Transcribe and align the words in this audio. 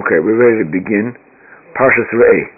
Okay, 0.00 0.16
we're 0.16 0.40
ready 0.40 0.64
to 0.64 0.68
begin. 0.72 1.12
Parshas 1.76 2.08
Re'eh. 2.16 2.48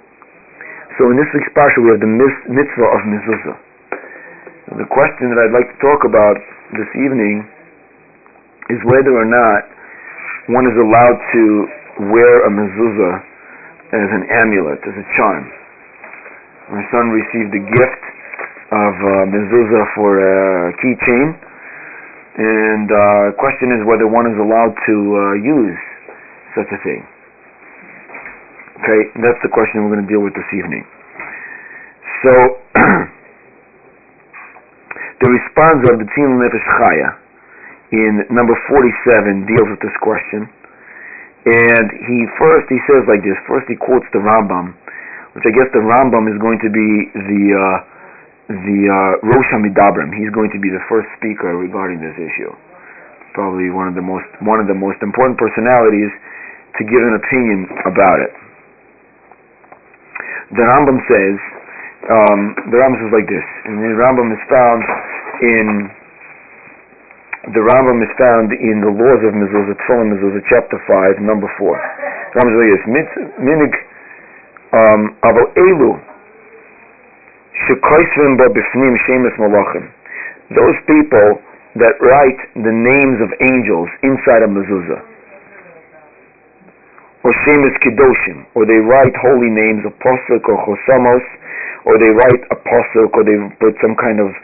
So 0.94 1.10
in 1.10 1.18
this 1.18 1.26
week's 1.34 1.50
Parsha 1.58 1.83
we 1.83 1.91
have 1.91 1.99
the 1.99 2.07
mitzvah 2.07 2.87
of 2.87 3.03
mezuzah. 3.03 3.58
The 4.79 4.87
question 4.87 5.34
that 5.34 5.42
I'd 5.42 5.50
like 5.50 5.66
to 5.66 5.78
talk 5.82 6.06
about 6.06 6.38
this 6.78 6.86
evening 6.94 7.42
is 8.70 8.78
whether 8.94 9.18
or 9.18 9.26
not 9.26 9.66
one 10.54 10.70
is 10.70 10.76
allowed 10.78 11.18
to 11.18 11.42
wear 12.14 12.46
a 12.46 12.50
mezuzah 12.54 13.14
as 13.90 14.09
an 14.14 14.22
amulet, 14.38 14.79
as 14.86 14.95
a 14.95 15.06
charm. 15.18 15.43
My 16.70 16.86
son 16.95 17.11
received 17.11 17.59
a 17.59 17.62
gift 17.74 18.02
of 18.70 18.95
a 19.02 19.16
mezuzah 19.34 19.84
for 19.98 20.11
a 20.22 20.70
keychain, 20.79 21.34
and 22.38 22.86
uh, 22.86 23.34
the 23.34 23.36
question 23.43 23.74
is 23.74 23.82
whether 23.82 24.06
one 24.06 24.30
is 24.30 24.38
allowed 24.38 24.79
to 24.86 24.95
uh, 24.95 25.43
use 25.43 25.80
such 26.54 26.70
a 26.70 26.79
thing. 26.86 27.02
Okay, 28.82 29.14
that's 29.22 29.39
the 29.46 29.53
question 29.54 29.86
we're 29.86 29.95
going 29.95 30.03
to 30.03 30.11
deal 30.11 30.27
with 30.27 30.35
this 30.35 30.50
evening. 30.59 30.82
So, 32.27 32.34
the 35.23 35.31
response 35.31 35.86
of 35.86 36.03
the 36.03 36.06
Tzin 36.11 36.34
Nefesh 36.34 36.67
Chaya 36.83 37.14
in 37.95 38.27
number 38.34 38.59
47 38.67 39.47
deals 39.47 39.70
with 39.70 39.78
this 39.87 39.95
question. 40.03 40.50
And 41.47 41.87
he 41.95 42.27
first, 42.42 42.67
he 42.67 42.83
says 42.91 43.06
like 43.06 43.23
this, 43.23 43.39
first 43.47 43.70
he 43.70 43.78
quotes 43.78 44.03
the 44.11 44.19
Rambam, 44.19 44.75
which 45.39 45.47
I 45.47 45.55
guess 45.55 45.70
the 45.70 45.78
Rambam 45.78 46.27
is 46.27 46.42
going 46.42 46.59
to 46.67 46.70
be 46.75 46.91
the, 47.14 47.42
uh, 47.55 47.78
the 48.51 48.78
uh, 48.91 49.31
Rosh 49.31 49.51
HaMidabrim. 49.55 50.11
He's 50.11 50.34
going 50.34 50.51
to 50.51 50.59
be 50.59 50.75
the 50.75 50.83
first 50.91 51.06
speaker 51.23 51.55
regarding 51.55 52.03
this 52.03 52.19
issue. 52.19 52.51
Probably 53.31 53.70
one 53.70 53.87
of 53.87 53.95
the 53.95 54.03
most, 54.03 54.27
one 54.42 54.59
of 54.59 54.67
the 54.67 54.75
most 54.75 54.98
important 55.06 55.39
personalities 55.39 56.11
to 56.11 56.83
give 56.83 56.98
an 56.98 57.14
opinion 57.14 57.70
about 57.87 58.19
it 58.19 58.34
the 60.51 60.64
Rambam 60.67 60.98
says, 61.07 61.37
um, 62.11 62.41
the 62.75 62.77
Rambam 62.83 62.98
says 62.98 63.12
like 63.15 63.29
this, 63.31 63.47
and 63.71 63.79
the 63.79 63.95
Rambam 63.95 64.35
is 64.35 64.43
found 64.51 64.83
in 65.43 65.67
the 67.55 67.62
Rambam 67.62 67.99
is 68.03 68.12
found 68.19 68.55
in 68.55 68.83
the 68.83 68.91
laws 68.91 69.19
of 69.27 69.34
Mezuzah, 69.34 69.75
Tefillin 69.83 70.15
Mezuzah, 70.15 70.47
chapter 70.47 70.79
5, 70.87 71.23
number 71.23 71.51
4. 71.59 71.75
The 71.75 72.34
Rambam 72.39 72.51
says 72.55 72.62
like 72.62 72.71
this, 72.71 73.11
Minig 73.43 73.75
um, 74.75 75.03
Aval 75.27 75.51
Elu 75.59 75.93
Shekoisvim 77.67 78.39
Ba 78.39 78.47
Bifnim 78.51 78.95
Malachim 79.39 79.91
Those 80.55 80.79
people 80.87 81.43
that 81.83 81.99
write 82.01 82.41
the 82.55 82.71
names 82.71 83.19
of 83.23 83.31
angels 83.43 83.89
inside 84.03 84.43
a 84.43 84.49
mezuzah 84.51 85.12
or 87.23 87.31
Shemus 87.47 87.78
Kedoshim, 87.87 88.47
or 88.55 88.67
they 88.67 88.83
write 88.83 89.15
holy 89.23 89.51
names 89.51 89.87
Posuk 90.03 90.42
or 90.51 90.59
Chosamos, 90.67 91.23
or 91.87 91.98
they 91.98 92.11
write 92.11 92.42
a 92.51 92.56
Posuk, 92.59 93.15
or 93.15 93.23
they 93.23 93.39
put 93.62 93.78
some 93.78 93.95
kind 93.95 94.19
of 94.19 94.34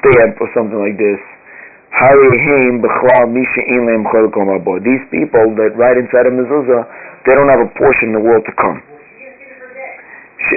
stamp 0.00 0.40
or 0.40 0.48
something 0.56 0.80
like 0.80 0.96
this. 0.96 1.20
These 4.82 5.04
people 5.12 5.46
that 5.60 5.76
write 5.76 6.00
inside 6.00 6.24
a 6.24 6.32
mezuzah, 6.32 6.82
they 7.28 7.34
don't 7.36 7.52
have 7.52 7.60
a 7.60 7.68
portion 7.76 8.08
in 8.08 8.14
the 8.16 8.24
world 8.24 8.44
to 8.48 8.52
come. 8.56 8.80
So 10.48 10.56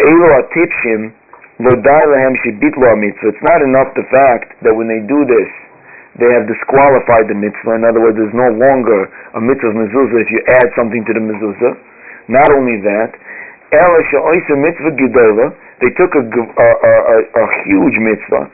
it's 3.29 3.43
not 3.43 3.61
enough 3.61 3.91
the 3.99 4.07
fact 4.11 4.55
that 4.63 4.73
when 4.73 4.87
they 4.87 5.03
do 5.03 5.27
this, 5.27 5.51
they 6.15 6.31
have 6.31 6.47
disqualified 6.47 7.27
the 7.27 7.35
mitzvah. 7.35 7.75
In 7.75 7.83
other 7.83 7.99
words, 7.99 8.15
there's 8.15 8.31
no 8.31 8.47
longer 8.55 9.11
a 9.35 9.41
mitzvah 9.43 9.71
of 9.71 9.75
mezuzah 9.75 10.19
if 10.23 10.31
you 10.31 10.39
add 10.63 10.71
something 10.79 11.03
to 11.03 11.11
the 11.11 11.19
mezuzah. 11.19 11.75
Not 12.31 12.47
only 12.55 12.79
that, 12.87 13.11
mitzvah 14.55 14.95
gedola, 14.95 15.51
they 15.83 15.91
took 15.99 16.15
a, 16.15 16.23
a, 16.23 16.31
a, 16.31 17.17
a 17.19 17.45
huge 17.67 17.99
mitzvah. 17.99 18.47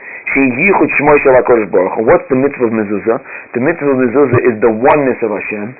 What's 2.01 2.25
the 2.33 2.39
mitzvah 2.41 2.65
of 2.65 2.73
mezuzah? 2.73 3.17
The 3.53 3.61
mitzvah 3.61 3.93
of 3.93 3.97
mezuzah 4.09 4.41
is 4.41 4.57
the 4.57 4.73
oneness 4.73 5.21
of 5.21 5.29
Hashem. 5.29 5.77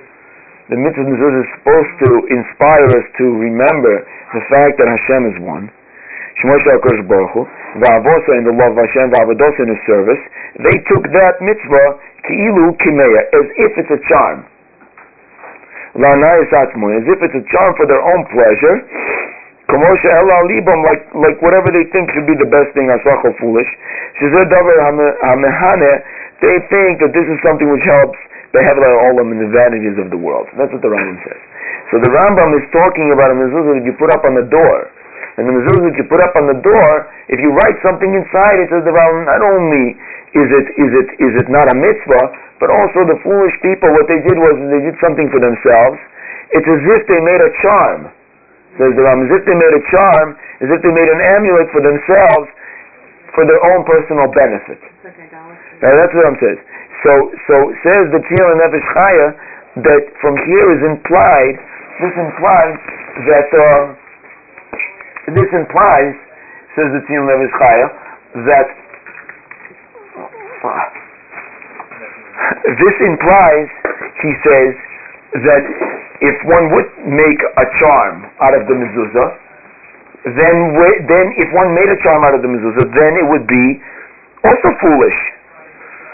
The 0.70 0.78
mitzvah 0.78 1.02
of 1.02 1.10
mezuzah 1.18 1.42
is 1.42 1.50
supposed 1.58 1.94
to 2.06 2.10
inspire 2.30 2.86
us 2.94 3.06
to 3.18 3.26
remember 3.42 4.06
the 4.38 4.46
fact 4.54 4.78
that 4.78 4.86
Hashem 4.86 5.34
is 5.34 5.38
one. 5.42 5.74
Shmosh 6.40 6.64
HaKadosh 6.64 7.04
Baruch 7.12 7.36
in 8.40 8.44
the 8.48 8.56
love 8.56 8.72
of 8.72 8.80
Hashem, 8.80 9.12
Va'avodosa 9.12 9.60
in 9.68 9.70
His 9.76 9.82
service, 9.84 10.22
they 10.64 10.78
took 10.88 11.04
that 11.12 11.44
mitzvah, 11.44 12.00
Ki'ilu 12.24 12.72
Kimeya, 12.80 13.22
as 13.36 13.46
if 13.60 13.72
it's 13.84 13.92
a 13.92 14.00
charm. 14.08 14.48
La'nayis 16.00 16.48
as 16.56 16.72
if 17.12 17.20
it's 17.20 17.36
a 17.36 17.46
charm 17.52 17.76
for 17.76 17.84
their 17.84 18.00
own 18.00 18.24
pleasure, 18.32 18.80
Kamosha 19.68 20.10
Ela 20.20 20.44
Libam, 20.52 20.84
like, 20.88 21.04
like 21.16 21.38
whatever 21.40 21.72
they 21.72 21.88
think 21.96 22.12
should 22.12 22.28
be 22.28 22.36
the 22.36 22.48
best 22.52 22.76
thing, 22.76 22.92
Asachel 22.92 23.32
foolish. 23.40 23.68
Shizeh 24.20 24.48
Davar 24.52 24.76
HaMehane, 25.24 25.94
they 26.44 26.60
think 26.68 27.00
that 27.00 27.16
this 27.16 27.24
is 27.24 27.40
something 27.40 27.72
which 27.72 27.84
helps 27.88 28.20
the 28.52 28.60
Hevla 28.60 28.90
Olam 29.08 29.32
and 29.32 29.40
the 29.40 29.48
vanities 29.48 29.96
of 29.96 30.12
the 30.12 30.20
world. 30.20 30.52
That's 30.60 30.72
what 30.76 30.84
the 30.84 30.92
Rambam 30.92 31.24
says. 31.24 31.40
So 31.88 32.04
the 32.04 32.12
Rambam 32.12 32.52
is 32.60 32.68
talking 32.76 33.16
about 33.16 33.32
a 33.32 33.36
mezuzah 33.40 33.80
that 33.80 33.86
you 33.88 33.96
put 33.96 34.12
up 34.12 34.28
on 34.28 34.36
the 34.36 34.44
door. 34.52 34.92
And 35.40 35.48
the 35.48 35.54
mezuzah 35.56 35.88
that 35.88 35.96
you 35.96 36.06
put 36.12 36.20
up 36.20 36.36
on 36.36 36.52
the 36.52 36.60
door, 36.60 37.08
if 37.32 37.40
you 37.40 37.56
write 37.56 37.80
something 37.80 38.12
inside, 38.12 38.60
it 38.60 38.68
says 38.68 38.84
the 38.84 38.92
Rambam, 38.92 39.24
not 39.28 39.40
only 39.40 39.96
is 40.36 40.48
it, 40.52 40.68
is 40.76 40.92
it, 40.92 41.08
is 41.24 41.34
it 41.40 41.48
not 41.48 41.72
a 41.72 41.76
mitzvah, 41.76 42.26
but 42.60 42.68
also 42.68 43.08
the 43.08 43.20
foolish 43.24 43.56
people, 43.64 43.90
what 43.96 44.08
they 44.12 44.20
did 44.22 44.38
was 44.38 44.54
they 44.68 44.84
did 44.84 44.96
something 45.00 45.32
for 45.32 45.40
themselves. 45.40 45.98
It's 46.52 46.68
as 46.68 46.84
if 46.84 47.02
they 47.08 47.20
made 47.24 47.40
a 47.40 47.52
charm. 47.64 48.12
Says 48.76 48.92
the 48.96 49.04
Rambam, 49.04 49.28
as 49.28 49.34
if 49.40 49.44
they 49.48 49.56
made 49.56 49.76
a 49.76 49.84
charm, 49.92 50.28
as 50.64 50.70
if 50.72 50.80
they 50.84 50.94
made 50.94 51.10
an 51.12 51.22
amulet 51.40 51.68
for 51.72 51.80
themselves, 51.80 52.48
for 53.36 53.48
their 53.48 53.60
own 53.72 53.88
personal 53.88 54.28
benefit. 54.32 54.80
Now, 55.80 55.92
that's 55.96 56.14
what 56.14 56.28
I'm 56.28 56.40
saying. 56.40 56.60
So, 57.02 57.12
so 57.48 57.56
says 57.82 58.04
the 58.14 58.22
Tzil 58.22 58.46
and 58.52 58.60
Nefesh 58.62 58.88
Chaya 58.94 59.28
that 59.88 60.04
from 60.20 60.36
here 60.36 60.68
is 60.76 60.82
implied, 60.86 61.56
this 62.04 62.14
implies 62.20 62.78
that 63.32 63.50
um, 63.56 63.98
this 65.30 65.50
implies, 65.54 66.18
says 66.74 66.90
the 66.90 67.02
Levis 67.06 67.54
Chaya, 67.62 67.88
that 68.50 68.68
this 72.82 72.96
implies, 73.06 73.70
he 74.26 74.34
says, 74.42 74.74
that 75.46 75.64
if 76.22 76.38
one 76.44 76.70
would 76.76 76.90
make 77.08 77.40
a 77.40 77.66
charm 77.80 78.28
out 78.44 78.54
of 78.54 78.68
the 78.68 78.76
mezuzah, 78.76 79.30
then 80.38 80.56
then 81.10 81.26
if 81.40 81.50
one 81.56 81.74
made 81.74 81.90
a 81.90 81.98
charm 82.04 82.22
out 82.28 82.36
of 82.36 82.44
the 82.44 82.52
mezuzah, 82.52 82.86
then 82.94 83.18
it 83.18 83.26
would 83.26 83.48
be 83.48 83.66
also 84.44 84.70
foolish. 84.84 85.18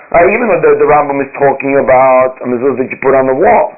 Uh, 0.07 0.24
even 0.31 0.47
though 0.47 0.63
the, 0.63 0.79
the 0.79 0.88
Rambam 0.88 1.19
is 1.19 1.28
talking 1.35 1.75
about 1.84 2.39
a 2.39 2.47
mezuzah 2.47 2.79
that 2.79 2.88
you 2.88 2.95
put 3.03 3.18
on 3.18 3.28
the 3.28 3.35
wall. 3.35 3.75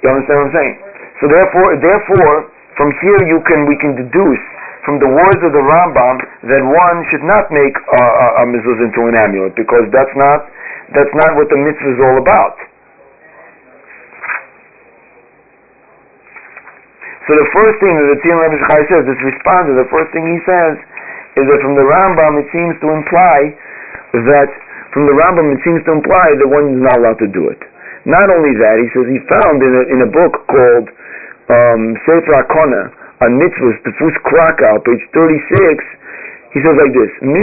You 0.00 0.08
understand 0.14 0.40
what 0.40 0.48
I'm 0.48 0.56
saying? 0.56 0.74
So 1.20 1.28
therefore, 1.28 1.76
therefore, 1.80 2.48
from 2.76 2.90
here 3.02 3.20
you 3.30 3.38
can 3.46 3.66
we 3.66 3.76
can 3.78 3.94
deduce 3.94 4.44
from 4.84 5.00
the 5.00 5.08
words 5.08 5.40
of 5.40 5.52
the 5.56 5.64
Rambam 5.64 6.16
that 6.44 6.62
one 6.62 6.98
should 7.08 7.24
not 7.24 7.48
make 7.48 7.72
a, 7.72 8.02
a, 8.04 8.26
a 8.40 8.44
into 8.44 9.00
an 9.08 9.16
amulet 9.16 9.56
because 9.56 9.88
that's 9.90 10.12
not 10.14 10.44
that's 10.92 11.14
not 11.16 11.32
what 11.40 11.48
the 11.48 11.56
mitzvah 11.56 11.96
is 11.96 12.00
all 12.04 12.18
about. 12.20 12.56
So 17.24 17.32
the 17.32 17.48
first 17.56 17.80
thing 17.80 17.96
that 17.96 18.08
the 18.12 18.18
Tzin 18.20 18.36
Rabbi 18.36 18.84
says, 18.84 19.08
this 19.08 19.22
response, 19.24 19.72
the 19.72 19.88
first 19.88 20.12
thing 20.12 20.28
he 20.28 20.40
says 20.44 20.76
is 21.40 21.44
that 21.48 21.58
from 21.64 21.72
the 21.72 21.86
Rambam 21.88 22.36
it 22.36 22.48
seems 22.52 22.76
to 22.84 22.92
imply 22.92 23.56
that 24.28 24.50
from 24.92 25.08
the 25.08 25.16
Rambam 25.16 25.48
it 25.56 25.60
seems 25.64 25.80
to 25.88 25.96
imply 25.96 26.36
that 26.36 26.48
one 26.52 26.76
is 26.76 26.80
not 26.84 27.00
allowed 27.00 27.18
to 27.24 27.30
do 27.32 27.48
it. 27.48 27.58
Not 28.04 28.28
only 28.28 28.52
that, 28.60 28.76
he 28.76 28.86
says 28.92 29.08
he 29.08 29.16
found 29.24 29.64
in 29.64 29.72
a, 29.72 29.82
in 29.88 29.98
a 30.04 30.10
book 30.12 30.36
called 30.52 30.92
um, 31.50 31.96
Sefer 32.08 32.34
Akona 32.40 32.88
on 33.20 33.36
mitzvahs, 33.36 33.76
Tefus 33.84 34.16
Krakow, 34.24 34.80
page 34.84 35.04
36, 35.12 35.84
he 36.54 36.62
says 36.62 36.76
like 36.78 36.94
this, 36.94 37.10
Mi 37.20 37.42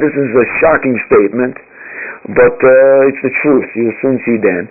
this 0.00 0.14
is 0.16 0.30
a 0.32 0.46
shocking 0.58 0.96
statement, 1.06 1.56
but 2.32 2.56
uh, 2.56 3.08
it's 3.08 3.20
the 3.20 3.32
truth, 3.44 3.68
you'll 3.76 3.96
soon 4.00 4.18
see 4.24 4.36
then. 4.40 4.68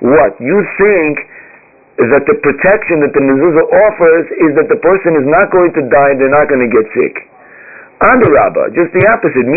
What? 0.00 0.32
You 0.42 0.58
think 0.76 1.14
that 1.96 2.24
the 2.28 2.36
protection 2.44 3.00
that 3.00 3.12
the 3.16 3.24
mezuzah 3.24 3.66
offers 3.88 4.26
is 4.44 4.52
that 4.60 4.68
the 4.68 4.76
person 4.84 5.16
is 5.16 5.24
not 5.24 5.48
going 5.48 5.72
to 5.80 5.82
die, 5.88 6.12
they're 6.20 6.28
not 6.28 6.48
going 6.48 6.60
to 6.60 6.72
get 6.72 6.84
sick. 6.92 7.14
Rabba, 7.96 8.76
just 8.76 8.92
the 8.92 9.00
opposite. 9.08 9.48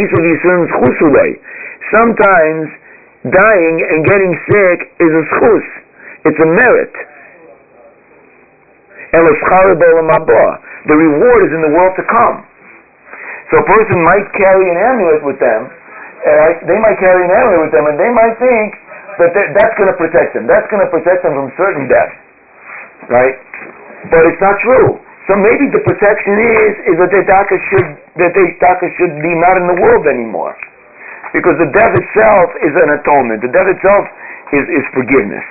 Sometimes 1.92 2.72
dying 3.28 3.76
and 3.84 4.00
getting 4.08 4.34
sick 4.48 4.80
is 5.00 5.12
a 5.12 5.24
schus. 5.36 5.68
It's 6.30 6.40
a 6.40 6.50
merit. 6.56 6.94
And. 9.10 9.26
The 10.88 10.96
reward 10.96 11.40
is 11.44 11.52
in 11.52 11.62
the 11.66 11.74
world 11.76 11.94
to 11.98 12.06
come. 12.08 12.46
So 13.52 13.58
a 13.60 13.66
person 13.66 13.98
might 14.06 14.30
carry 14.38 14.70
an 14.70 14.78
amulet 14.78 15.26
with 15.26 15.42
them, 15.42 15.66
uh, 16.20 16.50
they 16.70 16.78
might 16.78 17.02
carry 17.02 17.26
an 17.26 17.34
amulet 17.34 17.60
with 17.66 17.74
them, 17.74 17.86
and 17.90 17.98
they 17.98 18.12
might 18.14 18.38
think 18.38 18.78
that 19.18 19.34
that's 19.34 19.76
going 19.76 19.90
to 19.90 19.98
protect 19.98 20.38
them. 20.38 20.46
That's 20.46 20.70
going 20.70 20.86
to 20.86 20.92
protect 20.94 21.26
them 21.26 21.34
from 21.34 21.50
certain 21.58 21.90
death, 21.90 22.14
right? 23.10 23.36
But 24.14 24.30
it's 24.30 24.40
not 24.40 24.56
true. 24.62 25.02
So 25.28 25.38
maybe 25.38 25.70
the 25.70 25.82
protection 25.86 26.34
is 26.42 26.74
is 26.90 26.96
that 26.98 27.12
the 27.14 27.22
daka 27.22 27.58
should 27.70 27.90
that 28.18 28.32
the 28.34 28.46
daka 28.58 28.88
should 28.98 29.14
be 29.22 29.32
not 29.38 29.62
in 29.62 29.66
the 29.70 29.78
world 29.78 30.10
anymore, 30.10 30.58
because 31.34 31.56
the 31.62 31.70
death 31.74 31.94
itself 31.94 32.48
is 32.66 32.74
an 32.74 32.90
atonement. 32.98 33.42
The 33.46 33.52
death 33.54 33.70
itself 33.70 34.06
is 34.54 34.66
is 34.70 34.86
forgiveness. 34.94 35.46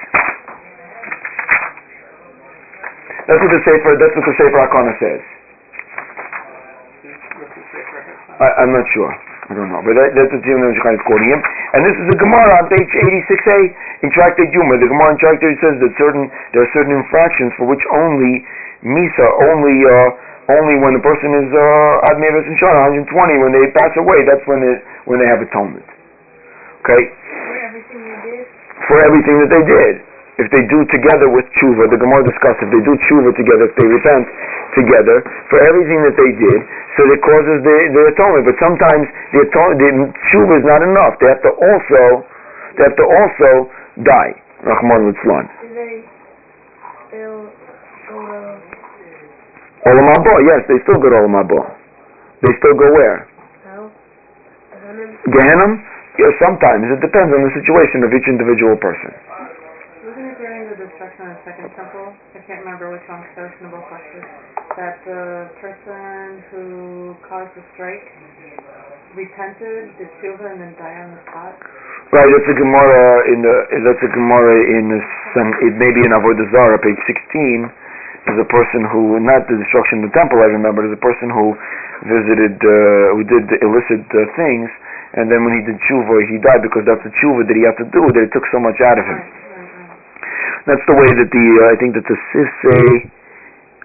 That's 3.28 3.40
what 3.44 3.52
the 3.52 3.62
Sefer. 3.62 3.92
That's 4.00 4.14
what 4.16 4.24
the 4.24 4.36
Sefer 4.40 4.56
Hakana 4.56 4.92
says. 4.96 5.22
I, 8.38 8.62
am 8.64 8.72
not 8.72 8.86
sure. 8.94 9.10
I 9.50 9.52
don't 9.52 9.68
know, 9.72 9.82
but 9.82 9.98
that, 9.98 10.14
that's 10.14 10.30
what 10.30 10.44
Zilman 10.46 10.72
Shechai 10.78 10.94
is 10.94 11.04
quoting 11.08 11.32
him. 11.34 11.42
And 11.74 11.80
this 11.82 11.96
is 11.98 12.06
the 12.14 12.18
Gemara 12.22 12.62
on 12.62 12.70
page 12.70 12.86
86a 12.86 13.58
in 14.06 14.08
Tractate 14.14 14.52
Yuma. 14.54 14.78
The 14.78 14.86
Gemara 14.86 15.12
in 15.12 15.18
Tractate 15.18 15.58
says 15.58 15.76
that 15.82 15.92
certain 15.98 16.30
there 16.54 16.62
are 16.62 16.72
certain 16.72 16.94
infractions 16.94 17.50
for 17.58 17.66
which 17.66 17.82
only 17.90 18.46
Misa, 18.86 19.26
only 19.50 19.76
uh, 19.84 20.08
only 20.48 20.80
when 20.80 20.96
the 20.96 21.04
person 21.04 21.28
is 21.44 21.48
uh, 21.52 22.08
Ad 22.08 22.16
Meves 22.16 22.48
and 22.48 22.56
Shana, 22.56 22.96
120, 23.04 23.44
when 23.44 23.52
they 23.52 23.68
pass 23.76 23.92
away, 24.00 24.24
that's 24.24 24.40
when 24.48 24.64
they 24.64 24.80
when 25.08 25.18
they 25.18 25.28
have 25.28 25.40
atonement. 25.40 25.88
Okay. 26.84 27.02
For 27.08 27.56
everything 27.64 28.00
they 28.04 28.20
did. 28.28 28.44
For 28.86 28.96
everything 29.02 29.36
that 29.42 29.50
they 29.50 29.64
did 29.64 29.94
if 30.38 30.46
they 30.54 30.62
do 30.70 30.86
together 30.94 31.26
with 31.26 31.44
tshuva, 31.58 31.90
the 31.90 31.98
Gemara 31.98 32.22
discussed 32.22 32.62
if 32.62 32.70
they 32.70 32.78
do 32.86 32.94
tshuva 33.10 33.34
together, 33.34 33.66
if 33.66 33.74
they 33.74 33.90
repent 33.90 34.26
together 34.78 35.26
for 35.50 35.58
everything 35.66 35.98
that 36.06 36.14
they 36.14 36.30
did, 36.30 36.58
so 36.94 37.02
it 37.10 37.18
causes 37.26 37.58
the, 37.66 37.76
the 37.90 38.02
atonement. 38.14 38.46
But 38.46 38.54
sometimes 38.62 39.10
the, 39.34 39.42
atonement, 39.50 39.82
the 39.82 39.90
tshuva 40.30 40.62
is 40.62 40.66
not 40.66 40.80
enough. 40.86 41.18
They 41.18 41.26
have 41.26 41.42
to 41.42 41.52
also, 41.58 42.02
they 42.78 42.86
have 42.86 42.94
to 43.02 43.06
also 43.10 43.50
die. 44.06 44.32
Rahman 44.62 45.10
Litzlan. 45.10 45.44
Do 45.58 45.74
they 45.74 46.06
still 47.10 47.50
go 48.10 48.58
Olam 49.90 50.06
Haba? 50.14 50.34
Yes, 50.46 50.62
they 50.70 50.78
still 50.86 50.98
go 51.02 51.10
to 51.10 51.18
Olam 51.18 51.34
Haba. 51.34 51.60
They 52.46 52.52
still 52.62 52.74
go 52.78 52.90
where? 52.94 53.26
Gehenna? 55.06 55.68
Yes, 56.18 56.32
sometimes. 56.42 56.90
It 56.90 56.98
depends 56.98 57.30
on 57.30 57.40
the 57.46 57.52
situation 57.54 58.02
of 58.02 58.10
each 58.10 58.26
individual 58.26 58.74
person 58.82 59.14
Wasn't 60.02 60.26
it 60.26 60.36
during 60.42 60.66
the 60.66 60.76
destruction 60.82 61.30
of 61.30 61.38
the 61.38 61.42
second 61.46 61.70
temple. 61.78 62.10
I 62.34 62.42
can't 62.42 62.66
remember 62.66 62.90
which 62.90 63.06
one 63.06 63.22
because 63.30 63.54
was 63.62 64.02
in 64.10 64.24
That 64.74 64.98
the 65.06 65.46
person 65.62 66.42
who 66.50 67.14
caused 67.22 67.54
the 67.54 67.62
strike 67.78 68.06
repented, 69.14 69.94
did 69.96 70.10
tshuva, 70.18 70.46
and 70.50 70.60
then 70.60 70.74
died 70.76 70.98
on 71.06 71.08
the 71.14 71.22
spot. 71.30 71.54
Right, 72.08 72.24
that's 72.24 72.48
a 72.48 72.56
Gemara 72.56 73.28
in 73.28 73.44
the 73.44 73.54
that's 73.84 74.00
a 74.00 74.10
Gemara 74.16 74.56
in 74.64 74.86
some 75.36 75.52
it 75.60 75.76
may 75.76 75.90
be 75.92 76.00
in 76.08 76.12
Avodah 76.16 76.48
Zarah, 76.50 76.80
page 76.80 76.96
sixteen. 77.04 77.68
There's 78.24 78.40
a 78.40 78.48
person 78.48 78.84
who 78.88 79.20
not 79.20 79.44
the 79.48 79.60
destruction 79.60 80.04
of 80.04 80.08
the 80.08 80.14
temple. 80.16 80.40
I 80.40 80.48
remember 80.52 80.88
there's 80.88 80.96
a 80.96 81.04
person 81.04 81.28
who 81.28 81.52
visited 82.08 82.56
uh, 82.64 83.12
who 83.12 83.22
did 83.28 83.44
illicit 83.60 84.08
uh, 84.08 84.24
things, 84.40 84.72
and 85.16 85.32
then 85.32 85.40
when 85.40 85.56
he 85.56 85.62
did 85.64 85.80
tshuva, 85.88 86.20
he 86.28 86.36
died 86.44 86.60
because 86.60 86.84
that's 86.84 87.00
the 87.00 87.12
tshuva 87.16 87.48
that 87.48 87.56
he 87.56 87.64
had 87.64 87.76
to 87.80 87.88
do 87.88 88.02
that 88.12 88.28
it 88.28 88.32
took 88.36 88.44
so 88.52 88.60
much 88.60 88.76
out 88.84 89.00
of 89.00 89.06
him. 89.08 89.20
That's 90.68 90.84
the 90.84 90.92
way 90.92 91.08
that 91.08 91.28
the 91.32 91.46
uh, 91.64 91.72
I 91.72 91.76
think 91.80 91.96
that 91.96 92.04
the 92.04 92.18
Sifsei 92.28 93.08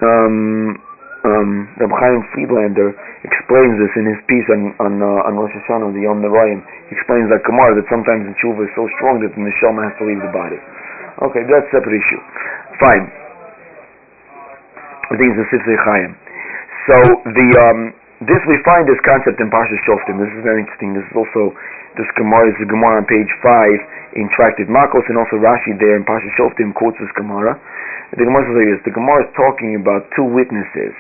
um, 0.04 0.76
um, 1.24 1.52
Rabbi 1.80 1.96
Chaim 1.96 2.28
Friedlander 2.36 2.92
explains 3.24 3.80
this 3.80 3.94
in 3.96 4.04
his 4.04 4.20
piece 4.28 4.44
on 4.52 4.76
on, 4.84 5.00
uh, 5.00 5.28
on 5.32 5.40
Rosh 5.40 5.56
Hashanah, 5.64 5.96
the 5.96 6.04
Yom 6.04 6.20
Nevoyim. 6.20 6.60
He 6.92 7.00
explains 7.00 7.32
that 7.32 7.48
Gemara 7.48 7.80
that 7.80 7.88
sometimes 7.88 8.28
the 8.28 8.36
tshuva 8.36 8.68
is 8.68 8.74
so 8.76 8.84
strong 9.00 9.24
that 9.24 9.32
the 9.32 9.40
neshama 9.40 9.88
has 9.88 9.96
to 9.96 10.04
leave 10.04 10.20
the 10.20 10.34
body. 10.36 10.60
Okay, 11.24 11.48
that's 11.48 11.64
a 11.72 11.80
separate 11.80 11.96
issue. 11.96 12.20
Fine. 12.84 13.08
I 15.08 15.14
think 15.16 15.32
it's 15.32 15.40
the 15.40 15.48
Sifsei 15.56 15.78
Chaim. 15.88 16.12
So 16.92 16.98
the 17.32 17.48
um, 17.64 17.80
this 18.30 18.42
we 18.46 18.60
find 18.62 18.86
this 18.86 19.00
concept 19.04 19.42
in 19.42 19.50
Parsha 19.50 19.78
Shoftim. 19.88 20.22
This 20.22 20.32
is 20.36 20.44
very 20.46 20.62
interesting. 20.62 20.94
This 20.94 21.06
is 21.08 21.16
also 21.16 21.56
this 21.98 22.10
Gemara 22.18 22.54
is 22.54 22.58
the 22.62 22.70
Gemara 22.70 23.02
on 23.02 23.06
page 23.10 23.30
five 23.42 23.80
in 24.14 24.30
Tractate 24.34 24.70
Makos, 24.70 25.06
and 25.10 25.18
also 25.18 25.42
Rashi 25.42 25.74
there 25.78 25.98
in 25.98 26.06
Pasha 26.06 26.30
Shoftim 26.38 26.74
quotes 26.78 26.98
this 27.02 27.12
Gemara. 27.18 27.58
The 28.14 28.26
Gemara 28.26 28.46
says 28.46 28.56
like 28.56 28.70
this: 28.76 28.84
the 28.86 28.96
Gemara 28.96 29.26
is 29.26 29.32
talking 29.34 29.78
about 29.78 30.08
two 30.14 30.26
witnesses. 30.26 30.94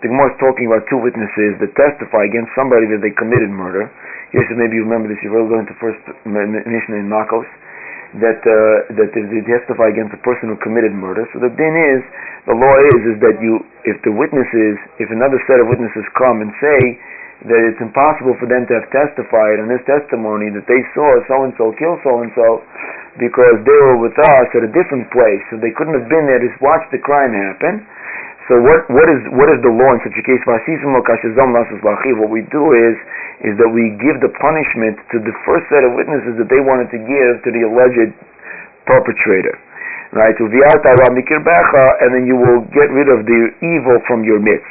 The 0.00 0.08
Gemara 0.08 0.30
is 0.32 0.38
talking 0.38 0.70
about 0.70 0.86
two 0.86 1.00
witnesses 1.00 1.58
that 1.58 1.74
testify 1.74 2.22
against 2.24 2.54
somebody 2.54 2.86
that 2.94 3.02
they 3.02 3.10
committed 3.12 3.50
murder. 3.50 3.90
Yes, 4.30 4.46
maybe 4.54 4.78
you 4.78 4.86
remember 4.86 5.10
this. 5.10 5.18
You've 5.20 5.34
already 5.34 5.58
learned 5.58 5.70
the 5.72 5.78
first 5.82 5.98
Mishnah 6.22 7.02
in 7.02 7.10
Makos 7.10 7.48
that 8.16 8.40
uh, 8.40 8.88
that 8.96 9.12
they 9.12 9.42
testify 9.44 9.92
against 9.92 10.16
a 10.16 10.22
person 10.24 10.48
who 10.48 10.56
committed 10.64 10.96
murder. 10.96 11.28
So 11.36 11.44
the 11.44 11.52
din 11.52 11.74
is, 11.76 12.00
the 12.48 12.56
law 12.56 12.76
is, 12.96 13.00
is 13.12 13.16
that 13.20 13.36
you, 13.44 13.60
if 13.84 14.00
the 14.00 14.12
witnesses, 14.16 14.80
if 14.96 15.12
another 15.12 15.36
set 15.44 15.60
of 15.60 15.68
witnesses 15.68 16.08
come 16.16 16.40
and 16.40 16.48
say 16.56 16.80
that 17.52 17.60
it's 17.68 17.78
impossible 17.78 18.34
for 18.40 18.48
them 18.50 18.66
to 18.66 18.72
have 18.80 18.88
testified 18.90 19.62
on 19.62 19.70
this 19.70 19.84
testimony 19.86 20.50
that 20.50 20.66
they 20.66 20.82
saw 20.96 21.06
so 21.30 21.46
and 21.46 21.54
so 21.54 21.70
kill 21.78 21.94
so 22.02 22.24
and 22.24 22.32
so 22.34 22.64
because 23.20 23.60
they 23.62 23.78
were 23.82 23.98
with 23.98 24.14
us 24.14 24.48
at 24.54 24.62
a 24.62 24.70
different 24.70 25.10
place, 25.10 25.42
so 25.50 25.58
they 25.58 25.74
couldn't 25.74 25.94
have 25.94 26.08
been 26.08 26.26
there 26.26 26.38
to 26.38 26.50
watch 26.62 26.82
the 26.94 27.02
crime 27.02 27.34
happen. 27.34 27.82
So 28.48 28.56
what 28.64 28.88
what 28.88 29.04
is 29.12 29.20
what 29.36 29.52
is 29.52 29.60
the 29.60 29.68
law 29.68 29.92
in 29.92 30.00
such 30.00 30.16
a 30.16 30.24
case? 30.24 30.40
What 30.48 30.64
we 32.32 32.40
do 32.48 32.64
is 32.72 32.96
is 33.44 33.52
that 33.60 33.68
we 33.68 33.92
give 34.00 34.24
the 34.24 34.32
punishment 34.40 34.96
to 35.12 35.20
the 35.20 35.36
first 35.44 35.68
set 35.68 35.84
of 35.84 35.92
witnesses 35.92 36.40
that 36.40 36.48
they 36.48 36.64
wanted 36.64 36.88
to 36.96 36.98
give 36.98 37.32
to 37.44 37.50
the 37.52 37.68
alleged 37.68 38.16
perpetrator. 38.88 39.52
Right? 40.16 40.32
And 40.32 40.48
then 42.08 42.24
you 42.24 42.40
will 42.40 42.64
get 42.72 42.88
rid 42.88 43.12
of 43.12 43.28
the 43.28 43.40
evil 43.60 44.00
from 44.08 44.24
your 44.24 44.40
midst. 44.40 44.64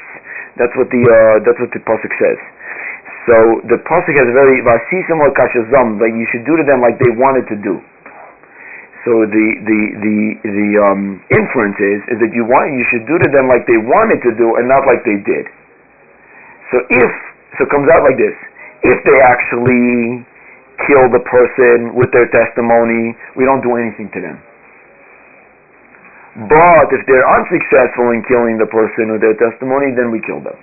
That's 0.57 0.73
what 0.73 0.89
the 0.89 1.05
uh, 1.05 1.45
that's 1.45 1.61
what 1.61 1.69
the 1.69 1.81
pasuk 1.85 2.09
says. 2.17 2.41
So 3.29 3.61
the 3.69 3.77
pasuk 3.85 4.17
has 4.17 4.25
a 4.25 4.33
very 4.33 4.65
vasisim 4.65 5.21
or 5.21 5.29
kashazam, 5.37 6.01
like 6.01 6.17
you 6.17 6.25
should 6.33 6.49
do 6.49 6.57
to 6.57 6.65
them 6.65 6.81
like 6.81 6.97
they 6.97 7.13
wanted 7.13 7.45
to 7.53 7.57
do. 7.61 7.77
So 9.07 9.23
the 9.23 9.47
the 9.63 9.81
the 10.03 10.17
the 10.43 10.69
um, 10.83 11.23
inference 11.31 11.79
is 11.79 12.03
is 12.11 12.17
that 12.19 12.35
you 12.35 12.43
want 12.43 12.75
you 12.75 12.83
should 12.91 13.07
do 13.07 13.15
to 13.15 13.27
them 13.31 13.47
like 13.47 13.63
they 13.63 13.79
wanted 13.79 14.19
to 14.19 14.35
do 14.35 14.59
and 14.59 14.67
not 14.67 14.83
like 14.83 14.99
they 15.07 15.15
did. 15.23 15.47
So 16.75 16.83
if 16.83 17.11
so 17.55 17.63
it 17.63 17.71
comes 17.71 17.87
out 17.87 18.03
like 18.03 18.19
this: 18.19 18.35
if 18.83 18.99
they 19.07 19.15
actually 19.23 20.27
kill 20.91 21.07
the 21.07 21.23
person 21.23 21.95
with 21.95 22.11
their 22.11 22.27
testimony, 22.35 23.15
we 23.39 23.47
don't 23.47 23.63
do 23.63 23.79
anything 23.79 24.11
to 24.11 24.19
them. 24.19 24.43
But 26.51 26.91
if 26.91 27.07
they're 27.07 27.31
unsuccessful 27.31 28.11
in 28.11 28.27
killing 28.27 28.59
the 28.59 28.67
person 28.67 29.15
with 29.15 29.23
their 29.23 29.39
testimony, 29.39 29.95
then 29.95 30.11
we 30.11 30.19
kill 30.19 30.43
them. 30.43 30.59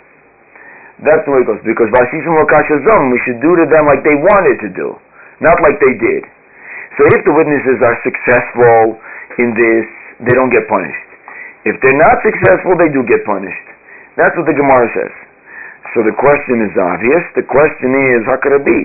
That's 1.00 1.24
the 1.24 1.32
way 1.32 1.42
it 1.42 1.48
goes. 1.48 1.64
Because 1.64 1.88
Vasishim 1.96 2.28
Lokashazam, 2.28 3.08
we 3.08 3.18
should 3.24 3.40
do 3.40 3.56
to 3.56 3.64
them 3.72 3.88
like 3.88 4.04
they 4.04 4.14
wanted 4.20 4.60
to 4.62 4.70
do, 4.76 5.00
not 5.40 5.56
like 5.64 5.80
they 5.80 5.96
did. 5.96 6.28
So 6.96 7.02
if 7.10 7.20
the 7.26 7.34
witnesses 7.34 7.78
are 7.82 7.96
successful 8.06 8.98
in 9.42 9.50
this, 9.54 9.86
they 10.22 10.34
don't 10.38 10.52
get 10.54 10.66
punished. 10.70 11.08
If 11.66 11.80
they're 11.80 11.98
not 11.98 12.20
successful, 12.22 12.76
they 12.78 12.92
do 12.92 13.02
get 13.08 13.24
punished. 13.26 13.66
That's 14.14 14.36
what 14.38 14.46
the 14.46 14.54
Gemara 14.54 14.86
says. 14.94 15.14
So 15.96 16.06
the 16.06 16.14
question 16.14 16.62
is 16.62 16.74
obvious. 16.78 17.22
The 17.34 17.46
question 17.46 17.90
is, 18.14 18.26
how 18.26 18.38
could 18.38 18.54
it 18.54 18.66
be? 18.66 18.80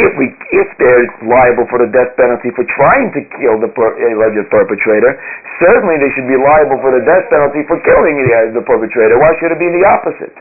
If 0.00 0.16
we, 0.16 0.32
if 0.56 0.68
they're 0.80 1.04
liable 1.28 1.68
for 1.68 1.76
the 1.76 1.92
death 1.92 2.16
penalty 2.16 2.48
for 2.56 2.64
trying 2.64 3.12
to 3.12 3.20
kill 3.36 3.60
the 3.60 3.68
per, 3.68 3.92
alleged 4.00 4.48
perpetrator, 4.48 5.12
certainly 5.60 6.00
they 6.00 6.08
should 6.16 6.24
be 6.24 6.40
liable 6.40 6.80
for 6.80 6.96
the 6.96 7.04
death 7.04 7.28
penalty 7.28 7.60
for 7.68 7.76
killing 7.84 8.16
the, 8.16 8.56
the 8.56 8.64
perpetrator. 8.64 9.20
Why 9.20 9.36
should 9.36 9.52
it 9.52 9.60
be 9.60 9.68
the 9.68 9.84
opposite? 9.84 10.32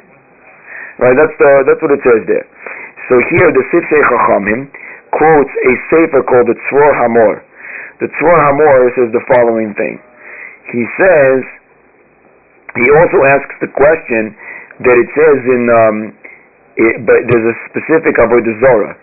Right, 1.03 1.15
that's 1.19 1.35
the 1.35 1.51
that's 1.67 1.81
what 1.83 1.91
it 1.91 2.03
says 2.03 2.23
there. 2.31 2.45
So 3.11 3.19
here 3.35 3.49
the 3.51 3.63
Sifsei 3.75 3.99
Chachamim 4.07 4.71
quotes 5.11 5.51
a 5.51 5.73
sefer 5.91 6.21
called 6.23 6.47
the 6.47 6.57
Tzror 6.67 6.91
Hamor. 6.95 7.43
The 7.99 8.09
Tzror 8.17 8.37
Hamor 8.39 8.91
says 8.97 9.09
the 9.11 9.23
following 9.37 9.75
thing. 9.75 9.99
He 10.71 10.83
says 10.97 11.39
he 12.79 12.87
also 12.95 13.19
asks 13.27 13.55
the 13.59 13.71
question 13.75 14.31
that 14.87 14.95
it 14.95 15.09
says 15.11 15.39
in 15.43 15.63
um, 15.69 15.97
it, 16.79 17.03
but 17.03 17.19
there's 17.27 17.47
a 17.51 17.55
specific 17.67 18.15
avodah 18.15 18.55
zorah 18.63 18.95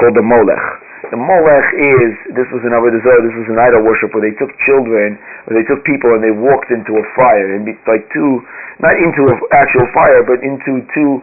called 0.00 0.16
the 0.16 0.24
Molech. 0.24 0.64
The 1.12 1.20
Molech 1.20 1.68
is 1.76 2.12
this 2.32 2.48
was 2.48 2.64
an 2.64 2.72
avodah 2.72 3.00
zorah. 3.04 3.20
This 3.20 3.36
was 3.36 3.48
an 3.52 3.60
idol 3.60 3.84
worship 3.84 4.16
where 4.16 4.24
they 4.24 4.32
took 4.40 4.48
children, 4.64 5.20
where 5.44 5.60
they 5.60 5.66
took 5.68 5.84
people 5.84 6.16
and 6.16 6.24
they 6.24 6.32
walked 6.32 6.72
into 6.72 6.96
a 6.96 7.04
fire 7.12 7.52
and 7.52 7.68
like 7.84 8.08
two, 8.08 8.40
not 8.80 8.96
into 8.96 9.28
an 9.28 9.36
actual 9.52 9.86
fire, 9.92 10.24
but 10.24 10.40
into 10.40 10.80
two 10.96 11.20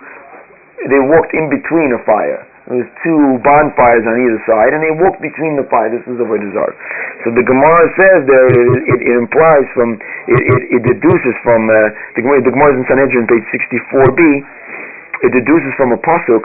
they 0.86 1.02
walked 1.02 1.34
in 1.34 1.50
between 1.50 1.98
a 1.98 2.02
fire. 2.06 2.46
There 2.68 2.84
was 2.84 2.92
two 3.00 3.40
bonfires 3.48 4.04
on 4.04 4.20
either 4.20 4.44
side, 4.44 4.76
and 4.76 4.84
they 4.84 4.92
walked 5.00 5.24
between 5.24 5.56
the 5.56 5.64
fire. 5.72 5.88
This 5.88 6.04
is 6.04 6.20
the 6.20 6.28
way 6.28 6.36
Zar. 6.52 6.68
So 7.24 7.32
the 7.32 7.48
Gemara 7.48 7.88
says 7.96 8.28
there, 8.28 8.48
it, 8.52 8.68
it, 8.92 9.00
it 9.08 9.16
implies 9.24 9.64
from, 9.72 9.96
it, 10.28 10.36
it, 10.36 10.62
it 10.76 10.82
deduces 10.84 11.36
from, 11.48 11.64
uh, 11.72 11.96
the, 12.20 12.28
Gemara, 12.28 12.44
the 12.44 12.52
Gemara 12.52 12.76
is 12.76 12.84
in 12.84 12.86
Sanhedrin, 12.92 13.24
page 13.24 13.48
64b, 13.56 14.22
it 15.24 15.32
deduces 15.32 15.72
from 15.80 15.96
a 15.96 16.00
pasuk, 16.04 16.44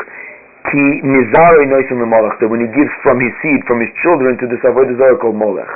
ki 0.70 1.02
mizarei 1.02 1.66
noisim 1.66 1.98
lemalach, 1.98 2.38
that 2.38 2.46
when 2.46 2.62
he 2.62 2.70
gives 2.70 2.94
from 3.02 3.18
his 3.18 3.34
seed, 3.42 3.66
from 3.66 3.82
his 3.82 3.90
children 4.06 4.38
to 4.38 4.46
this 4.46 4.62
avodah 4.62 4.94
zarah 4.94 5.18
called 5.18 5.34
molech. 5.34 5.66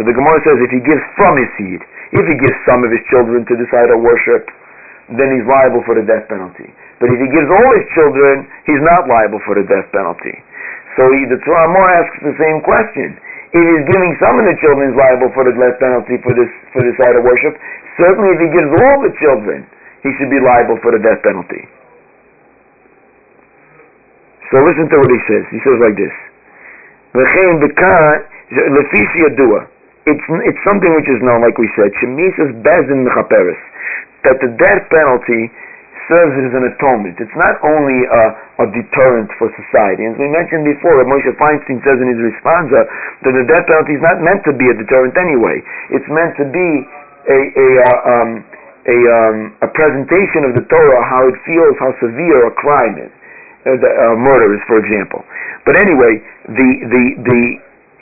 So 0.00 0.08
the 0.08 0.16
Gemara 0.16 0.40
says 0.40 0.56
if 0.56 0.72
he 0.72 0.80
gives 0.80 1.04
from 1.20 1.36
his 1.36 1.52
seed, 1.60 1.84
if 2.16 2.24
he 2.24 2.36
gives 2.40 2.56
some 2.64 2.80
of 2.80 2.88
his 2.88 3.04
children 3.12 3.44
to 3.44 3.54
this 3.60 3.68
idol 3.76 4.00
worship, 4.00 4.48
then 5.18 5.28
he's 5.36 5.46
liable 5.46 5.82
for 5.84 5.94
the 5.98 6.04
death 6.04 6.26
penalty. 6.28 6.68
But 7.00 7.10
if 7.10 7.18
he 7.18 7.28
gives 7.28 7.48
all 7.50 7.70
his 7.74 7.86
children, 7.92 8.46
he's 8.64 8.82
not 8.82 9.10
liable 9.10 9.42
for 9.42 9.58
the 9.58 9.66
death 9.66 9.90
penalty. 9.90 10.34
So 10.96 11.08
he, 11.08 11.24
the 11.28 11.40
Torah 11.42 11.68
more 11.72 11.88
asks 11.88 12.18
the 12.22 12.36
same 12.36 12.60
question. 12.62 13.16
If 13.52 13.60
he's 13.60 13.84
giving 13.92 14.12
some 14.20 14.40
of 14.40 14.44
the 14.48 14.56
children, 14.60 14.92
he's 14.92 14.98
liable 14.98 15.28
for 15.36 15.44
the 15.44 15.52
death 15.56 15.76
penalty 15.76 16.16
for 16.24 16.32
this 16.32 16.48
for 16.72 16.80
this 16.84 16.96
idol 17.04 17.24
worship. 17.24 17.56
Certainly, 18.00 18.30
if 18.36 18.40
he 18.40 18.48
gives 18.48 18.70
all 18.80 18.98
the 19.04 19.12
children, 19.20 19.68
he 20.00 20.10
should 20.16 20.32
be 20.32 20.40
liable 20.40 20.80
for 20.80 20.92
the 20.96 21.00
death 21.04 21.20
penalty. 21.20 21.68
So 24.52 24.60
listen 24.60 24.84
to 24.88 24.96
what 25.00 25.08
he 25.08 25.20
says. 25.28 25.44
He 25.48 25.60
says 25.64 25.80
like 25.80 25.96
this. 25.96 26.12
It's, 30.04 30.26
it's 30.28 30.62
something 30.66 30.92
which 30.92 31.08
is 31.08 31.20
known, 31.22 31.40
like 31.40 31.56
we 31.56 31.70
said, 31.78 31.88
Shemisas 32.02 32.52
Bezin 32.60 33.06
Mechaperes, 33.06 33.60
that 34.24 34.38
the 34.38 34.50
death 34.54 34.82
penalty 34.90 35.50
serves 36.10 36.34
as 36.34 36.52
an 36.52 36.64
atonement. 36.66 37.18
It's 37.22 37.36
not 37.38 37.56
only 37.62 38.04
a, 38.04 38.24
a 38.62 38.66
deterrent 38.74 39.30
for 39.38 39.48
society. 39.54 40.06
As 40.06 40.16
we 40.18 40.28
mentioned 40.28 40.66
before, 40.66 40.98
Moshe 41.06 41.30
Feinstein 41.38 41.78
says 41.86 41.98
in 42.02 42.08
his 42.10 42.20
responsa 42.20 42.84
that 43.22 43.32
the 43.32 43.44
death 43.46 43.64
penalty 43.70 43.96
is 43.98 44.02
not 44.02 44.18
meant 44.18 44.42
to 44.44 44.52
be 44.52 44.66
a 44.66 44.74
deterrent 44.74 45.14
anyway. 45.14 45.62
It's 45.94 46.06
meant 46.10 46.34
to 46.42 46.46
be 46.48 46.68
a, 47.30 47.38
a, 47.38 47.68
uh, 47.86 48.12
um, 48.12 48.30
a, 48.82 48.98
um, 48.98 49.36
a 49.62 49.68
presentation 49.70 50.42
of 50.42 50.58
the 50.58 50.64
Torah, 50.66 51.02
how 51.06 51.30
it 51.30 51.38
feels, 51.46 51.74
how 51.78 51.94
severe 52.02 52.50
a 52.50 52.54
crime 52.58 52.98
is 52.98 53.12
uh, 53.62 53.78
the, 53.78 53.90
uh, 53.90 54.18
murderers, 54.18 54.62
for 54.66 54.82
example. 54.82 55.22
But 55.62 55.78
anyway, 55.78 56.18
the, 56.50 56.68
the, 56.90 57.04
the, 57.22 57.40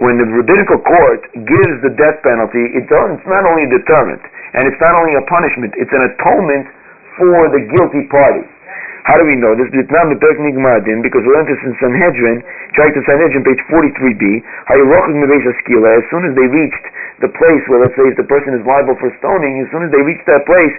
when 0.01 0.17
the 0.17 0.25
rabbinical 0.25 0.81
court 0.81 1.21
gives 1.37 1.77
the 1.85 1.93
death 1.93 2.25
penalty, 2.25 2.73
it's, 2.73 2.89
it's 2.89 3.29
not 3.29 3.45
only 3.45 3.69
a 3.69 3.71
deterrent, 3.77 4.25
and 4.59 4.67
it's 4.67 4.81
not 4.83 4.95
only 4.99 5.15
a 5.15 5.25
punishment, 5.31 5.75
it's 5.79 5.93
an 5.95 6.03
atonement 6.15 6.67
for 7.19 7.51
the 7.55 7.61
guilty 7.77 8.09
party. 8.11 8.43
How 9.09 9.17
do 9.17 9.25
we 9.25 9.33
know 9.41 9.57
this? 9.57 9.73
Because 9.73 9.89
we 9.89 11.31
learned 11.33 11.49
this 11.49 11.63
in 11.65 11.73
Sanhedrin, 11.81 12.45
the 12.45 13.03
Sanhedrin, 13.09 13.43
page 13.49 13.63
43b. 13.73 14.25
As 14.69 14.77
soon 16.13 16.23
as 16.29 16.37
they 16.37 16.49
reached 16.53 16.87
the 17.25 17.33
place 17.33 17.63
where, 17.73 17.81
let's 17.81 17.97
say, 17.97 18.13
if 18.13 18.17
the 18.21 18.29
person 18.29 18.53
is 18.53 18.63
liable 18.69 19.01
for 19.01 19.09
stoning, 19.19 19.65
as 19.65 19.73
soon 19.73 19.89
as 19.89 19.91
they 19.91 20.05
reached 20.05 20.29
that 20.29 20.45
place, 20.45 20.75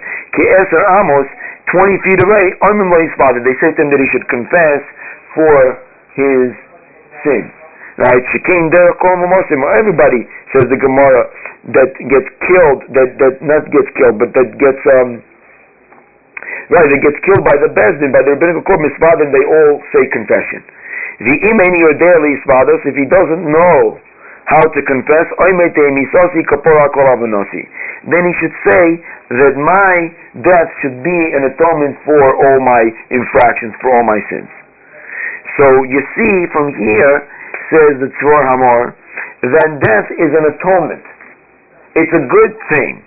amos, 1.02 1.26
20 1.74 1.98
feet 2.06 2.22
away, 2.22 2.54
Armin 2.62 2.90
father, 3.18 3.42
they 3.42 3.58
said 3.58 3.74
to 3.74 3.82
him 3.82 3.90
that 3.90 3.98
he 3.98 4.06
should 4.14 4.26
confess 4.30 4.82
for 5.34 5.82
his 6.14 6.54
sin. 7.26 7.50
Right? 8.00 8.24
Everybody 9.76 10.24
says 10.52 10.64
the 10.72 10.80
Gemara 10.80 11.28
that 11.76 11.92
gets 11.92 12.28
killed, 12.40 12.80
that 12.96 13.20
that 13.20 13.44
not 13.44 13.68
gets 13.68 13.90
killed, 14.00 14.16
but 14.16 14.32
that 14.32 14.48
gets 14.56 14.80
um, 14.96 15.20
right, 16.72 16.88
that 16.88 17.02
gets 17.04 17.20
killed 17.22 17.44
by 17.44 17.52
the 17.60 17.68
Bezdin, 17.68 18.10
by 18.10 18.24
the 18.24 18.32
rabbinical 18.32 18.64
court 18.64 18.80
misvadim, 18.80 19.28
they 19.28 19.44
all 19.44 19.76
say 19.92 20.08
confession. 20.08 20.64
The 21.20 21.36
imeni 21.52 21.84
or 21.84 21.92
daily 22.00 22.40
isvados, 22.40 22.80
if 22.88 22.96
he 22.96 23.04
doesn't 23.06 23.44
know 23.44 24.00
how 24.48 24.64
to 24.64 24.80
confess, 24.82 25.28
then 25.38 25.54
he 28.26 28.34
should 28.42 28.56
say 28.66 28.98
that 29.38 29.54
my 29.54 29.94
death 30.42 30.66
should 30.82 30.98
be 31.04 31.18
an 31.36 31.44
atonement 31.46 31.94
for 32.04 32.18
all 32.18 32.58
my 32.58 32.82
infractions, 33.14 33.70
for 33.80 33.94
all 33.94 34.02
my 34.02 34.18
sins. 34.28 34.50
So 35.60 35.84
you 35.86 36.02
see 36.16 36.46
from 36.50 36.74
here, 36.74 37.22
says 37.72 38.04
the 38.04 38.10
Tzror 38.20 38.42
Hamor, 38.44 38.92
that 39.42 39.70
death 39.80 40.08
is 40.20 40.30
an 40.30 40.44
atonement. 40.52 41.04
It's 41.96 42.12
a 42.12 42.24
good 42.28 42.52
thing. 42.76 43.02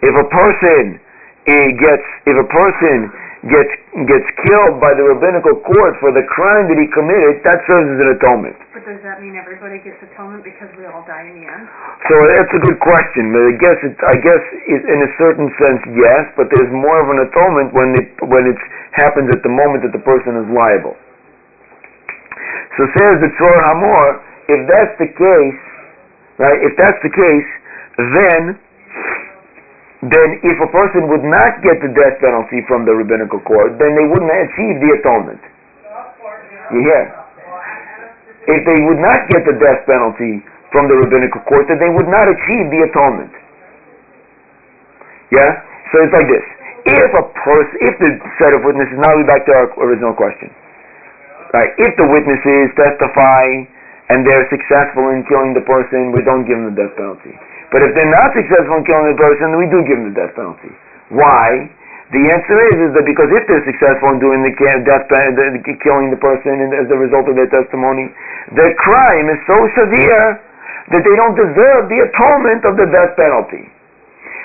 If 0.00 0.14
a 0.16 0.26
person 0.32 0.98
eh, 1.44 1.68
gets, 1.76 2.06
if 2.24 2.36
a 2.40 2.48
person 2.48 3.12
gets 3.48 3.72
gets 4.04 4.28
killed 4.44 4.76
by 4.84 4.92
the 4.92 5.00
rabbinical 5.00 5.56
court 5.64 5.96
for 6.00 6.12
the 6.12 6.24
crime 6.28 6.68
that 6.68 6.76
he 6.76 6.84
committed, 6.92 7.40
that 7.40 7.64
serves 7.64 7.88
as 7.88 7.98
an 8.00 8.10
atonement. 8.20 8.56
But 8.76 8.84
does 8.84 9.00
that 9.00 9.24
mean 9.24 9.32
everybody 9.36 9.80
gets 9.80 9.96
atonement 10.04 10.44
because 10.44 10.68
we 10.76 10.84
all 10.84 11.00
die 11.08 11.24
in 11.24 11.40
the 11.40 11.46
end? 11.48 11.64
So 12.08 12.14
that's 12.36 12.52
a 12.52 12.62
good 12.64 12.78
question. 12.80 13.32
But 13.32 13.42
I 13.48 13.54
guess 13.56 13.78
it, 13.80 13.96
I 13.96 14.16
guess 14.20 14.42
it, 14.68 14.82
in 14.84 14.98
a 15.00 15.10
certain 15.16 15.48
sense, 15.56 15.80
yes. 15.96 16.22
But 16.36 16.52
there's 16.52 16.72
more 16.72 17.00
of 17.00 17.08
an 17.08 17.24
atonement 17.24 17.72
when 17.72 17.96
it 17.96 18.08
when 18.28 18.44
it 18.44 18.60
happens 19.00 19.32
at 19.32 19.40
the 19.40 19.52
moment 19.52 19.88
that 19.88 19.94
the 19.96 20.04
person 20.04 20.36
is 20.36 20.48
liable. 20.52 20.96
So 22.78 22.86
says 22.96 23.14
the 23.18 23.30
Tzror 23.34 23.58
Hamor, 23.66 24.06
if 24.46 24.60
that's 24.70 24.94
the 25.02 25.10
case, 25.10 25.60
right? 26.38 26.58
If 26.62 26.72
that's 26.78 27.00
the 27.02 27.12
case, 27.12 27.48
then 27.98 28.42
then 30.00 30.28
if 30.40 30.56
a 30.64 30.70
person 30.72 31.12
would 31.12 31.26
not 31.28 31.60
get 31.60 31.76
the 31.84 31.92
death 31.92 32.16
penalty 32.24 32.64
from 32.64 32.88
the 32.88 32.94
rabbinical 32.96 33.36
court, 33.44 33.76
then 33.76 33.92
they 33.92 34.08
wouldn't 34.08 34.32
achieve 34.32 34.80
the 34.80 34.90
atonement. 34.96 35.42
You 36.72 36.80
hear? 36.88 37.04
If 38.48 38.60
they 38.64 38.80
would 38.88 38.96
not 38.96 39.28
get 39.28 39.44
the 39.44 39.60
death 39.60 39.84
penalty 39.84 40.40
from 40.72 40.88
the 40.88 40.96
rabbinical 41.04 41.44
court, 41.44 41.68
then 41.68 41.76
they 41.76 41.92
would 41.92 42.08
not 42.08 42.32
achieve 42.32 42.66
the 42.72 42.80
atonement. 42.88 43.34
Yeah? 45.28 45.52
So 45.92 46.00
it's 46.00 46.14
like 46.16 46.28
this. 46.32 46.46
If 46.96 47.10
a 47.12 47.24
person, 47.44 47.76
if 47.84 47.94
the 48.00 48.10
set 48.40 48.56
of 48.56 48.64
witnesses, 48.64 48.96
now 49.04 49.12
we're 49.20 49.28
back 49.28 49.44
to 49.44 49.52
our 49.52 49.68
original 49.84 50.16
question. 50.16 50.48
Right? 51.50 51.74
If 51.82 51.92
the 51.98 52.06
witnesses 52.06 52.70
testify 52.78 53.66
and 54.14 54.22
they're 54.26 54.46
successful 54.50 55.10
in 55.10 55.26
killing 55.26 55.54
the 55.54 55.66
person, 55.66 56.14
we 56.14 56.22
don't 56.22 56.46
give 56.46 56.58
them 56.58 56.74
the 56.74 56.78
death 56.78 56.94
penalty. 56.94 57.34
But 57.70 57.86
if 57.86 57.94
they're 57.94 58.10
not 58.10 58.34
successful 58.34 58.78
in 58.78 58.84
killing 58.86 59.14
the 59.14 59.18
person, 59.18 59.58
we 59.58 59.66
do 59.70 59.82
give 59.86 59.98
them 59.98 60.10
the 60.10 60.16
death 60.18 60.34
penalty. 60.34 60.70
Why? 61.10 61.70
The 62.10 62.22
answer 62.26 62.58
is, 62.74 62.90
is 62.90 62.90
that 62.98 63.06
because 63.06 63.30
if 63.30 63.46
they're 63.46 63.62
successful 63.62 64.10
in 64.10 64.18
doing 64.18 64.42
the 64.42 64.50
death, 64.50 65.06
the, 65.06 65.74
killing 65.78 66.10
the 66.10 66.18
person 66.18 66.58
as 66.74 66.90
a 66.90 66.98
result 66.98 67.30
of 67.30 67.38
their 67.38 67.46
testimony, 67.46 68.10
their 68.50 68.74
crime 68.82 69.30
is 69.30 69.38
so 69.46 69.58
severe 69.78 70.42
that 70.90 71.02
they 71.06 71.14
don't 71.14 71.38
deserve 71.38 71.86
the 71.86 72.02
atonement 72.10 72.66
of 72.66 72.74
the 72.74 72.90
death 72.90 73.14
penalty. 73.14 73.70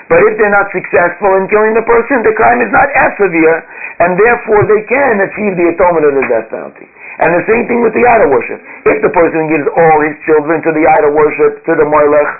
But 0.06 0.22
if 0.22 0.38
they're 0.38 0.54
not 0.54 0.70
successful 0.70 1.34
in 1.42 1.50
killing 1.50 1.74
the 1.74 1.82
person, 1.82 2.22
the 2.22 2.38
crime 2.38 2.62
is 2.62 2.70
not 2.70 2.86
as 3.02 3.10
severe, 3.18 3.66
and 3.98 4.14
therefore 4.14 4.62
they 4.70 4.86
can 4.86 5.26
achieve 5.26 5.58
the 5.58 5.74
atonement 5.74 6.06
of 6.06 6.14
the 6.14 6.26
death 6.30 6.46
penalty. 6.46 6.86
And 7.16 7.32
the 7.32 7.44
same 7.48 7.64
thing 7.64 7.80
with 7.80 7.96
the 7.96 8.04
idol 8.04 8.28
worship. 8.28 8.60
If 8.84 9.00
the 9.00 9.08
person 9.08 9.48
gives 9.48 9.64
all 9.72 9.98
his 10.04 10.16
children 10.28 10.60
to 10.60 10.70
the 10.76 10.84
idol 10.84 11.16
worship, 11.16 11.64
to 11.64 11.72
the 11.72 11.88
Moilech, 11.88 12.30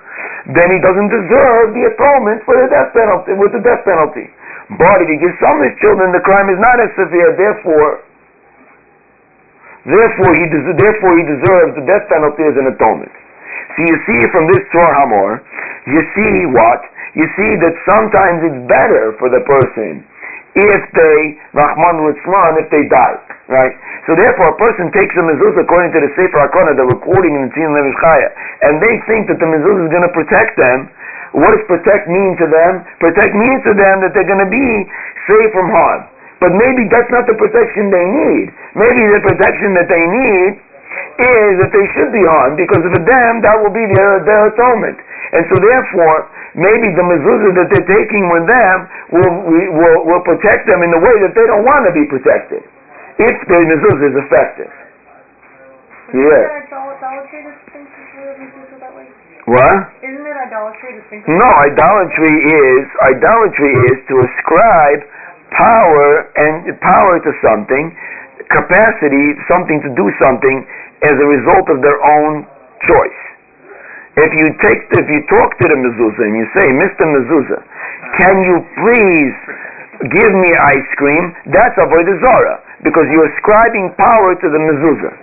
then 0.53 0.69
he 0.69 0.79
doesn't 0.85 1.09
deserve 1.09 1.73
the 1.73 1.85
atonement 1.97 2.45
for 2.45 2.55
the 2.61 2.69
death 2.69 2.93
penalty, 2.93 3.33
with 3.41 3.57
the 3.57 3.65
death 3.65 3.83
penalty. 3.89 4.29
But 4.77 5.01
if 5.01 5.09
he 5.09 5.17
gives 5.17 5.33
some 5.41 5.57
of 5.59 5.65
his 5.65 5.77
children, 5.81 6.13
the 6.13 6.21
crime 6.21 6.53
is 6.53 6.61
not 6.61 6.77
as 6.77 6.93
severe, 6.93 7.33
therefore, 7.41 8.05
therefore 9.89 10.33
he, 10.37 10.45
des- 10.53 10.77
therefore 10.77 11.13
he 11.17 11.25
deserves 11.25 11.73
the 11.81 11.85
death 11.89 12.05
penalty 12.13 12.45
as 12.45 12.55
an 12.61 12.69
atonement. 12.69 13.15
So 13.75 13.79
you 13.81 13.97
see 14.05 14.21
from 14.29 14.45
this 14.53 14.61
Tzror 14.71 14.93
Hamor, 14.93 15.41
you 15.89 16.01
see 16.13 16.35
what? 16.53 16.81
You 17.17 17.25
see 17.33 17.53
that 17.65 17.75
sometimes 17.89 18.45
it's 18.45 18.61
better 18.69 19.17
for 19.17 19.33
the 19.33 19.41
person 19.47 20.05
if 20.57 20.83
they, 20.97 21.19
Rahman 21.53 22.05
Litzlan, 22.09 22.61
if 22.61 22.69
they 22.73 22.89
die. 22.89 23.26
Right? 23.47 23.75
So 24.11 24.19
therefore 24.19 24.55
a 24.55 24.59
person 24.59 24.91
takes 24.91 25.15
a 25.15 25.23
mezuzah 25.23 25.63
according 25.63 25.95
to 25.95 26.01
the 26.03 26.11
Sefer 26.19 26.39
HaKona, 26.51 26.75
the 26.75 26.87
recording 26.91 27.39
in 27.39 27.47
the 27.47 27.53
Tzin 27.55 27.71
Levish 27.71 27.99
and 28.67 28.83
they 28.83 28.95
think 29.07 29.31
that 29.31 29.39
the 29.39 29.47
mezuzah 29.47 29.87
is 29.87 29.91
going 29.95 30.07
to 30.07 30.15
protect 30.15 30.59
them. 30.59 30.91
What 31.31 31.55
does 31.55 31.63
protect 31.71 32.11
mean 32.11 32.35
to 32.43 32.47
them? 32.51 32.83
Protect 32.99 33.33
means 33.35 33.63
to 33.71 33.75
them 33.79 34.03
that 34.03 34.15
they're 34.19 34.27
going 34.27 34.43
to 34.43 34.51
be 34.51 34.69
safe 35.31 35.51
from 35.55 35.71
harm. 35.71 36.11
But 36.43 36.53
maybe 36.53 36.91
that's 36.91 37.09
not 37.15 37.25
the 37.31 37.39
protection 37.39 37.89
they 37.95 38.07
need. 38.07 38.47
Maybe 38.77 39.03
the 39.09 39.23
protection 39.25 39.73
that 39.79 39.89
they 39.89 40.05
need 40.05 40.51
is 41.17 41.53
that 41.65 41.73
they 41.73 41.87
should 41.97 42.13
be 42.13 42.25
harmed 42.29 42.61
because 42.61 42.83
for 42.83 43.03
them 43.03 43.33
that 43.41 43.57
will 43.63 43.73
be 43.73 43.85
their, 43.97 44.21
their 44.27 44.53
atonement. 44.53 45.01
And 45.33 45.43
so 45.49 45.57
therefore, 45.59 46.29
maybe 46.55 46.93
the 46.93 47.05
mezuzah 47.05 47.53
that 47.57 47.67
they're 47.73 47.91
taking 47.95 48.25
with 48.29 48.45
them 48.47 48.77
will, 49.17 49.35
will, 49.49 49.99
will 50.05 50.25
protect 50.25 50.69
them 50.69 50.85
in 50.85 50.93
the 50.93 51.01
way 51.01 51.15
that 51.25 51.33
they 51.33 51.47
don't 51.49 51.65
want 51.65 51.89
to 51.89 51.93
be 51.97 52.05
protected. 52.07 52.63
If 53.17 53.37
the 53.49 53.59
mezuzah 53.65 54.09
is 54.13 54.17
effective. 54.29 54.73
Yeah. 56.13 56.21
What? 56.21 56.47
Isn't 56.47 56.77
it 56.77 56.87
idolatry 56.87 57.41
to 57.43 57.53
think 57.73 57.89
of 58.77 58.81
that 58.81 58.93
way? 58.93 59.09
What? 59.47 59.79
Isn't 60.05 60.27
it 60.27 60.39
idolatry 60.39 60.91
to 60.99 61.03
think 61.09 61.23
of 61.25 61.35
No, 61.35 61.49
idolatry 61.65 62.35
is 62.35 62.85
idolatry 63.09 63.73
is 63.91 63.99
to 64.11 64.15
ascribe 64.21 65.01
power 65.55 66.29
and 66.35 66.77
power 66.79 67.19
to 67.23 67.31
something, 67.41 67.95
capacity, 68.51 69.27
something 69.49 69.81
to 69.81 69.91
do 69.97 70.07
something 70.21 70.67
as 71.09 71.17
a 71.17 71.27
result 71.27 71.71
of 71.71 71.81
their 71.81 71.99
own 71.99 72.45
choice. 72.85 73.21
If 74.17 74.31
you 74.33 74.47
take, 74.61 74.81
if 74.97 75.07
you 75.09 75.21
talk 75.29 75.57
to 75.57 75.67
the 75.69 75.79
mezuzah 75.79 76.25
and 76.27 76.37
you 76.37 76.47
say, 76.57 76.67
Mr. 76.73 77.05
Mezuzah, 77.05 77.63
can 78.21 78.37
you 78.45 78.57
please 78.77 79.37
give 80.21 80.33
me 80.33 80.51
ice 80.57 80.91
cream? 80.97 81.35
That's 81.53 81.77
avodah 81.77 82.17
zara. 82.21 82.66
Because 82.85 83.07
you're 83.13 83.29
ascribing 83.37 83.93
power 83.97 84.35
to 84.37 84.47
the 84.51 84.61
mezuzah. 84.61 85.15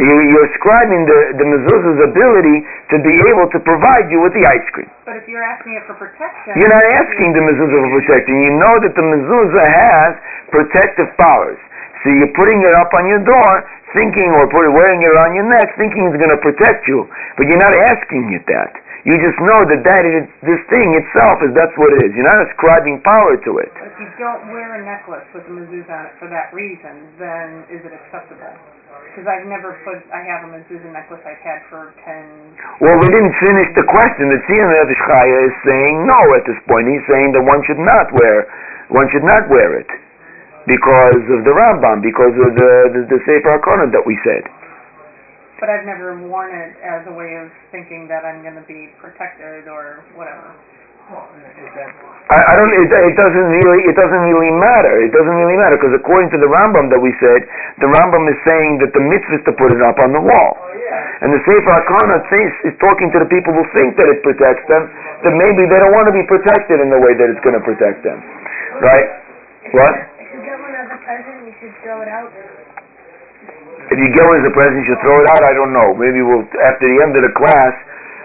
You- 0.00 0.26
You're 0.32 0.48
ascribing 0.56 1.04
the, 1.04 1.18
the 1.36 1.44
mezuzah's 1.44 2.00
ability 2.08 2.56
to 2.88 2.96
be 3.04 3.14
able 3.28 3.50
to 3.52 3.58
provide 3.60 4.08
you 4.08 4.22
with 4.24 4.32
the 4.32 4.40
ice 4.48 4.64
cream. 4.72 4.88
But 5.04 5.20
if 5.20 5.28
you're 5.28 5.44
asking 5.44 5.76
it 5.76 5.84
for 5.84 5.92
protection. 5.98 6.56
You're 6.56 6.72
not 6.72 6.86
asking 7.04 7.36
the 7.36 7.42
mezuzah 7.44 7.78
for 7.84 7.90
protection. 8.00 8.32
You 8.48 8.52
know 8.56 8.74
that 8.80 8.94
the 8.96 9.04
mezuzah 9.04 9.66
has 9.68 10.10
protective 10.48 11.10
powers. 11.20 11.60
So 12.00 12.08
you're 12.16 12.32
putting 12.32 12.64
it 12.64 12.72
up 12.80 12.88
on 12.96 13.04
your 13.12 13.20
door, 13.20 13.50
thinking, 13.92 14.32
or 14.32 14.48
put, 14.48 14.64
wearing 14.72 15.04
it 15.04 15.10
around 15.12 15.36
your 15.36 15.44
neck, 15.44 15.76
thinking 15.76 16.08
it's 16.08 16.16
going 16.16 16.32
to 16.32 16.40
protect 16.40 16.88
you. 16.88 17.04
But 17.36 17.44
you're 17.52 17.60
not 17.60 17.76
asking 17.92 18.32
it 18.32 18.48
that. 18.48 18.72
You 19.00 19.16
just 19.16 19.40
know 19.40 19.64
that 19.64 19.80
that 19.80 20.04
is, 20.04 20.28
this 20.44 20.60
thing 20.68 20.88
itself 20.92 21.40
is 21.40 21.56
that's 21.56 21.72
what 21.80 21.88
it 21.96 22.04
is. 22.04 22.12
You're 22.12 22.28
not 22.28 22.44
ascribing 22.44 23.00
power 23.00 23.32
to 23.32 23.50
it. 23.64 23.72
If 23.80 23.96
you 23.96 24.08
don't 24.20 24.52
wear 24.52 24.76
a 24.76 24.84
necklace 24.84 25.24
with 25.32 25.48
a 25.48 25.52
mezuzah 25.56 25.88
on 25.88 26.04
it 26.12 26.14
for 26.20 26.28
that 26.28 26.52
reason, 26.52 27.08
then 27.16 27.64
is 27.72 27.80
it 27.80 27.96
acceptable? 27.96 28.52
Because 29.08 29.24
I've 29.24 29.48
never 29.48 29.72
put, 29.88 30.04
I 30.12 30.20
have 30.20 30.44
a 30.44 30.52
mezuzah 30.52 30.92
necklace 30.92 31.24
I've 31.24 31.40
had 31.40 31.64
for 31.72 31.96
ten. 32.04 32.28
Well, 32.84 33.00
we 33.00 33.08
didn't 33.08 33.32
finish 33.40 33.72
the 33.72 33.88
question. 33.88 34.28
The 34.28 34.40
Nefesh 34.44 35.02
Chaya 35.08 35.38
is 35.48 35.54
saying 35.64 35.94
no 36.04 36.20
at 36.36 36.44
this 36.44 36.60
point. 36.68 36.84
He's 36.92 37.06
saying 37.08 37.32
that 37.32 37.42
one 37.42 37.64
should 37.64 37.80
not 37.80 38.12
wear, 38.20 38.44
one 38.92 39.08
should 39.16 39.24
not 39.24 39.48
wear 39.48 39.80
it 39.80 39.88
because 40.68 41.24
of 41.32 41.40
the 41.48 41.54
Rambam, 41.56 42.04
because 42.04 42.36
of 42.36 42.52
the 42.52 42.72
the, 42.92 43.00
the 43.16 43.18
Sefer 43.24 43.56
HaKohen 43.56 43.96
that 43.96 44.04
we 44.04 44.20
said. 44.28 44.44
But 45.60 45.68
I've 45.68 45.84
never 45.84 46.16
worn 46.24 46.56
it 46.56 46.72
as 46.80 47.04
a 47.04 47.12
way 47.12 47.36
of 47.36 47.52
thinking 47.68 48.08
that 48.08 48.24
I'm 48.24 48.40
going 48.40 48.56
to 48.56 48.64
be 48.64 48.88
protected 48.96 49.68
or 49.68 50.00
whatever. 50.16 50.56
I, 52.30 52.38
I 52.38 52.52
don't. 52.54 52.70
It, 52.70 52.86
it 52.86 53.16
doesn't 53.18 53.48
really. 53.50 53.82
It 53.90 53.96
doesn't 53.98 54.24
really 54.30 54.52
matter. 54.54 55.02
It 55.02 55.10
doesn't 55.10 55.36
really 55.42 55.58
matter 55.58 55.74
because 55.74 55.90
according 55.98 56.30
to 56.30 56.38
the 56.38 56.46
Rambam 56.46 56.86
that 56.94 57.02
we 57.02 57.10
said, 57.18 57.42
the 57.82 57.90
Rambam 57.90 58.30
is 58.30 58.38
saying 58.46 58.78
that 58.78 58.94
the 58.94 59.02
mitzvah 59.02 59.42
is 59.42 59.44
to 59.50 59.54
put 59.58 59.74
it 59.74 59.82
up 59.82 59.98
on 59.98 60.14
the 60.14 60.22
wall, 60.22 60.52
and 61.20 61.34
the 61.34 61.42
Sefer 61.42 61.66
Hakana 61.66 62.22
is 62.62 62.74
talking 62.78 63.10
to 63.10 63.18
the 63.26 63.26
people 63.26 63.50
who 63.50 63.66
think 63.74 63.98
that 63.98 64.06
it 64.06 64.22
protects 64.22 64.62
them. 64.70 64.86
That 65.26 65.34
maybe 65.34 65.66
they 65.66 65.82
don't 65.82 65.92
want 65.92 66.06
to 66.06 66.14
be 66.14 66.22
protected 66.30 66.78
in 66.78 66.94
the 66.94 67.00
way 67.02 67.18
that 67.18 67.26
it's 67.26 67.42
going 67.42 67.58
to 67.58 67.64
protect 67.66 68.06
them, 68.06 68.22
right? 68.78 69.10
What? 69.74 69.94
If 70.22 70.30
you 70.30 70.40
get 70.46 70.56
one 70.62 70.78
as 70.78 70.94
a 70.94 70.98
present, 71.02 71.42
you 71.42 71.54
should 71.58 71.74
throw 71.82 72.06
it 72.06 72.08
out. 72.08 72.30
If 73.90 73.98
you 73.98 74.08
get 74.14 74.22
one 74.22 74.38
as 74.38 74.46
a 74.46 74.54
present, 74.54 74.86
you 74.86 74.94
throw 75.02 75.18
it 75.18 75.26
out. 75.34 75.42
I 75.42 75.52
don't 75.54 75.74
know. 75.74 75.98
Maybe 75.98 76.22
we'll 76.22 76.46
after 76.62 76.86
the 76.86 76.98
end 77.02 77.12
of 77.18 77.22
the 77.26 77.34
class, 77.34 77.74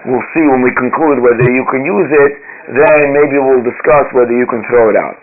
we'll 0.05 0.27
see 0.37 0.45
when 0.45 0.61
we 0.61 0.69
conclude 0.77 1.17
whether 1.25 1.45
you 1.49 1.65
can 1.73 1.81
use 1.81 2.09
it. 2.13 2.31
Then 2.69 3.13
maybe 3.13 3.41
we'll 3.41 3.65
discuss 3.65 4.05
whether 4.13 4.33
you 4.33 4.45
can 4.45 4.61
throw 4.69 4.93
it 4.93 4.97
out. 4.97 5.17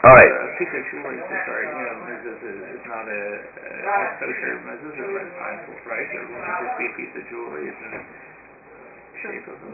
All 0.00 0.16
right. 0.16 0.32
Piece 0.56 0.68
of 0.72 0.84
jewelry, 0.92 1.16
I'm 1.16 1.40
sorry, 1.48 1.64
you 1.68 1.76
know, 1.76 1.96
mezuzah 2.04 2.76
is 2.76 2.84
not 2.84 3.04
a, 3.08 3.20
a 3.40 4.04
kosher 4.20 4.60
mezuzah 4.68 4.96
for 4.96 5.24
mindful, 5.40 5.76
right? 5.88 6.08
Or 6.08 6.24
would 6.24 6.40
it 6.40 6.56
just 6.60 6.76
be 6.76 6.84
a 6.84 6.94
piece 6.96 7.12
of 7.16 7.24
jewelry 7.32 7.64
in 7.68 7.76
the 7.80 8.00
shape 9.24 9.44
of 9.48 9.56
a 9.56 9.72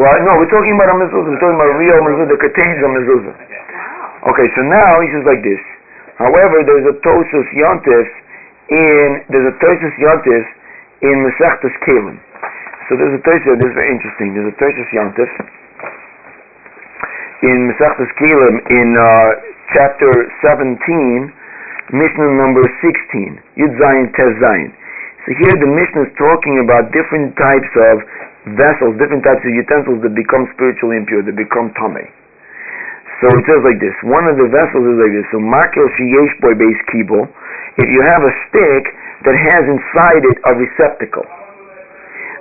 Well, 0.00 0.16
no, 0.24 0.40
we're 0.40 0.48
talking 0.52 0.76
about 0.76 0.88
a 0.92 0.96
mezuzah. 1.00 1.28
We're 1.28 1.40
talking 1.40 1.56
about 1.60 1.72
a 1.72 1.78
real 1.80 2.00
mezuzah 2.04 2.32
that 2.32 2.40
contains 2.40 2.80
a 2.80 2.88
mezuzah. 2.88 3.34
Okay, 4.32 4.48
so 4.56 4.60
now 4.64 4.92
he 5.04 5.08
says 5.12 5.24
like 5.28 5.44
this. 5.44 5.60
However, 6.18 6.62
there's 6.62 6.86
a 6.86 6.96
Tosus 7.02 7.48
Yontif 7.58 8.06
in 8.70 9.08
there's 9.28 9.50
a 9.50 9.56
Tosus 9.58 9.94
Yontif 9.98 10.44
in 11.02 11.26
Masechtas 11.26 11.74
Kalim. 11.82 12.16
So 12.88 12.94
there's 12.94 13.18
a 13.18 13.22
Tosus. 13.26 13.58
This 13.58 13.70
is 13.70 13.76
very 13.76 13.90
interesting. 13.90 14.34
There's 14.34 14.50
a 14.52 14.56
Tosus 14.56 14.88
Yontif 14.94 15.30
in 17.42 17.68
Masechtas 17.68 18.12
Kalim 18.16 18.56
in 18.78 18.88
uh, 18.94 19.04
chapter 19.74 20.10
17, 20.40 20.78
Mishnah 21.92 22.30
number 22.38 22.62
16, 22.80 23.58
Yud 23.58 23.72
Zayin 23.76 24.08
Tez. 24.14 24.38
So 25.24 25.28
here 25.34 25.56
the 25.56 25.68
Mishnah 25.68 26.08
is 26.08 26.12
talking 26.16 26.62
about 26.62 26.92
different 26.92 27.32
types 27.36 27.72
of 27.90 28.04
vessels, 28.54 28.96
different 29.00 29.24
types 29.24 29.40
of 29.40 29.52
utensils 29.52 30.04
that 30.04 30.12
become 30.12 30.44
spiritually 30.52 31.00
impure, 31.00 31.24
that 31.24 31.36
become 31.36 31.72
tamei. 31.80 32.04
So 33.22 33.30
it 33.30 33.44
says 33.46 33.62
like 33.62 33.78
this. 33.78 33.94
One 34.02 34.26
of 34.26 34.34
the 34.34 34.50
vessels 34.50 34.84
is 34.84 34.96
like 34.98 35.14
this. 35.14 35.26
So 35.30 35.38
makil 35.38 35.86
sheyesh 35.94 36.34
boy 36.42 36.54
base 36.58 36.80
kibble. 36.90 37.24
If 37.78 37.88
you 37.90 38.02
have 38.06 38.22
a 38.22 38.32
stick 38.48 38.84
that 39.26 39.36
has 39.50 39.62
inside 39.66 40.22
it 40.26 40.38
a 40.42 40.52
receptacle, 40.58 41.26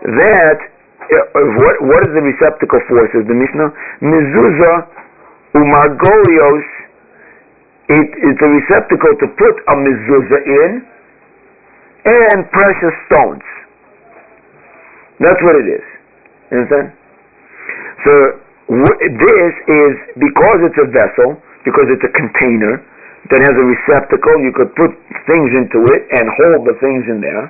that 0.04 0.60
uh, 1.04 1.46
what 1.62 1.76
what 1.86 2.02
is 2.10 2.12
the 2.18 2.26
receptacle 2.26 2.82
for? 2.90 3.06
Says 3.14 3.26
the 3.30 3.38
Mishnah. 3.38 3.70
Mezuzah 4.02 4.78
umargolios. 5.54 6.66
It, 7.84 8.08
it's 8.16 8.42
a 8.42 8.50
receptacle 8.50 9.14
to 9.20 9.28
put 9.36 9.56
a 9.68 9.76
mezuzah 9.76 10.42
in, 10.42 10.72
and 12.06 12.40
precious 12.50 12.96
stones. 13.08 13.46
That's 15.20 15.40
what 15.44 15.56
it 15.56 15.68
is. 15.70 15.86
You 16.52 16.58
understand? 16.64 16.88
So 18.04 18.43
This 18.70 19.54
is 19.68 19.94
because 20.16 20.60
it's 20.64 20.80
a 20.80 20.88
vessel, 20.88 21.36
because 21.68 21.88
it's 21.92 22.04
a 22.04 22.14
container 22.16 22.80
that 23.32 23.40
has 23.44 23.56
a 23.56 23.66
receptacle, 23.66 24.36
you 24.44 24.52
could 24.52 24.72
put 24.76 24.92
things 25.28 25.50
into 25.56 25.80
it 25.96 26.02
and 26.20 26.26
hold 26.40 26.68
the 26.68 26.76
things 26.80 27.08
in 27.08 27.24
there. 27.24 27.48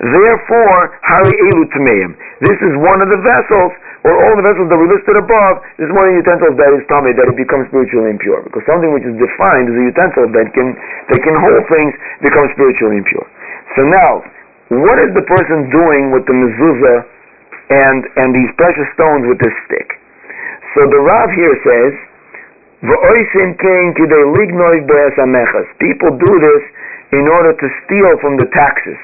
Therefore, 0.00 0.96
Hari 1.06 1.32
Elu 1.32 1.64
Tameim. 1.70 2.16
This 2.42 2.58
is 2.60 2.72
one 2.82 2.98
of 3.04 3.08
the 3.08 3.20
vessels, 3.20 3.72
or 4.04 4.12
all 4.12 4.34
the 4.36 4.44
vessels 4.44 4.68
that 4.68 4.76
we 4.80 4.90
listed 4.90 5.16
above, 5.16 5.62
this 5.78 5.86
is 5.86 5.94
one 5.94 6.08
of 6.08 6.12
the 6.12 6.20
utensils 6.20 6.56
that 6.58 6.70
is 6.76 6.82
tummy, 6.90 7.14
that 7.14 7.30
it 7.30 7.38
becomes 7.38 7.70
spiritually 7.70 8.10
impure. 8.10 8.42
Because 8.42 8.64
something 8.66 8.90
which 8.92 9.06
is 9.06 9.14
defined 9.16 9.70
as 9.70 9.76
a 9.76 9.84
utensil 9.86 10.28
that 10.34 10.48
can 10.52 10.76
that 11.08 11.20
can 11.22 11.36
hold 11.38 11.62
things 11.70 11.92
becomes 12.20 12.50
spiritually 12.58 13.00
impure. 13.00 13.26
So 13.78 13.86
now, 13.86 14.10
what 14.82 14.98
is 14.98 15.14
the 15.14 15.24
person 15.24 15.70
doing 15.70 16.10
with 16.10 16.26
the 16.26 16.36
mezuzah 16.36 16.98
and 17.70 18.00
and 18.24 18.28
these 18.34 18.50
precious 18.58 18.88
stones 18.98 19.24
with 19.30 19.38
this 19.40 19.56
stick? 19.70 20.03
So 20.74 20.86
the 20.90 20.98
Rav 20.98 21.30
here 21.30 21.56
says, 21.62 21.94
"V'oisim 22.82 23.54
kein 23.62 23.94
kidei 23.94 24.24
lignoi 24.34 24.86
be'es 24.86 25.14
amechas." 25.18 25.66
People 25.78 26.10
do 26.18 26.32
this 26.38 26.62
in 27.12 27.28
order 27.28 27.52
to 27.54 27.66
steal 27.84 28.18
from 28.18 28.36
the 28.36 28.46
taxes. 28.46 28.98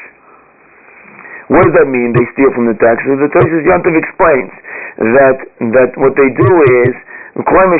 What 1.48 1.62
does 1.66 1.74
that 1.74 1.88
mean? 1.90 2.12
They 2.14 2.26
steal 2.35 2.50
from 2.54 2.66
the 2.66 2.74
taxes. 2.74 3.18
The 3.18 3.26
Toshis 3.26 3.66
Yantav 3.66 3.94
explains 3.98 4.50
that 4.98 5.38
that 5.74 5.96
what 5.96 6.14
they 6.14 6.30
do 6.30 6.52
is 6.87 6.94
because 7.38 7.70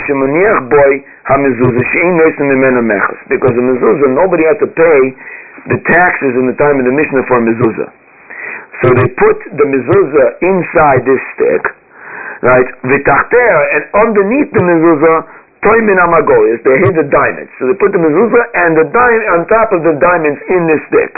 the 3.55 3.63
mezuzah 3.63 4.09
nobody 4.15 4.45
had 4.45 4.59
to 4.59 4.67
pay 4.67 5.01
the 5.67 5.79
taxes 5.91 6.35
in 6.35 6.47
the 6.47 6.57
time 6.57 6.79
of 6.79 6.85
the 6.87 6.93
Mishnah 6.93 7.23
for 7.27 7.37
a 7.39 7.43
mezuzah. 7.43 7.91
So 8.83 8.89
they 8.95 9.09
put 9.13 9.39
the 9.55 9.67
mezuzah 9.67 10.39
inside 10.41 11.05
this 11.05 11.21
stick, 11.35 11.63
right? 12.41 12.69
V'tachter, 12.85 13.53
and 13.77 13.83
underneath 13.97 14.51
the 14.53 14.63
mezuzah, 14.65 15.19
toimin 15.61 15.99
amagoyas, 16.01 16.61
they 16.65 16.77
hid 16.89 16.95
the 16.97 17.09
diamonds. 17.13 17.53
So 17.61 17.69
they 17.69 17.77
put 17.77 17.93
the 17.93 18.01
mezuzah 18.01 18.45
and 18.65 18.71
the 18.81 18.87
diamond 18.89 19.27
on 19.37 19.39
top 19.49 19.69
of 19.77 19.85
the 19.85 19.95
diamonds 20.01 20.41
in 20.49 20.63
this 20.69 20.81
stick, 20.89 21.13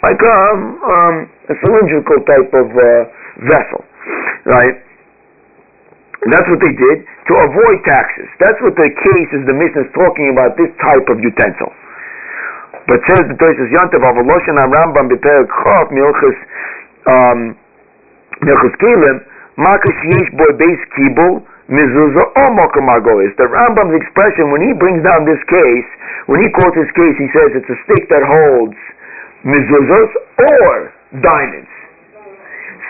like 0.00 0.20
um, 0.24 0.80
um, 0.80 1.14
a 1.52 1.54
cylindrical 1.60 2.18
type 2.24 2.50
of 2.56 2.68
uh, 2.72 2.84
vessel, 3.52 3.84
right? 4.48 4.76
That's 6.22 6.46
what 6.46 6.62
they 6.62 6.70
did 6.70 6.98
to 7.02 7.32
avoid 7.34 7.78
taxes. 7.82 8.30
That's 8.38 8.58
what 8.62 8.78
the 8.78 8.86
case 8.86 9.30
is. 9.34 9.42
The 9.42 9.58
mission 9.58 9.82
is 9.84 9.90
talking 9.90 10.30
about 10.30 10.54
this 10.54 10.70
type 10.78 11.10
of 11.10 11.18
utensil. 11.18 11.70
But 12.86 12.98
says 13.10 13.26
the 13.26 13.34
Toshis 13.38 13.70
Yantav 13.74 14.02
of 14.02 14.22
Loshen 14.22 14.58
Rambam 14.58 15.10
Beperek 15.10 15.50
Chof 15.50 15.90
Milchus 15.90 16.38
um, 17.10 17.40
Milchus 18.42 18.74
Kelim 18.78 19.22
Makas 19.60 19.98
Yesh 20.08 20.30
Boy 20.32 20.52
Beis 20.56 20.80
Kibul 20.96 21.44
Mezuzah 21.68 22.24
or 22.40 22.48
Mokum. 22.56 22.88
The 23.36 23.44
Rambam's 23.44 23.96
expression 24.00 24.48
when 24.48 24.64
he 24.64 24.72
brings 24.72 25.04
down 25.04 25.28
this 25.28 25.40
case, 25.44 25.88
when 26.24 26.40
he 26.40 26.48
quotes 26.56 26.72
this 26.72 26.88
case, 26.96 27.16
he 27.20 27.28
says 27.36 27.48
it's 27.60 27.68
a 27.68 27.78
stick 27.84 28.08
that 28.08 28.24
holds 28.24 28.76
mezuzahs 29.44 30.12
or 30.40 30.92
diamonds. 31.20 31.68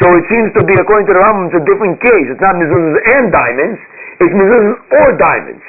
So 0.02 0.06
it 0.14 0.24
seems 0.30 0.54
to 0.54 0.62
be, 0.62 0.78
according 0.78 1.10
to 1.10 1.14
the 1.14 1.22
Rambam, 1.22 1.50
it's 1.50 1.58
a 1.58 1.66
different 1.66 1.98
case. 1.98 2.26
It's 2.30 2.42
not 2.42 2.54
mezuzahs 2.54 2.98
and 3.18 3.24
diamonds. 3.34 3.80
It's 4.22 4.34
mezuzahs 4.34 4.78
or 5.02 5.08
diamonds. 5.18 5.66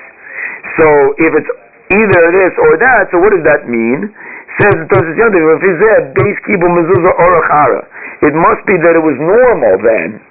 So 0.78 0.88
if 1.22 1.32
it's 1.42 1.52
either 1.90 2.22
this 2.38 2.54
or 2.70 2.78
that, 2.78 3.10
so 3.10 3.18
what 3.18 3.34
does 3.34 3.46
that 3.50 3.66
mean? 3.66 4.14
Says 4.62 4.78
the 4.78 4.86
Tosis 4.94 5.18
Yontif, 5.18 5.42
if 5.42 5.62
said 5.90 6.02
base 6.14 6.40
kibu 6.46 6.70
mezuzah 6.70 7.14
or 7.18 7.32
achara, 7.42 7.82
it 8.22 8.34
must 8.38 8.62
be 8.70 8.78
that 8.78 8.94
it 8.94 9.02
was 9.02 9.18
normal 9.18 9.82
then 9.82 10.22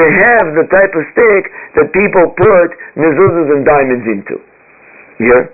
to 0.00 0.06
have 0.24 0.56
the 0.56 0.64
type 0.72 0.96
of 0.96 1.04
stick 1.12 1.52
that 1.76 1.92
people 1.92 2.32
put 2.32 2.68
mezuzahs 2.96 3.52
and 3.52 3.68
diamonds 3.68 4.06
into. 4.08 4.40
Yeah? 5.20 5.44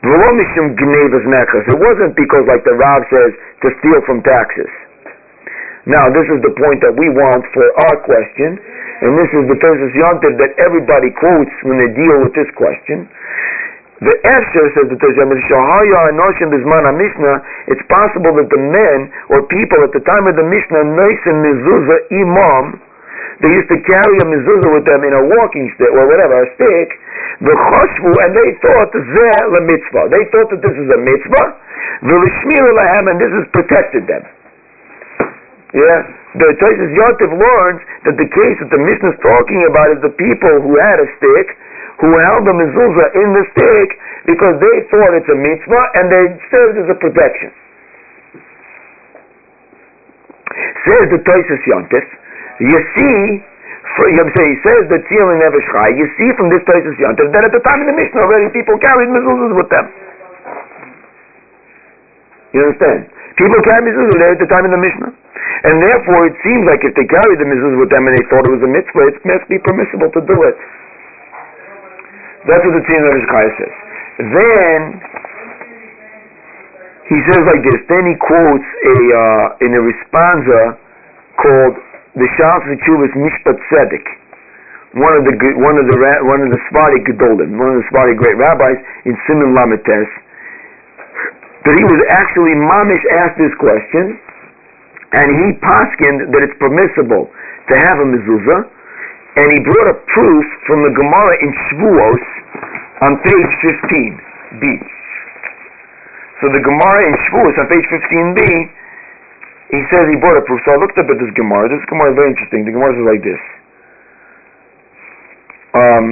It 0.00 1.76
wasn't 1.76 2.16
because, 2.16 2.44
like 2.48 2.64
the 2.64 2.72
Rav 2.72 3.04
says, 3.12 3.36
to 3.60 3.68
steal 3.84 4.00
from 4.08 4.24
taxes. 4.24 4.72
Now, 5.84 6.08
this 6.08 6.24
is 6.32 6.40
the 6.40 6.56
point 6.56 6.80
that 6.80 6.96
we 6.96 7.12
want 7.12 7.44
for 7.52 7.64
our 7.88 8.00
question, 8.08 8.56
and 9.04 9.16
this 9.16 9.28
is 9.32 9.44
the 9.48 9.60
Tosis 9.60 9.92
Yontif 9.96 10.40
that 10.40 10.56
everybody 10.56 11.12
quotes 11.20 11.52
when 11.68 11.80
they 11.84 11.92
deal 11.92 12.20
with 12.24 12.32
this 12.32 12.48
question. 12.56 13.08
The 14.00 14.16
Esher 14.24 14.72
says 14.72 14.88
the 14.88 14.96
Bizman 14.96 15.28
Mishnah, 16.96 17.36
it's 17.68 17.84
possible 17.92 18.32
that 18.40 18.48
the 18.48 18.56
men 18.56 19.12
or 19.28 19.44
people 19.52 19.84
at 19.84 19.92
the 19.92 20.00
time 20.08 20.24
of 20.24 20.40
the 20.40 20.44
Mishnah, 20.48 20.84
Noisim 20.96 21.44
Mezuzah 21.44 22.08
Imam, 22.08 22.80
they 23.40 23.48
used 23.48 23.72
to 23.72 23.80
carry 23.80 24.16
a 24.20 24.26
mezuzah 24.28 24.68
with 24.68 24.84
them 24.84 25.00
in 25.00 25.16
a 25.16 25.22
walking 25.24 25.72
stick 25.72 25.88
or 25.96 26.04
whatever, 26.04 26.44
a 26.44 26.48
stick, 26.60 26.88
the 27.40 27.56
choshvu, 27.56 28.12
and 28.20 28.36
they 28.36 28.50
thought 28.60 28.92
zeh 28.92 29.40
la 29.48 29.60
mitzvah. 29.64 30.12
They 30.12 30.24
thought 30.28 30.48
that 30.52 30.60
this 30.60 30.76
is 30.76 30.88
a 30.92 31.00
mitzvah, 31.00 31.46
v'lishmir 32.04 32.66
lahem, 32.68 33.04
and 33.08 33.16
this 33.16 33.32
has 33.32 33.46
protected 33.56 34.04
them. 34.04 34.28
Yeah, 35.72 35.98
the 36.36 36.52
Tosis 36.60 36.92
Yontif 36.92 37.32
learns 37.32 37.80
that 38.04 38.18
the 38.20 38.28
case 38.28 38.56
that 38.60 38.68
the 38.74 38.82
Mishnah 38.82 39.14
is 39.14 39.20
talking 39.24 39.64
about 39.70 39.88
is 39.94 40.00
the 40.02 40.12
people 40.18 40.54
who 40.66 40.76
had 40.76 41.00
a 41.00 41.08
stick, 41.16 41.48
who 42.04 42.10
held 42.20 42.44
the 42.44 42.52
mezuzah 42.52 43.08
in 43.16 43.28
the 43.32 43.44
stick 43.56 43.88
because 44.28 44.60
they 44.60 44.76
thought 44.92 45.16
it's 45.16 45.30
a 45.32 45.38
mitzvah 45.38 45.84
and 45.96 46.12
they 46.12 46.24
served 46.52 46.76
as 46.76 46.88
a 46.92 46.98
protection. 46.98 47.54
Says 50.84 51.06
the 51.08 51.20
Tosis 51.24 51.62
Yontif, 51.70 52.04
you 52.60 52.78
see, 52.92 53.16
for, 53.96 54.04
he 54.12 54.54
says 54.60 54.84
that 54.92 55.00
Tzil 55.08 55.26
and 55.32 55.40
Chai, 55.40 55.88
you 55.96 56.06
see 56.20 56.28
from 56.36 56.52
this 56.52 56.60
Tosis 56.68 56.92
Yontif 57.00 57.32
that 57.32 57.48
at 57.48 57.52
the 57.56 57.64
time 57.64 57.80
of 57.80 57.88
the 57.88 57.96
Mishnah 57.96 58.20
already 58.20 58.52
people 58.52 58.76
carried 58.76 59.08
mezuzahs 59.08 59.56
with 59.56 59.70
them. 59.72 59.86
You 62.52 62.68
understand? 62.68 63.08
People 63.40 63.60
carried 63.64 63.88
mezuzahs 63.88 64.18
there 64.20 64.32
at 64.36 64.40
the 64.44 64.50
time 64.52 64.68
of 64.68 64.72
the 64.76 64.82
Mishnah. 64.82 65.10
And 65.72 65.80
therefore 65.80 66.28
it 66.28 66.36
seems 66.44 66.68
like 66.68 66.84
if 66.84 66.92
they 66.92 67.08
carried 67.08 67.40
the 67.40 67.48
mezuzah 67.48 67.80
with 67.80 67.88
them 67.88 68.04
and 68.04 68.12
they 68.12 68.24
thought 68.28 68.44
it 68.44 68.52
was 68.52 68.64
a 68.64 68.68
mitzvah, 68.68 69.08
it 69.08 69.16
must 69.24 69.48
be 69.48 69.56
permissible 69.64 70.12
to 70.12 70.20
do 70.20 70.36
it. 70.44 70.56
That's 72.44 72.60
what 72.60 72.76
the 72.76 72.84
Tzin 72.84 73.00
of 73.08 73.12
Hizkiah 73.24 73.52
says. 73.56 73.74
Then 74.20 74.80
he 77.08 77.18
says 77.24 77.42
like 77.48 77.64
this. 77.64 77.80
Then 77.88 78.04
he 78.04 78.16
quotes 78.20 78.68
a 78.68 78.96
uh, 79.16 79.64
in 79.64 79.70
a 79.72 79.82
responsa 79.82 80.76
called 81.40 81.76
the 82.18 82.26
Shas 82.34 82.62
V'Chuvas 82.66 83.14
Mishpat 83.14 83.58
Tzedek. 83.70 84.06
One 84.98 85.14
of 85.14 85.22
the 85.22 85.34
one 85.62 85.78
of 85.78 85.86
the 85.86 85.98
one 86.26 86.42
of 86.42 86.50
the 86.50 86.58
Sephardi 86.66 86.98
Gedolim, 87.06 87.54
one 87.54 87.70
of 87.70 87.76
the 87.78 87.86
Sephardi 87.86 88.18
great 88.18 88.34
rabbis 88.34 88.74
in 89.06 89.14
Simon 89.30 89.54
Lamites, 89.54 90.10
that 91.62 91.74
he 91.78 91.84
was 91.86 92.00
actually 92.10 92.58
mamish 92.58 93.04
asked 93.22 93.38
this 93.38 93.54
question, 93.62 94.18
and 95.14 95.26
he 95.30 95.46
poskined 95.62 96.34
that 96.34 96.42
it's 96.42 96.58
permissible 96.58 97.30
to 97.30 97.74
have 97.86 98.02
a 98.02 98.06
mezuzah, 98.10 98.66
and 99.38 99.46
he 99.54 99.62
brought 99.62 99.94
a 99.94 99.96
proof 100.10 100.46
from 100.66 100.82
the 100.82 100.90
Gemara 100.90 101.34
in 101.38 101.50
Shavuos 101.54 102.24
on 103.06 103.10
page 103.22 103.52
15b. 103.62 104.64
So 106.42 106.50
the 106.50 106.62
Gemara 106.66 107.00
in 107.06 107.14
Shavuos 107.30 107.54
on 107.62 107.66
page 107.70 107.86
15b, 107.94 108.42
he 109.70 109.80
says 109.90 110.10
he 110.10 110.18
brought 110.18 110.38
a 110.38 110.44
proof. 110.44 110.58
So 110.66 110.74
I 110.74 110.78
looked 110.82 110.98
up 110.98 111.06
at 111.06 111.18
this 111.18 111.30
Gemara. 111.38 111.70
This 111.70 111.82
Gemara 111.86 112.10
is 112.10 112.16
very 112.18 112.30
interesting. 112.34 112.66
The 112.66 112.74
Gemara 112.74 112.90
says 112.94 113.06
like 113.06 113.22
this. 113.22 113.42
Um, 115.70 116.06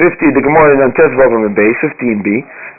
50, 0.00 0.32
the 0.32 0.40
Gemara 0.40 0.72
is 0.72 0.80
on 0.80 0.90
Tesvav 0.96 1.28
and 1.28 1.52
base, 1.52 1.76
15b. 1.84 2.28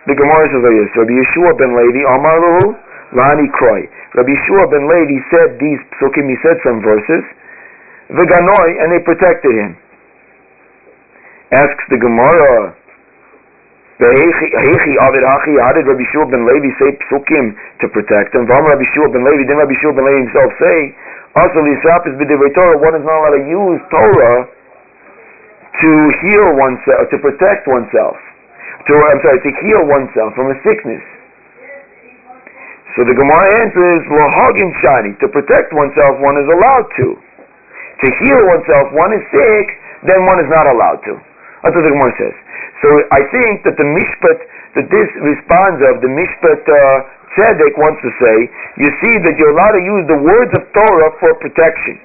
The 0.10 0.17
Gemara 0.17 0.49
says 0.49 0.65
like 0.65 0.78
this. 0.82 0.91
Rabbi 0.97 1.13
Yeshua 1.13 1.52
ben 1.62 1.71
Levi, 1.78 2.02
Amar 2.10 2.38
Lahu, 2.41 2.73
Lani 3.13 3.47
Kroy. 3.54 3.86
Rabbi 4.17 4.34
Yeshua 4.34 4.65
ben 4.73 4.89
Levi 4.89 5.17
said 5.30 5.62
these 5.62 5.82
psukim, 5.93 6.26
he 6.26 6.38
said 6.41 6.58
some 6.65 6.82
verses, 6.82 7.21
V'ganoi, 8.10 8.69
and 8.82 8.89
they 8.91 9.02
protected 9.06 9.54
him. 9.54 9.78
Asks 11.54 11.86
the 11.93 12.02
Gemara, 12.02 12.73
how 14.04 15.72
did 15.72 15.86
Rabbi 15.88 16.06
Shua 16.12 16.26
ben 16.28 16.44
Levi 16.44 16.72
say 16.82 16.92
psukim 17.08 17.56
to 17.80 17.88
protect 17.88 18.36
him? 18.36 18.44
Vam 18.50 18.68
Rabbi 18.68 18.84
Shua 18.92 19.08
ben 19.08 19.24
Levi, 19.24 19.48
didn't 19.48 19.63
Rabbi 19.63 19.78
Shua 19.80 19.96
ben 19.96 20.04
Levi 20.04 20.28
himself 20.28 20.52
say, 20.60 20.96
also 21.39 21.63
Lisap 21.63 22.06
is 22.12 22.13
b'divrei 22.20 22.52
Torah, 22.54 22.78
one 22.78 22.94
is 22.94 23.06
not 23.08 23.16
allowed 23.24 23.39
to 23.39 23.46
use 23.48 23.80
Torah 23.89 24.46
to 25.82 25.92
heal 26.22 26.54
oneself, 26.60 27.10
to 27.10 27.18
protect 27.18 27.66
oneself. 27.66 28.18
To, 28.86 28.94
I'm 28.94 29.22
sorry, 29.24 29.39
to 29.42 29.52
heal 29.63 29.88
oneself 29.88 30.36
from 30.36 30.52
a 30.52 30.58
sickness. 30.62 31.02
So 32.94 33.02
the 33.08 33.16
Gemara 33.18 33.50
answers, 33.63 34.06
Lohagin 34.06 34.70
Shani, 34.84 35.18
to 35.24 35.28
protect 35.32 35.74
oneself, 35.74 36.22
one 36.22 36.38
is 36.38 36.46
allowed 36.46 36.86
to. 37.02 37.08
To 37.18 38.08
heal 38.22 38.42
oneself, 38.54 38.94
one 38.94 39.16
is 39.18 39.24
sick, 39.34 39.68
then 40.06 40.28
one 40.30 40.38
is 40.38 40.50
not 40.52 40.68
allowed 40.70 41.02
to. 41.10 41.18
That's 41.63 41.74
what 41.74 41.82
the 41.82 41.89
Gemara 41.89 42.13
says. 42.20 42.36
So 42.84 42.91
I 43.15 43.24
think 43.32 43.63
that 43.63 43.80
the 43.80 43.88
Mishpat, 43.88 44.39
that 44.76 44.88
this 44.91 45.08
responds 45.24 45.80
of, 45.88 46.04
the 46.04 46.12
Mishpat 46.12 46.67
uh, 46.67 46.76
Tzedek 47.32 47.80
wants 47.80 48.04
to 48.04 48.12
say, 48.19 48.36
you 48.84 48.89
see 49.08 49.15
that 49.24 49.39
you're 49.39 49.56
allowed 49.56 49.80
to 49.80 49.84
use 49.88 50.04
the 50.12 50.19
words 50.19 50.52
of 50.52 50.67
Torah 50.76 51.12
for 51.24 51.32
protection. 51.39 51.96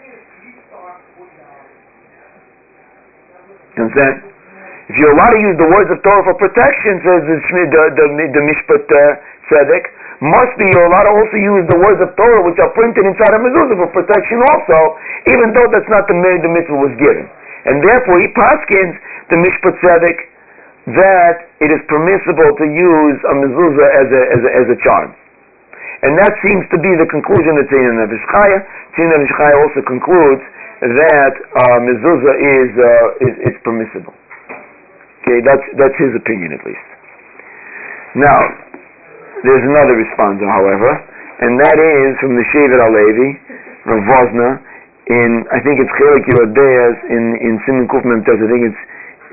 You 3.75 3.91
understand? 3.91 4.23
If 4.87 4.95
you're 5.03 5.19
allowed 5.19 5.35
to 5.35 5.43
use 5.43 5.57
the 5.59 5.67
words 5.67 5.91
of 5.91 5.99
Torah 6.07 6.23
for 6.31 6.39
protection, 6.39 7.03
says 7.03 7.27
the, 7.27 7.37
the, 7.43 7.83
the, 7.99 8.07
the 8.39 8.43
Mishpat 8.47 8.87
uh, 8.87 9.51
Tzedek, 9.51 9.85
must 10.23 10.55
be 10.63 10.67
you're 10.79 10.87
allowed 10.87 11.11
to 11.11 11.15
also 11.15 11.39
use 11.43 11.67
the 11.75 11.79
words 11.83 11.99
of 12.07 12.15
Torah 12.15 12.47
which 12.47 12.59
are 12.63 12.71
printed 12.79 13.03
inside 13.03 13.35
a 13.35 13.41
mezuzah 13.43 13.79
for 13.83 13.91
protection 13.91 14.39
also, 14.47 14.79
even 15.35 15.55
though 15.55 15.67
that's 15.75 15.91
not 15.91 16.07
the 16.07 16.15
way 16.15 16.39
the 16.39 16.51
mitzvah 16.51 16.75
was 16.75 16.95
given. 17.03 17.27
And 17.67 17.83
therefore 17.83 18.23
he 18.23 18.31
paskins 18.35 18.95
the 19.31 19.39
Mishpat 19.43 19.75
Tzedek 19.83 20.38
that 20.95 21.37
it 21.61 21.69
is 21.75 21.81
permissible 21.91 22.51
to 22.57 22.67
use 22.69 23.19
a 23.29 23.35
mezuzah 23.35 23.89
as 23.99 24.09
a, 24.09 24.23
as 24.33 24.41
a, 24.41 24.51
as 24.63 24.67
a 24.73 24.79
charm. 24.85 25.11
And 26.07 26.15
that 26.15 26.31
seems 26.41 26.63
to 26.71 26.79
be 26.79 26.95
the 26.95 27.09
conclusion 27.11 27.59
of 27.59 27.67
Tzina 27.67 27.99
Nefesh 27.99 28.27
Chaya. 28.31 28.59
Tzina 28.95 29.19
Nefesh 29.19 29.35
Chaya 29.35 29.57
also 29.67 29.81
concludes 29.83 30.43
that 30.81 31.35
uh, 31.35 31.79
mezuzah 31.83 32.35
is, 32.39 32.71
uh, 32.79 33.27
is 33.27 33.35
it's 33.51 33.61
permissible. 33.67 34.15
Okay, 35.27 35.43
that's 35.43 35.67
that's 35.77 35.99
his 35.99 36.15
opinion 36.15 36.55
at 36.55 36.63
least. 36.63 36.89
Now, 38.17 38.39
there's 39.45 39.67
another 39.67 39.99
response, 39.99 40.41
however, 40.41 40.91
and 41.43 41.59
that 41.59 41.77
is 41.77 42.17
from 42.23 42.39
the 42.39 42.47
Shevet 42.55 42.79
HaLevi, 42.79 43.31
from 43.85 44.07
Wosner, 44.09 44.63
in 45.09 45.45
I 45.49 45.59
think 45.65 45.81
it's 45.81 45.93
Chelik 45.97 46.25
Yerodeas 46.29 46.97
in 47.09 47.25
in 47.41 47.55
Simon 47.65 47.89
Kufman 47.89 48.21
I 48.21 48.37
think 48.37 48.63
it's 48.73 48.83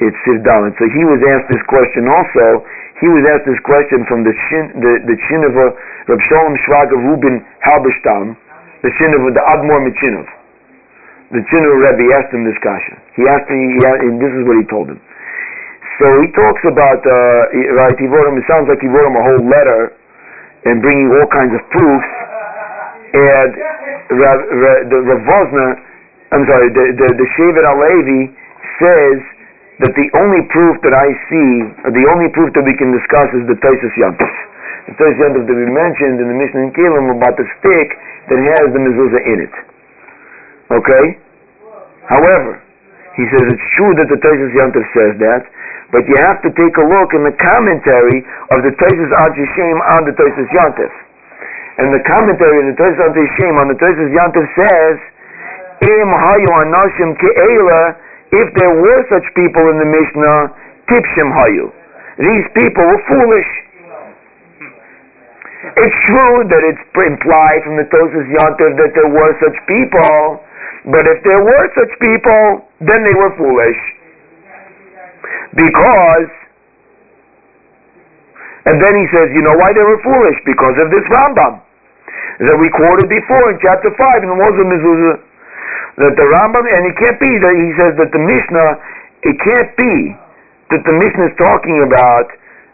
it's 0.03 0.17
Sivdalit. 0.27 0.75
So 0.75 0.86
he 0.91 1.03
was 1.08 1.19
asked 1.23 1.47
this 1.51 1.63
question 1.71 2.08
also. 2.12 2.65
He 2.99 3.08
was 3.08 3.23
asked 3.31 3.47
this 3.47 3.60
question 3.63 4.03
from 4.08 4.23
the 4.23 4.34
Shin, 4.47 4.75
the 4.79 4.93
the 5.08 5.17
Chinova 5.27 5.75
Rab 6.12 6.21
Shalom 6.27 6.55
Shraga 6.67 6.95
Rubin 6.95 7.43
Halberstam, 7.63 8.36
the 8.84 8.91
Chinova 8.99 9.31
the 9.31 9.43
Admor 9.43 9.84
Michinov. 9.84 10.27
The 11.34 11.41
Chinova 11.49 11.77
Rebbe 11.89 12.05
asked 12.15 12.29
him 12.31 12.45
this 12.45 12.60
question. 12.62 13.01
He 13.17 13.25
asked 13.25 13.49
him, 13.49 13.58
he 13.58 13.81
and 13.81 14.21
this 14.21 14.29
is 14.29 14.45
what 14.45 14.62
he 14.62 14.65
told 14.69 14.93
him. 14.93 15.01
So 15.97 16.05
he 16.21 16.29
talks 16.38 16.62
about 16.69 17.01
uh, 17.01 17.75
right. 17.75 17.97
He 17.97 18.05
wrote 18.05 18.29
him. 18.29 18.38
It 18.38 18.45
sounds 18.45 18.69
like 18.69 18.84
he 18.84 18.91
wrote 18.91 19.10
him 19.10 19.17
a 19.17 19.25
whole 19.25 19.43
letter 19.47 19.95
and 20.69 20.86
bringing 20.86 21.10
all 21.10 21.25
kinds 21.34 21.55
of 21.55 21.63
proofs. 21.71 22.12
And 23.15 23.51
Rav, 24.12 24.38
Rav, 24.53 24.79
the 24.91 24.97
Rav 25.01 25.45
I'm 26.36 26.45
sorry, 26.45 26.69
the 26.69 26.86
the, 26.93 27.08
the 27.15 27.27
Shevet 27.39 27.63
HaLevi 27.63 28.21
says 28.77 29.17
that 29.83 29.91
the 29.91 30.07
only 30.15 30.39
proof 30.47 30.79
that 30.88 30.95
I 30.95 31.07
see, 31.27 31.51
or 31.83 31.91
the 31.91 32.07
only 32.07 32.31
proof 32.31 32.55
that 32.55 32.63
we 32.63 32.71
can 32.79 32.95
discuss 32.95 33.27
is 33.35 33.43
the 33.43 33.59
Tosis 33.59 33.91
Yantif. 33.99 34.33
The 34.88 34.95
Tosis 34.95 35.19
Yantif 35.19 35.43
that 35.51 35.57
we 35.57 35.67
mentioned 35.67 36.23
in 36.23 36.31
the 36.31 36.38
Mishnah 36.38 36.63
in 36.63 36.71
Kilim 36.71 37.11
about 37.11 37.35
the 37.35 37.43
stick 37.59 37.89
that 38.31 38.39
has 38.39 38.65
the 38.71 38.79
mezuzah 38.79 39.23
in 39.27 39.38
it. 39.43 39.55
Okay? 40.71 41.05
However, 42.07 42.63
he 43.19 43.27
says 43.35 43.43
it's 43.51 43.67
true 43.75 43.91
that 43.99 44.07
the 44.07 44.19
Tosis 44.23 44.51
Yantif 44.55 44.85
says 44.95 45.13
that, 45.19 45.43
but 45.91 46.07
you 46.07 46.15
have 46.23 46.39
to 46.47 46.51
take 46.55 46.75
a 46.79 46.85
look 46.88 47.11
in 47.11 47.27
the 47.27 47.35
commentary 47.35 48.23
of 48.55 48.63
the 48.63 48.71
Tosis 48.79 49.11
Ad 49.11 49.35
Shem 49.59 49.77
on 49.91 50.07
the 50.07 50.15
Tosis 50.15 50.47
Yantif. 50.55 50.91
And 51.83 51.91
the 51.91 52.03
commentary 52.07 52.63
in 52.63 52.71
the 52.71 52.77
Tosis 52.79 52.99
Ad 53.03 53.11
Shem 53.11 53.59
on 53.59 53.67
the 53.67 53.75
Tosis 53.75 54.07
Yantif 54.07 54.47
says, 54.55 54.97
Im 55.83 56.07
hayu 56.07 56.49
anashim 56.63 57.11
ke'ela 57.19 57.99
if 58.36 58.48
there 58.60 58.74
were 58.76 59.02
such 59.08 59.28
people 59.36 59.63
in 59.71 59.78
the 59.80 59.88
Mishnah, 59.88 60.39
tipshim 60.91 61.30
hayu. 61.32 61.71
These 62.19 62.48
people 62.56 62.84
were 62.84 63.04
foolish. 63.08 63.52
It's 65.76 65.98
true 66.08 66.38
that 66.45 66.62
it's 66.62 66.84
implied 66.93 67.62
from 67.65 67.76
the 67.82 67.88
Tosis 67.89 68.28
Yantiv 68.30 68.78
that 68.80 68.91
there 68.93 69.10
were 69.10 69.34
such 69.41 69.58
people, 69.65 70.39
but 70.93 71.04
if 71.10 71.19
there 71.26 71.41
were 71.41 71.65
such 71.74 71.91
people, 72.00 72.69
then 72.86 73.02
they 73.02 73.15
were 73.17 73.34
foolish. 73.36 73.80
Because, 75.58 76.30
and 78.69 78.78
then 78.78 78.93
he 78.93 79.06
says, 79.10 79.34
you 79.34 79.41
know 79.41 79.58
why 79.58 79.74
they 79.74 79.84
were 79.84 80.00
foolish? 80.06 80.38
Because 80.45 80.78
of 80.80 80.93
this 80.93 81.04
Rambam 81.10 81.65
that 82.45 82.58
we 82.60 82.67
quoted 82.76 83.08
before 83.08 83.52
in 83.52 83.58
chapter 83.63 83.89
5 83.95 84.24
in 84.24 84.30
the 84.30 84.39
Muslim 84.39 84.67
Mezuzah 84.69 85.15
that 85.95 86.13
the 86.19 86.27
Rambam, 86.27 86.65
and 86.67 86.84
it 86.91 86.95
can't 86.99 87.19
be 87.19 87.31
that 87.39 87.55
he 87.55 87.69
says 87.79 87.93
that 87.95 88.12
the 88.12 88.19
Mishnah, 88.19 88.69
it 89.23 89.36
can't 89.39 89.71
be 89.79 89.95
that 90.75 90.81
the 90.84 90.95
Mishnah 90.95 91.31
is 91.31 91.36
talking 91.39 91.88
about 91.88 92.27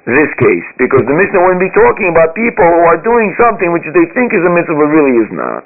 this 0.10 0.32
case, 0.42 0.66
because 0.82 1.06
the 1.06 1.14
Mishnah 1.14 1.38
wouldn't 1.38 1.62
be 1.62 1.70
talking 1.78 2.10
about 2.10 2.34
people 2.34 2.66
who 2.66 2.82
are 2.90 2.98
doing 3.06 3.30
something 3.38 3.70
which 3.70 3.86
they 3.94 4.08
think 4.18 4.34
is 4.34 4.42
a 4.42 4.50
mitzvah 4.50 4.74
but 4.74 4.90
really 4.90 5.14
is 5.22 5.30
not. 5.30 5.62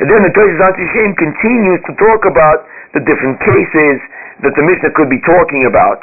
And 0.00 0.08
then 0.08 0.24
the 0.24 0.32
Toshis 0.32 0.62
Antishem 0.62 1.12
continues 1.20 1.84
to 1.84 1.92
talk 2.00 2.24
about 2.24 2.64
the 2.96 3.04
different 3.04 3.36
cases 3.44 3.96
that 4.40 4.56
the 4.56 4.64
Mishnah 4.64 4.96
could 4.96 5.10
be 5.12 5.20
talking 5.26 5.68
about. 5.68 6.00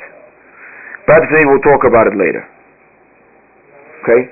Perhaps 1.09 1.25
maybe 1.33 1.49
we'll 1.49 1.65
talk 1.65 1.81
about 1.87 2.05
it 2.05 2.13
later. 2.13 2.45
Okay? 4.05 4.29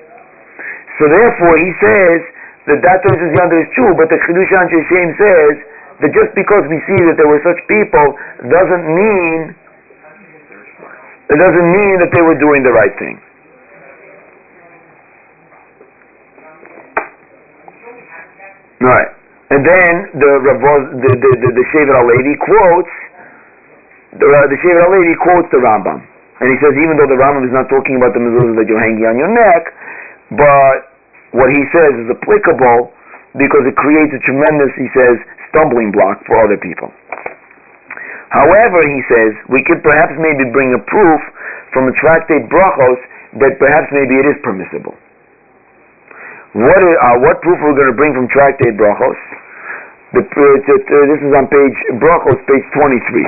So 1.00 1.10
therefore 1.10 1.58
he 1.58 1.70
says 1.82 2.20
that 2.66 2.80
that 2.80 2.98
Toshis 3.04 3.32
Yonder 3.36 3.60
is 3.60 3.68
true, 3.76 3.92
but 3.92 4.08
the 4.08 4.16
Chidush 4.24 4.52
Antishem 4.56 5.08
says 5.20 5.54
that 6.00 6.10
just 6.16 6.32
because 6.32 6.64
we 6.72 6.80
see 6.88 7.00
that 7.04 7.20
there 7.20 7.28
were 7.28 7.42
such 7.44 7.60
people 7.68 8.06
doesn't 8.48 8.86
mean 8.88 9.52
it 11.24 11.38
doesn't 11.40 11.68
mean 11.72 11.94
that 12.00 12.10
they 12.12 12.22
were 12.22 12.36
doing 12.36 12.62
the 12.62 12.72
right 12.72 12.92
thing. 13.00 13.16
Right. 18.80 19.08
And 19.48 19.60
then 19.64 19.92
the 20.14 20.32
the 20.44 20.54
the 20.54 21.12
the, 21.20 21.50
the 21.50 22.00
lady 22.04 22.34
quotes 22.40 22.94
the 24.14 24.26
uh, 24.28 24.46
the 24.46 24.56
Shevet 24.62 24.88
lady 24.92 25.14
quotes 25.20 25.48
the 25.50 25.58
Rambam, 25.58 26.00
and 26.40 26.46
he 26.48 26.56
says 26.62 26.72
even 26.80 26.96
though 26.96 27.08
the 27.08 27.18
Rambam 27.18 27.44
is 27.48 27.54
not 27.54 27.66
talking 27.66 27.96
about 27.96 28.14
the 28.14 28.22
mezuzah 28.22 28.54
that 28.56 28.66
you're 28.70 28.84
hanging 28.84 29.04
on 29.04 29.16
your 29.18 29.32
neck, 29.32 29.62
but 30.32 30.93
what 31.34 31.50
he 31.50 31.62
says 31.74 31.92
is 31.98 32.08
applicable 32.14 32.94
because 33.34 33.66
it 33.66 33.74
creates 33.74 34.14
a 34.14 34.22
tremendous, 34.22 34.70
he 34.78 34.86
says, 34.94 35.18
stumbling 35.50 35.90
block 35.90 36.22
for 36.30 36.38
other 36.38 36.58
people. 36.62 36.90
However, 38.30 38.78
he 38.86 39.00
says, 39.10 39.30
we 39.50 39.62
could 39.66 39.82
perhaps 39.82 40.14
maybe 40.18 40.46
bring 40.50 40.74
a 40.74 40.82
proof 40.86 41.20
from 41.74 41.90
a 41.90 41.94
tractate 41.98 42.46
brachos 42.46 42.98
that 43.42 43.58
perhaps 43.58 43.90
maybe 43.90 44.14
it 44.14 44.26
is 44.30 44.38
permissible. 44.46 44.94
What, 46.54 46.78
is, 46.86 46.94
uh, 47.02 47.18
what 47.18 47.42
proof 47.42 47.58
are 47.66 47.74
we 47.74 47.78
going 47.82 47.90
to 47.90 47.98
bring 47.98 48.14
from 48.14 48.30
tractate 48.30 48.78
brachos? 48.78 49.18
The, 50.14 50.22
uh, 50.22 51.06
this 51.10 51.18
is 51.18 51.34
on 51.34 51.50
page 51.50 51.78
brachos, 51.98 52.38
page 52.46 52.66
23. 52.78 53.26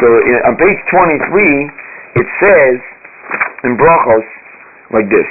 So 0.00 0.06
on 0.48 0.56
page 0.56 0.80
23, 0.88 2.16
it 2.16 2.28
says 2.40 2.76
in 3.68 3.76
brachos 3.76 4.24
like 4.88 5.08
this. 5.12 5.28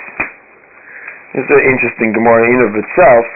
It's 1.36 1.52
an 1.52 1.64
interesting 1.68 2.16
Gemara 2.16 2.48
in 2.48 2.60
of 2.64 2.72
itself. 2.80 3.28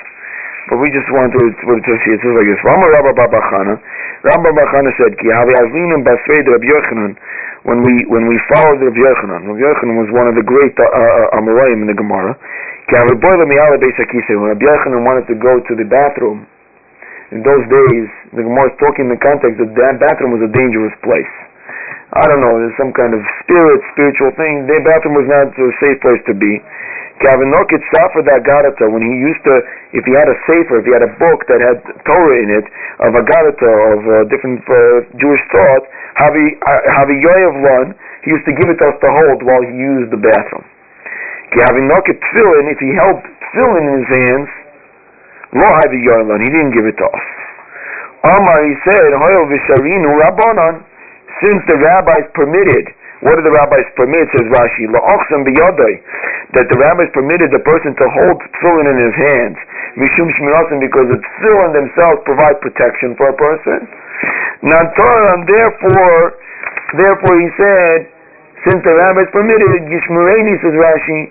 But 0.71 0.79
we 0.79 0.87
just 0.93 1.09
want 1.11 1.35
to, 1.35 1.41
to, 1.51 1.71
to 1.81 1.93
see 2.05 2.11
it 2.15 2.21
says 2.23 2.31
like 2.31 2.47
this. 2.47 2.61
Rama 2.63 2.87
Rabba 2.95 3.11
bar 3.11 3.27
bar 3.27 3.43
Chana. 3.51 3.75
Rabba 4.23 4.39
bar 4.39 4.55
bar 4.55 4.67
Chana 4.71 4.93
said, 4.95 5.19
Ki 5.19 5.27
havi 5.27 5.51
azlinim 5.59 6.07
basvei 6.07 6.39
Rabbi 6.45 6.69
Yochanan. 6.69 7.17
When 7.67 7.83
we 7.83 8.07
when 8.07 8.23
we 8.31 8.39
followed 8.55 8.79
Rabbi 8.79 9.03
Yochanan, 9.03 9.51
Rabbi 9.51 9.65
Yochanan 9.65 9.99
was 9.99 10.07
one 10.15 10.31
of 10.31 10.39
the 10.39 10.45
great 10.47 10.71
uh, 10.79 10.87
uh, 10.87 11.37
Amoraim 11.43 11.83
in 11.83 11.91
the 11.91 11.97
Gemara. 11.97 12.39
Ki 12.87 12.95
havi 12.95 13.19
boile 13.19 13.43
miyale 13.49 13.81
beis 13.83 13.97
When 13.99 14.47
Rabbi 14.47 14.63
Yochanan 14.63 15.03
wanted 15.03 15.27
to 15.27 15.35
go 15.35 15.59
to 15.59 15.73
the 15.75 15.83
bathroom, 15.83 16.47
in 17.35 17.43
those 17.43 17.65
days, 17.67 18.07
the 18.31 18.47
Gemara 18.47 18.71
is 18.71 18.77
talking 18.79 19.05
in 19.05 19.13
the 19.13 19.21
context 19.21 19.59
that 19.59 19.75
that 19.75 19.99
bathroom 19.99 20.39
was 20.39 20.41
a 20.45 20.51
dangerous 20.55 20.95
place. 21.03 21.29
I 22.09 22.25
don't 22.25 22.41
know, 22.41 22.57
there's 22.57 22.73
some 22.73 22.89
kind 22.89 23.13
of 23.13 23.21
spirit, 23.45 23.85
spiritual 23.93 24.33
thing. 24.33 24.65
The 24.65 24.81
bathroom 24.81 25.13
was 25.13 25.29
not 25.29 25.53
a 25.53 25.67
safe 25.77 26.01
place 26.01 26.21
to 26.25 26.33
be. 26.33 26.57
Kavanokit 27.19 27.83
Safer 27.91 28.23
Dagarata, 28.23 28.87
when 28.87 29.03
he 29.03 29.11
used 29.19 29.43
to, 29.43 29.53
if 29.91 30.07
he 30.07 30.13
had 30.15 30.31
a 30.31 30.37
safer, 30.47 30.79
if 30.79 30.87
he 30.87 30.93
had 30.95 31.03
a 31.03 31.11
book 31.19 31.43
that 31.51 31.59
had 31.59 31.83
Torah 32.07 32.39
in 32.39 32.47
it, 32.47 32.65
of 33.03 33.11
Agarata, 33.11 33.71
of 33.95 33.99
uh, 34.07 34.13
different 34.31 34.63
uh, 34.63 35.03
Jewish 35.19 35.43
thought, 35.51 35.83
Havi 36.15 36.55
uh, 36.63 37.03
Yoyev 37.11 37.55
Lon, 37.59 37.87
he 38.23 38.31
used 38.31 38.47
to 38.47 38.55
give 38.55 38.71
it 38.71 38.79
to 38.79 38.85
us 38.87 38.97
to 39.03 39.09
hold 39.11 39.43
while 39.43 39.59
he 39.59 39.75
used 39.75 40.15
the 40.15 40.21
bathroom. 40.21 40.63
Kavanokit 41.59 42.23
Tfilin, 42.23 42.71
if 42.71 42.79
he 42.79 42.91
held 42.95 43.19
Tfilin 43.51 43.83
in 43.83 43.95
his 43.99 44.09
hands, 44.15 44.49
Lo 45.59 45.67
Havi 45.83 45.99
Yoyev 45.99 46.23
Lon, 46.23 46.39
he 46.39 46.47
didn't 46.47 46.71
give 46.71 46.87
it 46.87 46.95
to 47.03 47.07
us. 47.07 47.27
Amar, 48.23 48.63
he 48.63 48.75
said, 48.87 49.11
Hoyel 49.15 49.47
Visharinu 49.47 50.11
Rabbanon, 50.23 50.83
since 51.43 51.63
the 51.67 51.79
rabbis 51.79 52.27
permitted 52.35 52.95
what 53.19 53.35
did 53.35 53.43
the 53.43 53.51
rabbis 53.51 53.83
permit? 53.99 54.31
Says 54.31 54.47
Rashi, 54.47 54.87
la'ochsam 54.87 55.43
biyodai, 55.43 55.93
that 56.55 56.71
the 56.71 56.77
rabbis 56.79 57.11
permitted 57.11 57.51
the 57.51 57.59
person 57.67 57.91
to 57.99 58.05
hold 58.15 58.39
tefillin 58.39 58.87
in 58.87 58.95
his 58.95 59.15
hands, 59.27 59.57
mishum 59.99 60.31
shmirasim, 60.39 60.79
because 60.79 61.11
the 61.11 61.19
tefillin 61.19 61.75
themselves 61.75 62.23
provide 62.23 62.55
protection 62.63 63.19
for 63.19 63.27
a 63.27 63.35
person. 63.35 63.83
Nantoram, 64.63 65.43
therefore, 65.51 66.39
therefore 66.95 67.35
he 67.43 67.49
said, 67.59 67.99
since 68.63 68.79
the 68.87 68.95
rabbis 68.95 69.27
permitted 69.35 69.67
it, 69.67 69.83
yishmureni, 69.91 70.55
says 70.63 70.75
Rashi, 70.79 71.21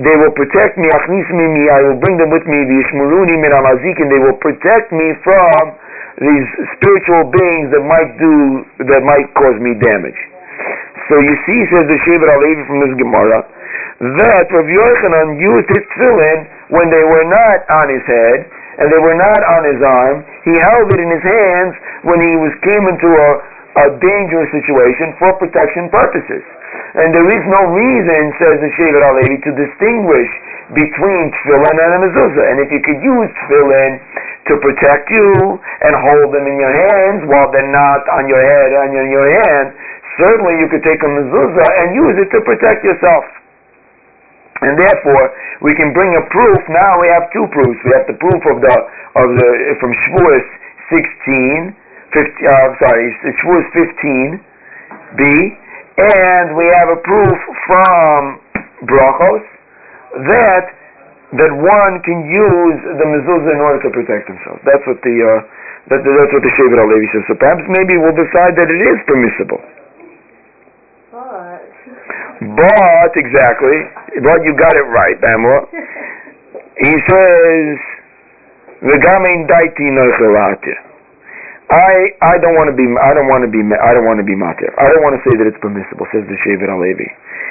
they 0.00 0.16
will 0.16 0.32
protect 0.32 0.80
me, 0.80 0.88
achnismi 0.90 1.70
I 1.70 1.86
will 1.86 2.00
bring 2.00 2.16
them 2.18 2.34
with 2.34 2.46
me, 2.48 2.66
the 2.66 2.76
yishmuruni 2.82 3.36
and 3.36 4.10
they 4.10 4.18
will 4.18 4.38
protect 4.42 4.90
me 4.90 5.12
from 5.22 5.76
these 6.18 6.48
spiritual 6.78 7.30
beings 7.30 7.68
that 7.70 7.84
might 7.84 8.10
do, 8.18 8.64
that 8.90 9.02
might 9.06 9.28
cause 9.38 9.60
me 9.60 9.78
damage. 9.78 10.29
So 11.10 11.18
you 11.18 11.34
see, 11.42 11.60
says 11.74 11.86
the 11.90 11.98
Shevet 12.06 12.28
HaLevi 12.30 12.62
from 12.70 12.78
this 12.86 12.94
Gemara, 12.94 13.42
that 14.00 14.46
Rav 14.48 14.68
Yochanan 14.68 15.36
used 15.36 15.68
his 15.74 15.84
tefillin 15.92 16.48
when 16.72 16.88
they 16.88 17.04
were 17.04 17.26
not 17.26 17.66
on 17.68 17.90
his 17.90 18.04
head 18.06 18.48
and 18.80 18.88
they 18.88 19.02
were 19.02 19.18
not 19.18 19.40
on 19.44 19.62
his 19.68 19.80
arm. 19.82 20.24
He 20.46 20.54
held 20.56 20.88
it 20.88 21.00
in 21.02 21.10
his 21.12 21.20
hands 21.20 21.74
when 22.08 22.22
he 22.22 22.32
was 22.40 22.54
came 22.64 22.88
into 22.88 23.10
a, 23.12 23.30
a 23.76 23.86
dangerous 24.00 24.48
situation 24.56 25.12
for 25.20 25.36
protection 25.36 25.92
purposes. 25.92 26.40
And 26.96 27.12
there 27.12 27.28
is 27.28 27.44
no 27.50 27.74
reason, 27.74 28.32
says 28.40 28.56
the 28.62 28.70
Shevet 28.78 29.02
HaLevi, 29.04 29.36
to 29.46 29.50
distinguish 29.52 30.30
between 30.72 31.22
tefillin 31.42 31.76
and 31.76 31.90
a 31.92 31.98
mezuzah. 32.06 32.44
And 32.54 32.56
if 32.62 32.70
you 32.70 32.80
could 32.80 33.02
use 33.04 33.28
tefillin 33.44 34.00
to 34.48 34.52
protect 34.64 35.12
you 35.12 35.60
and 35.60 35.92
hold 36.00 36.32
them 36.32 36.46
in 36.48 36.56
your 36.56 36.72
hands 36.72 37.28
while 37.28 37.52
they're 37.52 37.68
not 37.68 38.02
on 38.16 38.26
your 38.26 38.40
head 38.40 38.70
and 38.72 38.96
in 38.96 39.10
your 39.12 39.28
hand, 39.44 39.76
certainly 40.20 40.60
you 40.60 40.68
could 40.68 40.84
take 40.84 41.00
a 41.00 41.10
mezuzah 41.10 41.70
and 41.80 41.96
use 41.96 42.16
it 42.20 42.28
to 42.36 42.38
protect 42.44 42.84
yourself. 42.84 43.24
And 44.60 44.76
therefore, 44.76 45.32
we 45.64 45.72
can 45.72 45.96
bring 45.96 46.12
a 46.20 46.24
proof. 46.28 46.60
Now 46.68 47.00
we 47.00 47.08
have 47.08 47.32
two 47.32 47.48
proofs. 47.48 47.80
We 47.80 47.96
have 47.96 48.04
the 48.04 48.18
proof 48.20 48.42
of 48.44 48.60
the 48.60 48.76
of 49.16 49.28
the 49.40 49.48
from 49.80 49.92
Shavuos 50.04 50.46
16, 50.92 51.72
15, 52.12 52.44
uh, 52.44 52.68
sorry, 52.76 53.08
Shavuos 53.40 53.66
15, 53.72 54.36
B, 55.16 55.22
and 55.96 56.52
we 56.52 56.68
have 56.76 56.92
a 56.92 57.00
proof 57.00 57.38
from 57.64 58.20
Brachos 58.84 59.44
that 60.28 60.76
that 61.40 61.52
one 61.56 62.02
can 62.04 62.26
use 62.28 62.78
the 63.00 63.06
mezuzah 63.06 63.54
in 63.56 63.60
order 63.64 63.80
to 63.80 63.90
protect 63.96 64.28
himself. 64.28 64.60
That's 64.68 64.84
what 64.84 65.00
the 65.00 65.16
uh, 65.24 65.40
that, 65.88 66.04
that's 66.04 66.32
what 66.36 66.44
the 66.44 66.52
Shevet 66.60 66.76
HaLevi 66.76 67.08
says. 67.16 67.24
So 67.32 67.34
perhaps 67.40 67.64
maybe 67.80 67.96
we'll 67.96 68.18
decide 68.18 68.60
that 68.60 68.68
it 68.68 68.82
is 68.84 68.98
permissible. 69.08 69.62
But, 72.40 73.12
exactly, 73.20 73.76
but 74.24 74.40
you 74.42 74.56
got 74.56 74.72
it 74.72 74.88
right, 74.88 75.16
Bamla. 75.20 75.68
He 76.80 76.96
says, 77.12 77.76
V'gamein 78.80 79.44
daiti 79.44 79.84
I 81.70 81.92
I 82.24 82.34
don't 82.40 82.56
want 82.56 82.72
to 82.72 82.76
be 82.76 82.88
I 82.96 83.12
don't 83.12 83.28
want 83.28 83.44
to 83.44 83.50
be 83.52 83.60
I 83.60 83.92
don't 83.92 84.08
want 84.08 84.18
to 84.18 84.24
be 84.24 84.32
matir. 84.32 84.72
I 84.80 84.88
don't 84.88 85.04
want 85.04 85.20
to 85.20 85.22
say 85.28 85.36
that 85.36 85.46
it's 85.46 85.60
permissible, 85.60 86.08
says 86.10 86.24
the 86.26 86.34
Shevet 86.40 86.66
HaLevi. 86.66 87.06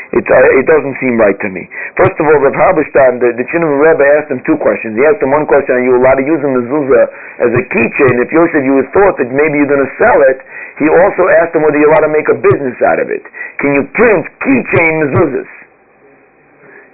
It 0.09 0.25
uh, 0.25 0.57
it 0.57 0.65
doesn't 0.65 0.97
seem 0.97 1.21
right 1.21 1.37
to 1.37 1.49
me. 1.53 1.69
First 1.93 2.17
of 2.17 2.25
all, 2.25 2.41
Rav 2.41 2.57
Halberstam, 2.57 3.21
the, 3.21 3.29
the 3.37 3.45
Chinim 3.45 3.69
Rebbe 3.77 4.01
asked 4.17 4.33
him 4.33 4.41
two 4.41 4.57
questions. 4.57 4.97
He 4.97 5.05
asked 5.05 5.21
him 5.21 5.29
one 5.29 5.45
question: 5.45 5.77
Are 5.77 5.85
you 5.85 6.01
allowed 6.01 6.17
to 6.17 6.25
use 6.25 6.41
a 6.41 6.49
mezuzah 6.49 7.05
as 7.45 7.51
a 7.53 7.63
keychain? 7.69 8.17
If 8.17 8.33
Yosef, 8.33 8.65
you 8.65 8.81
thought 8.89 9.21
that 9.21 9.29
maybe 9.29 9.61
you're 9.61 9.69
going 9.69 9.85
to 9.85 9.93
sell 10.01 10.19
it, 10.33 10.41
he 10.81 10.89
also 10.89 11.29
asked 11.37 11.53
him 11.53 11.61
whether 11.61 11.77
you're 11.77 11.93
allowed 11.93 12.09
to 12.09 12.13
make 12.13 12.25
a 12.25 12.37
business 12.41 12.73
out 12.89 12.97
of 12.97 13.13
it. 13.13 13.21
Can 13.61 13.77
you 13.77 13.85
print 13.93 14.25
keychain 14.41 14.93
mezuzahs? 15.05 15.51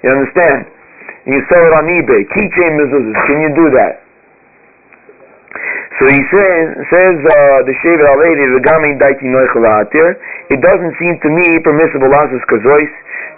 You 0.04 0.12
understand? 0.12 0.68
And 1.24 1.32
you 1.40 1.42
sell 1.48 1.64
it 1.64 1.72
on 1.72 1.88
eBay, 1.88 2.22
keychain 2.36 2.72
mezuzahs. 2.84 3.16
Can 3.32 3.38
you 3.48 3.52
do 3.56 3.66
that? 3.80 4.05
So 5.96 6.04
he 6.12 6.22
says, 6.28 6.64
says 6.92 7.16
uh, 7.24 7.64
the 7.64 7.74
Shevet 7.80 8.04
HaLevi, 8.04 8.46
"V'gamin 8.60 9.00
daiti 9.00 9.32
noichalatir." 9.32 10.20
It 10.52 10.60
doesn't 10.60 10.94
seem 11.00 11.16
to 11.24 11.30
me 11.32 11.60
permissible 11.64 12.12
lasus 12.12 12.44
kazois 12.52 12.92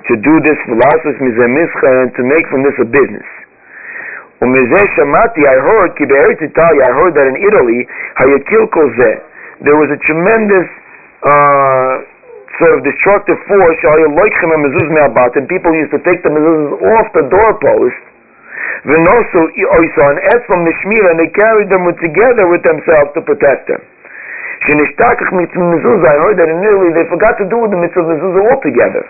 to 0.10 0.13
do 0.17 0.34
this 0.41 0.58
lasus 0.65 1.17
mizamischa 1.22 1.89
and 2.02 2.10
to 2.17 2.24
make 2.24 2.46
from 2.50 2.63
this 2.63 2.74
a 2.82 2.86
business. 2.86 3.28
Umizeh 4.41 4.86
shamati, 4.98 5.46
I 5.46 5.58
heard 5.62 5.98
ki 5.98 6.06
Italia, 6.06 6.82
I 6.86 6.91
heard 6.93 7.13
that 7.13 7.28
in 7.30 7.38
Italy, 7.41 7.86
hayakil 8.17 8.70
kozeh 8.74 9.22
there 9.62 9.78
was 9.78 9.89
a 9.89 9.98
tremendous 10.06 10.70
uh, 11.26 11.93
sort 12.62 12.78
of 12.78 12.86
destructive 12.86 13.38
force, 13.50 13.80
and 13.82 15.46
people 15.50 15.74
used 15.74 15.93
to 15.93 16.02
take 16.06 16.22
the 16.22 16.30
mezuzahs 16.30 16.78
off 16.78 17.08
the 17.17 17.26
doorpost, 17.26 17.98
and 18.88 19.08
also, 19.08 19.39
they 19.51 19.65
also 19.67 20.01
had 20.32 20.39
from 20.47 20.63
the 20.63 20.73
shmira, 20.84 21.12
and 21.12 21.19
they 21.19 21.32
carried 21.34 21.69
them 21.69 21.84
together 21.99 22.47
with 22.47 22.63
themselves 22.63 23.12
to 23.15 23.21
protect 23.21 23.67
them. 23.67 23.82
Shenishtakach 24.65 25.32
mitzvah 25.38 25.60
mezuzah, 25.60 26.08
I 26.08 26.17
heard 26.23 26.38
that 26.41 26.49
in 26.49 26.63
Italy 26.63 26.89
they 26.93 27.06
forgot 27.12 27.38
to 27.38 27.45
do 27.45 27.67
the 27.69 27.77
mitzvah 27.77 28.06
mezuzah 28.10 28.43
altogether. 28.53 29.06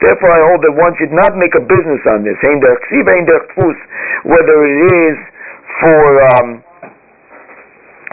Therefore 0.00 0.30
I 0.30 0.40
hold 0.46 0.62
that 0.62 0.74
one 0.78 0.94
should 0.98 1.10
not 1.10 1.34
make 1.34 1.54
a 1.58 1.60
business 1.60 1.98
on 2.06 2.22
this. 2.22 2.38
Whether 4.22 4.56
it 4.62 4.94
is 4.94 5.18
for, 5.82 6.22
um, 6.38 6.62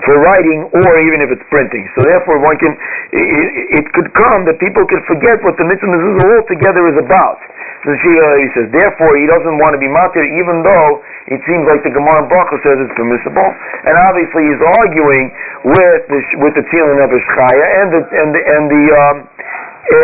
for 0.05 0.13
writing 0.21 0.69
or 0.69 0.91
even 1.01 1.25
if 1.25 1.33
it's 1.33 1.45
printing. 1.49 1.89
So 1.97 2.05
therefore 2.05 2.37
one 2.37 2.57
can, 2.61 2.73
it, 3.17 3.81
it 3.81 3.85
could 3.97 4.13
come 4.13 4.45
that 4.45 4.61
people 4.61 4.85
could 4.85 5.01
forget 5.09 5.41
what 5.41 5.57
the 5.57 5.65
mitzvah 5.65 5.89
mezuzah 5.89 6.37
altogether 6.37 6.85
is 6.93 6.97
about. 7.01 7.41
So 7.81 7.93
he 7.97 8.47
says, 8.53 8.67
therefore 8.73 9.17
he 9.17 9.25
doesn't 9.25 9.57
want 9.57 9.73
to 9.73 9.81
be 9.81 9.89
matir 9.89 10.21
even 10.37 10.61
though 10.61 11.01
it 11.33 11.41
seems 11.49 11.65
like 11.65 11.81
the 11.81 11.93
Gemara 11.93 12.25
in 12.25 12.57
says 12.61 12.77
it's 12.83 12.93
permissible. 12.93 13.49
And 13.89 13.95
obviously 14.05 14.43
he's 14.53 14.63
arguing 14.81 15.25
with 15.65 16.01
the, 16.13 16.19
with 16.45 16.53
the 16.53 16.65
Tzilin 16.67 16.99
of 17.01 17.09
Chaya 17.33 17.67
and 17.81 17.87
the, 17.89 18.01
and 18.21 18.29
the, 18.37 18.41
and 18.43 18.63
the, 18.69 18.83
um, 18.93 19.17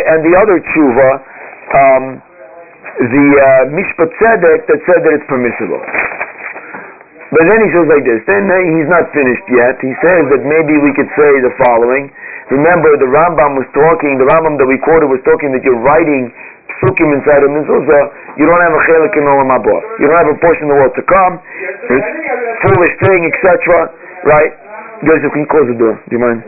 and 0.10 0.20
the 0.26 0.34
other 0.42 0.58
tshuva, 0.64 1.10
um, 1.76 2.04
the 2.98 3.26
uh, 3.42 3.74
Mishpat 3.74 4.10
Tzedek 4.22 4.70
that 4.70 4.80
said 4.86 5.02
that 5.06 5.14
it's 5.18 5.28
permissible. 5.30 5.82
But 7.34 7.50
then 7.50 7.60
he 7.66 7.70
says 7.74 7.88
like 7.90 8.06
this, 8.06 8.22
then 8.30 8.46
uh, 8.46 8.56
he's 8.78 8.90
not 8.94 9.10
finished 9.10 9.48
yet. 9.50 9.82
He 9.82 9.90
says 10.06 10.24
that 10.38 10.42
maybe 10.46 10.78
we 10.78 10.94
could 10.94 11.10
say 11.18 11.32
the 11.42 11.50
following. 11.66 12.14
Remember, 12.54 12.94
the 13.02 13.10
Rambam 13.10 13.58
was 13.58 13.66
talking, 13.74 14.22
the 14.22 14.30
Rambam 14.30 14.62
that 14.62 14.70
we 14.70 14.78
quoted 14.86 15.10
was 15.10 15.18
talking 15.26 15.50
that 15.58 15.66
you're 15.66 15.82
writing 15.82 16.30
psukim 16.84 17.10
inside 17.16 17.42
a 17.42 17.50
mezuzah, 17.50 18.04
you 18.38 18.46
don't 18.46 18.62
have 18.62 18.76
a 18.76 18.82
chelik 18.86 19.14
in 19.18 19.26
olam 19.26 19.50
haba. 19.50 19.78
You 19.98 20.06
don't 20.12 20.20
have 20.20 20.30
a 20.30 20.40
portion 20.40 20.70
of 20.70 20.76
the 20.76 20.80
world 20.84 20.96
to 21.00 21.06
come. 21.10 21.34
It's 21.90 22.10
foolish 22.70 22.94
thing, 23.08 23.22
etc. 23.26 23.90
Right? 24.28 24.52
Joseph, 25.08 25.34
can 25.34 25.46
close 25.50 25.68
the 25.68 25.78
door? 25.80 25.96
Do 26.08 26.12
you 26.14 26.22
mind? 26.22 26.40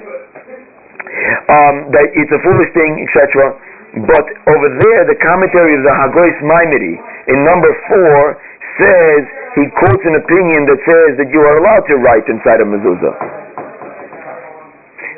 Um, 1.49 1.75
that 1.95 2.07
it's 2.13 2.31
a 2.31 2.41
foolish 2.43 2.71
thing, 2.77 3.01
etc. 3.09 3.55
But 3.95 4.25
over 4.51 4.69
there, 4.83 5.07
the 5.07 5.15
commentary 5.23 5.79
of 5.79 5.83
the 5.87 5.93
Hagois 5.95 6.35
Maimidi 6.43 6.99
in 7.31 7.47
number 7.47 7.71
four 7.87 8.35
says 8.81 9.21
he 9.55 9.63
quotes 9.79 10.03
an 10.03 10.19
opinion 10.19 10.67
that 10.67 10.79
says 10.83 11.15
that 11.23 11.29
you 11.31 11.39
are 11.39 11.55
allowed 11.63 11.85
to 11.91 11.95
write 12.03 12.27
inside 12.27 12.59
a 12.59 12.67
mezuzah. 12.67 13.15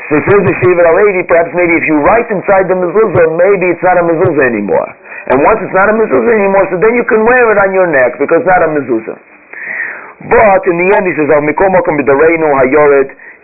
So 0.07 0.15
says 0.23 0.41
the 0.45 0.55
Shevet 0.63 0.87
HaLevi, 0.87 1.27
perhaps 1.27 1.51
maybe 1.51 1.75
if 1.75 1.83
you 1.83 1.99
write 1.99 2.29
inside 2.31 2.69
the 2.71 2.77
mezuzah, 2.79 3.27
maybe 3.35 3.73
it's 3.73 3.83
not 3.83 3.99
a 3.99 4.05
mezuzah 4.07 4.45
anymore. 4.47 4.87
And 5.33 5.43
once 5.43 5.59
it's 5.59 5.75
not 5.75 5.91
a 5.91 5.95
mezuzah 5.97 6.33
anymore, 6.37 6.63
so 6.71 6.79
then 6.79 6.95
you 6.95 7.03
can 7.03 7.25
wear 7.27 7.43
it 7.51 7.59
on 7.59 7.75
your 7.75 7.91
neck 7.91 8.15
because 8.21 8.39
it's 8.39 8.47
not 8.47 8.63
a 8.63 8.69
mezuzah. 8.71 9.19
But 10.17 10.61
in 10.65 10.75
the 10.81 10.87
end, 10.97 11.05
he 11.05 11.13
says. 11.13 11.29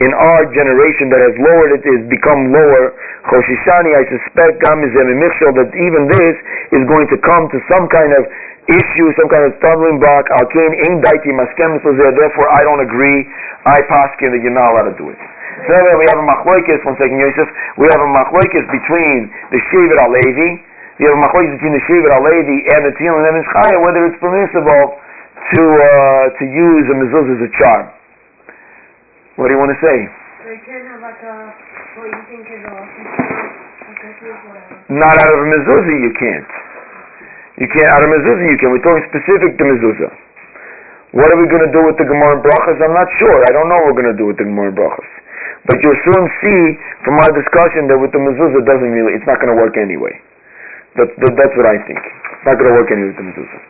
In 0.02 0.10
our 0.10 0.41
generation 0.49 1.06
that 1.13 1.21
has 1.21 1.38
lowered 1.38 1.78
it, 1.78 1.86
has 1.86 2.02
become 2.10 2.49
lower. 2.49 2.97
Choshishani, 3.30 3.93
I 3.93 4.04
suspect, 4.10 4.58
that 4.58 5.69
even 5.69 6.02
this 6.10 6.36
is 6.73 6.82
going 6.89 7.08
to 7.13 7.17
come 7.21 7.45
to 7.54 7.62
some 7.69 7.86
kind 7.93 8.10
of 8.17 8.26
issue, 8.71 9.08
some 9.19 9.28
kind 9.28 9.43
of 9.47 9.58
stumbling 9.60 9.99
block. 9.99 10.30
Al 10.32 10.47
kain 10.52 10.71
ein 10.88 11.02
daiti 11.04 11.32
maskem 11.36 11.80
Therefore, 11.84 12.47
I 12.52 12.62
don't 12.63 12.84
agree. 12.84 13.28
I 13.67 13.80
paskin 13.88 14.32
that 14.36 14.41
you're 14.43 14.56
not 14.56 14.71
allowed 14.71 14.91
to 14.91 14.97
do 14.97 15.10
it. 15.12 15.19
So 15.67 15.73
we 15.73 16.06
have 16.12 16.19
a 16.19 16.28
machloikis. 16.28 16.84
One 16.84 16.97
second, 16.99 17.19
Yosef. 17.19 17.47
We 17.78 17.88
have 17.91 18.02
a 18.02 18.12
machloikis 18.12 18.65
between 18.71 19.32
the 19.52 19.60
Shevet 19.71 19.99
HaLevi 19.99 20.73
you 21.02 21.10
have 21.10 21.17
a 21.17 21.23
machlokes 21.26 21.49
between 21.58 21.73
the 21.73 21.82
Shevet 21.89 22.06
HaLevi 22.06 22.58
and 22.78 22.82
the 22.86 22.93
Tzion 22.93 23.17
and 23.17 23.41
the 23.41 23.45
Chaya 23.49 23.82
whether 23.82 24.06
it's 24.06 24.19
permissible 24.21 24.93
to 24.93 25.63
uh, 25.65 26.38
to 26.38 26.43
use 26.45 26.86
a 26.86 26.95
mezuzah 27.02 27.34
as 27.34 27.41
a 27.41 27.52
charm. 27.58 27.89
What 29.41 29.49
do 29.49 29.58
you 29.58 29.60
want 29.60 29.73
to 29.73 29.82
say? 29.82 30.06
Not 34.93 35.17
out 35.17 35.32
of 35.34 35.39
a 35.41 35.47
mezuzah, 35.49 35.97
you 35.97 36.13
can't. 36.13 36.72
You 37.61 37.67
can't 37.69 37.89
out 37.93 38.01
of 38.01 38.09
mezuzah. 38.09 38.45
You 38.49 38.57
can. 38.57 38.73
We're 38.73 38.81
talking 38.81 39.05
specific 39.13 39.57
to 39.57 39.63
mezuzah. 39.63 40.11
What 41.13 41.29
are 41.29 41.37
we 41.37 41.45
going 41.45 41.61
to 41.61 41.69
do 41.69 41.85
with 41.85 41.93
the 42.01 42.09
Gemara 42.09 42.41
brachas? 42.41 42.81
I'm 42.81 42.97
not 42.97 43.05
sure. 43.21 43.45
I 43.45 43.53
don't 43.53 43.69
know 43.69 43.77
what 43.85 43.93
we're 43.93 44.01
going 44.01 44.13
to 44.13 44.17
do 44.17 44.25
with 44.33 44.41
the 44.41 44.49
Gemara 44.49 44.73
brachas. 44.73 45.09
But 45.69 45.77
you'll 45.85 46.01
soon 46.09 46.25
see 46.41 46.59
from 47.05 47.21
our 47.21 47.31
discussion 47.31 47.85
that 47.93 48.01
with 48.01 48.09
the 48.09 48.19
mezuzah 48.19 48.65
doesn't 48.65 48.91
really, 48.91 49.13
it's 49.13 49.27
not 49.29 49.37
going 49.37 49.53
to 49.53 49.59
work 49.61 49.77
anyway. 49.77 50.11
That, 50.97 51.13
that, 51.13 51.33
that's 51.37 51.53
what 51.53 51.69
I 51.69 51.77
think. 51.85 52.01
It's 52.01 52.45
not 52.49 52.57
going 52.57 52.73
to 52.73 52.75
work 52.75 52.89
anyway 52.89 53.13
with 53.13 53.19
the 53.21 53.27
mezuzah. 53.29 53.61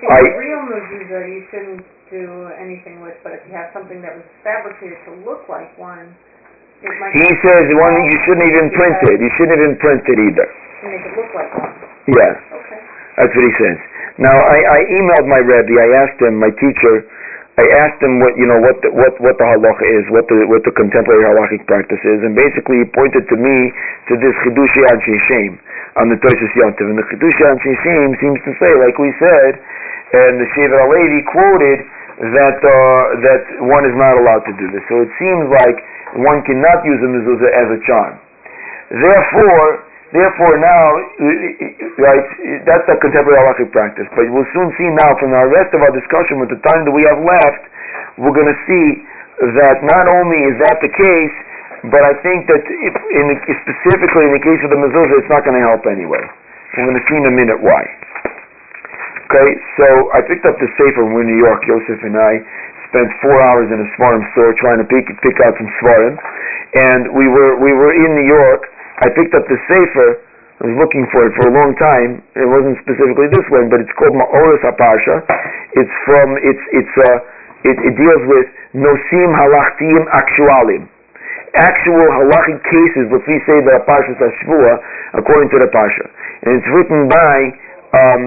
So 0.00 0.06
I, 0.08 0.20
real 0.40 0.64
mezuzah 0.64 1.22
you 1.28 1.40
shouldn't 1.52 1.84
do 2.08 2.48
anything 2.56 3.04
with, 3.04 3.20
but 3.20 3.36
if 3.36 3.44
you 3.44 3.52
have 3.52 3.70
something 3.76 4.00
that 4.00 4.16
was 4.16 4.24
fabricated 4.40 4.96
to 5.06 5.12
look 5.28 5.44
like 5.52 5.76
one, 5.76 6.10
it 6.80 6.92
might 6.96 7.12
He 7.12 7.28
says 7.44 7.64
one 7.76 7.94
you 8.00 8.18
shouldn't 8.24 8.48
even 8.48 8.72
print 8.72 8.98
it. 9.12 9.20
You 9.20 9.30
shouldn't 9.36 9.56
even 9.60 9.74
print 9.76 10.04
it 10.08 10.18
either. 10.18 10.48
To 10.48 10.84
make 10.88 11.04
it 11.04 11.14
look 11.20 11.30
like 11.36 11.52
one. 11.52 11.72
Yeah. 12.16 12.55
That's 13.16 13.32
what 13.32 13.44
he 13.44 13.54
says. 13.60 13.78
Now 14.20 14.36
I, 14.36 14.58
I 14.60 14.80
emailed 14.88 15.26
my 15.28 15.40
Rebbe, 15.40 15.76
I 15.76 15.88
asked 16.04 16.20
him, 16.20 16.40
my 16.40 16.52
teacher, 16.56 17.04
I 17.56 17.64
asked 17.84 18.00
him 18.04 18.20
what 18.20 18.36
you 18.36 18.44
know 18.44 18.60
what 18.60 18.76
the, 18.84 18.92
what 18.92 19.16
what 19.16 19.40
the 19.40 19.46
halacha 19.48 19.86
is, 19.88 20.04
what 20.12 20.28
the 20.28 20.44
what 20.44 20.60
the 20.68 20.72
contemporary 20.76 21.24
halachic 21.24 21.64
practice 21.64 22.00
is, 22.04 22.20
and 22.20 22.36
basically 22.36 22.84
he 22.84 22.86
pointed 22.92 23.24
to 23.32 23.36
me 23.36 23.72
to 24.08 24.20
this 24.20 24.36
chidushi 24.44 24.84
ad 24.92 25.00
shem 25.00 25.56
on 25.96 26.12
the 26.12 26.18
Toshis 26.20 26.52
Yontiv. 26.60 26.86
And 26.92 26.98
the 27.00 27.06
Chidush 27.08 27.40
on 27.48 27.56
Shishim 27.64 28.08
seems 28.20 28.40
to 28.44 28.52
say, 28.60 28.70
like 28.76 28.96
we 29.00 29.10
said, 29.16 29.56
and 30.12 30.36
the 30.40 30.48
Shevet 30.52 30.76
HaLevi 30.76 31.20
quoted 31.32 31.78
that 32.36 32.58
uh, 32.60 33.02
that 33.24 33.42
one 33.64 33.84
is 33.84 33.96
not 33.96 34.16
allowed 34.16 34.44
to 34.48 34.54
do 34.56 34.68
this. 34.72 34.84
So 34.88 35.04
it 35.04 35.12
seems 35.20 35.48
like 35.52 35.76
one 36.20 36.44
cannot 36.44 36.84
use 36.84 37.00
a 37.00 37.08
mezuzah 37.08 37.50
as 37.52 37.68
a 37.76 37.80
charm. 37.84 38.14
Therefore, 38.92 39.85
therefore 40.12 40.54
now, 40.58 40.84
right, 41.98 42.26
that's 42.66 42.86
the 42.86 42.96
contemporary 43.02 43.38
halachic 43.42 43.70
practice. 43.72 44.06
But 44.14 44.30
we'll 44.30 44.48
soon 44.54 44.70
see 44.78 44.88
now 44.92 45.10
from 45.18 45.34
the 45.34 45.44
rest 45.50 45.74
of 45.74 45.82
our 45.82 45.94
discussion 45.94 46.38
with 46.42 46.50
the 46.50 46.60
time 46.62 46.86
that 46.86 46.94
we 46.94 47.02
have 47.10 47.20
left, 47.22 47.62
we're 48.20 48.34
going 48.34 48.50
to 48.50 48.60
see 48.66 48.86
that 49.56 49.84
not 49.84 50.06
only 50.08 50.38
is 50.48 50.56
that 50.64 50.78
the 50.80 50.92
case, 50.92 51.36
but 51.92 52.02
I 52.02 52.14
think 52.24 52.48
that 52.48 52.64
if 52.64 52.94
in 53.20 53.24
the, 53.30 53.36
specifically 53.62 54.24
in 54.26 54.32
the 54.34 54.42
case 54.42 54.60
of 54.64 54.70
the 54.72 54.80
mezuzah, 54.80 55.16
it's 55.20 55.30
not 55.30 55.44
going 55.44 55.54
to 55.60 55.64
help 55.64 55.84
anyway. 55.86 56.24
We're 56.74 56.88
going 56.88 56.98
to 56.98 57.06
see 57.06 57.18
in 57.20 57.26
a 57.28 57.34
minute 57.36 57.60
why. 57.60 57.84
Okay, 59.26 59.50
so 59.76 59.86
I 60.14 60.22
picked 60.22 60.46
up 60.46 60.54
the 60.62 60.70
Sefer 60.78 61.02
when 61.02 61.18
we 61.18 61.18
were 61.18 61.26
in 61.26 61.30
New 61.34 61.40
York. 61.42 61.60
Yosef 61.66 61.98
and 62.06 62.14
I 62.14 62.32
spent 62.88 63.10
four 63.18 63.42
hours 63.42 63.66
in 63.74 63.78
a 63.82 63.88
Sefarim 63.98 64.22
store 64.32 64.54
trying 64.62 64.78
to 64.78 64.86
pick 64.86 65.02
pick 65.18 65.36
out 65.42 65.52
some 65.58 65.66
Sefarim, 65.82 66.14
and 66.78 67.02
we 67.10 67.26
were 67.26 67.58
we 67.58 67.74
were 67.74 67.90
in 67.90 68.10
New 68.14 68.28
York. 68.30 68.70
I 69.04 69.12
picked 69.12 69.34
up 69.36 69.44
the 69.48 69.58
Sefer, 69.68 70.10
I 70.56 70.72
was 70.72 70.76
looking 70.80 71.04
for 71.12 71.28
it 71.28 71.36
for 71.36 71.52
a 71.52 71.54
long 71.54 71.76
time. 71.76 72.24
It 72.32 72.48
wasn't 72.48 72.80
specifically 72.80 73.28
this 73.28 73.44
one, 73.52 73.68
but 73.68 73.84
it's 73.84 73.92
called 74.00 74.16
Ma'oris 74.16 74.64
HaParsha. 74.64 75.20
It's 75.76 75.92
from 76.08 76.40
it's 76.40 76.64
it's 76.72 76.94
uh 77.04 77.18
it, 77.68 77.76
it 77.76 77.92
deals 77.92 78.22
with 78.24 78.48
Nosim 78.72 79.30
Halachtim 79.36 80.00
Actualim 80.08 80.88
actual 81.56 82.04
halachic 82.12 82.60
cases 82.68 83.08
which 83.08 83.24
we 83.24 83.40
say 83.48 83.64
that 83.64 83.80
are 83.80 83.84
Parshas 83.88 84.16
Hashvua 84.20 84.76
according 85.16 85.48
to 85.50 85.58
the 85.58 85.68
Parsha. 85.72 86.04
And 86.44 86.60
it's 86.60 86.68
written 86.68 87.08
by 87.08 87.36
um, 87.96 88.22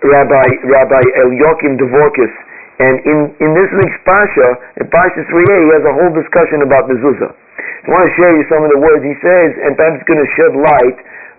Rabbi 0.00 0.48
Rabbi 0.64 1.02
Eliakim 1.24 1.76
Dvorkis. 1.76 2.32
And 2.76 3.00
in, 3.08 3.18
in 3.40 3.50
this 3.56 3.72
week's 3.72 4.00
Parsha, 4.04 4.48
in 4.76 4.86
Parsha 4.92 5.24
3a, 5.24 5.56
he 5.64 5.70
has 5.80 5.84
a 5.88 5.94
whole 5.96 6.12
discussion 6.12 6.60
about 6.60 6.84
mezuzah. 6.92 7.32
I 7.32 7.86
want 7.88 8.04
to 8.04 8.12
share 8.20 8.36
you 8.36 8.44
some 8.52 8.60
of 8.60 8.68
the 8.68 8.80
words 8.82 9.00
he 9.00 9.16
says, 9.24 9.50
and 9.64 9.72
it's 9.72 10.04
going 10.04 10.20
to 10.20 10.30
shed 10.36 10.52
light 10.60 10.98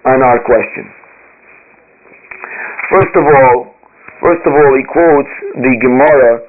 on 0.10 0.26
our 0.26 0.42
question. 0.42 0.90
First 2.90 3.14
of 3.20 3.26
all, 3.28 3.76
first 4.24 4.42
of 4.50 4.54
all, 4.56 4.72
he 4.74 4.86
quotes 4.90 5.34
the 5.62 5.74
Gemara 5.84 6.42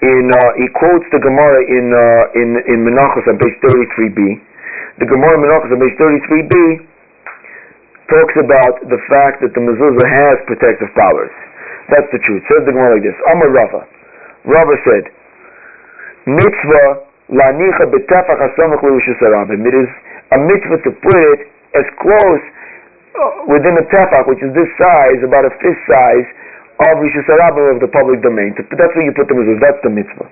in 0.00 0.32
uh, 0.32 0.50
he 0.56 0.68
quotes 0.72 1.04
the 1.12 1.20
Gemara 1.20 1.60
in 1.68 1.92
uh, 1.92 2.40
in 2.40 2.48
in 2.64 2.78
Menachos 2.88 3.28
on 3.28 3.36
page 3.36 3.56
33b. 3.60 4.40
The 5.02 5.08
Gemara 5.10 5.36
Menachos 5.36 5.68
on 5.68 5.80
page 5.84 5.96
33b 6.00 6.54
talks 8.08 8.36
about 8.40 8.80
the 8.88 9.00
fact 9.12 9.44
that 9.44 9.52
the 9.52 9.60
mezuzah 9.60 10.08
has 10.08 10.40
protective 10.48 10.88
powers. 10.96 11.34
That's 11.92 12.08
the 12.14 12.22
truth. 12.24 12.40
Says 12.48 12.64
the 12.64 12.72
Gemara 12.72 12.96
like 12.96 13.04
this: 13.04 13.18
Amar. 13.28 13.99
Rava 14.44 14.76
said, 14.84 15.04
"Mitzvah 16.26 17.04
lanicha 17.32 17.84
betefach 17.90 18.40
hasamach 18.40 18.80
le'ushasarabim." 18.80 19.66
It 19.66 19.74
is 19.74 19.90
a 20.32 20.38
mitzvah 20.38 20.78
to 20.84 20.90
put 20.90 21.16
it 21.16 21.40
as 21.76 21.86
close 22.00 22.42
uh, 23.14 23.50
within 23.50 23.76
a 23.78 23.84
tefach, 23.90 24.26
which 24.26 24.42
is 24.42 24.52
this 24.54 24.70
size, 24.78 25.20
about 25.22 25.44
a 25.44 25.52
fist 25.60 25.80
size, 25.86 26.26
of 26.80 26.96
Rishus 26.96 27.28
of 27.28 27.78
the 27.84 27.90
public 27.92 28.24
domain. 28.24 28.56
That's 28.56 28.92
where 28.96 29.04
you 29.04 29.12
put 29.12 29.28
the 29.28 29.36
mezuzah. 29.36 29.60
That's 29.60 29.82
the 29.84 29.92
mitzvah. 29.92 30.24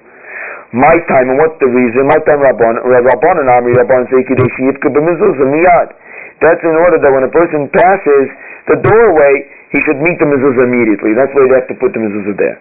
My 0.73 0.97
time, 1.09 1.29
and 1.33 1.37
what's 1.41 1.57
the 1.61 1.69
reason? 1.69 2.09
My 2.09 2.21
time, 2.25 2.41
Rabban, 2.41 2.81
Rabban 2.85 3.37
and 3.41 3.49
Amri, 3.53 3.73
Rabban 3.77 4.09
say, 4.09 4.25
Kideshi 4.25 4.69
Yipka 4.69 4.89
b'mezuzah, 4.89 5.45
miyad. 5.45 5.93
That's 6.41 6.61
in 6.65 6.77
order 6.77 6.97
that 7.01 7.11
when 7.13 7.25
a 7.25 7.33
person 7.33 7.69
passes 7.69 8.27
the 8.69 8.77
doorway, 8.81 9.33
he 9.73 9.79
should 9.85 10.01
meet 10.01 10.17
the 10.17 10.29
mezuzah 10.29 10.65
immediately. 10.65 11.13
That's 11.13 11.33
why 11.37 11.45
they 11.49 11.57
have 11.61 11.69
to 11.69 11.77
put 11.77 11.93
the 11.93 12.01
mezuzah 12.01 12.37
there. 12.37 12.57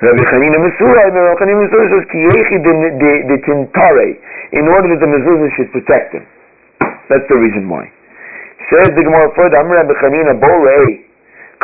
Rabbi 0.00 0.24
Chanina 0.32 0.56
Mesura, 0.56 1.12
Rabbi 1.12 1.36
Chanina 1.36 1.60
Mesura 1.60 1.84
says, 1.92 2.08
Ki 2.08 2.24
yechi 2.24 2.56
de 3.28 3.36
tintare, 3.44 4.16
in 4.56 4.64
order 4.64 4.96
that 4.96 5.00
the 5.04 5.10
mezuzah 5.12 5.50
should 5.60 5.70
protect 5.76 6.16
him. 6.16 6.24
That's 7.12 7.28
the 7.28 7.36
reason 7.36 7.68
why. 7.68 7.84
Says 8.72 8.96
the 8.96 9.04
Gemara 9.04 9.28
further, 9.36 9.60
Amr 9.60 9.76
Rabbi 9.76 9.92
Chanina, 10.00 10.40
Borei, 10.40 11.04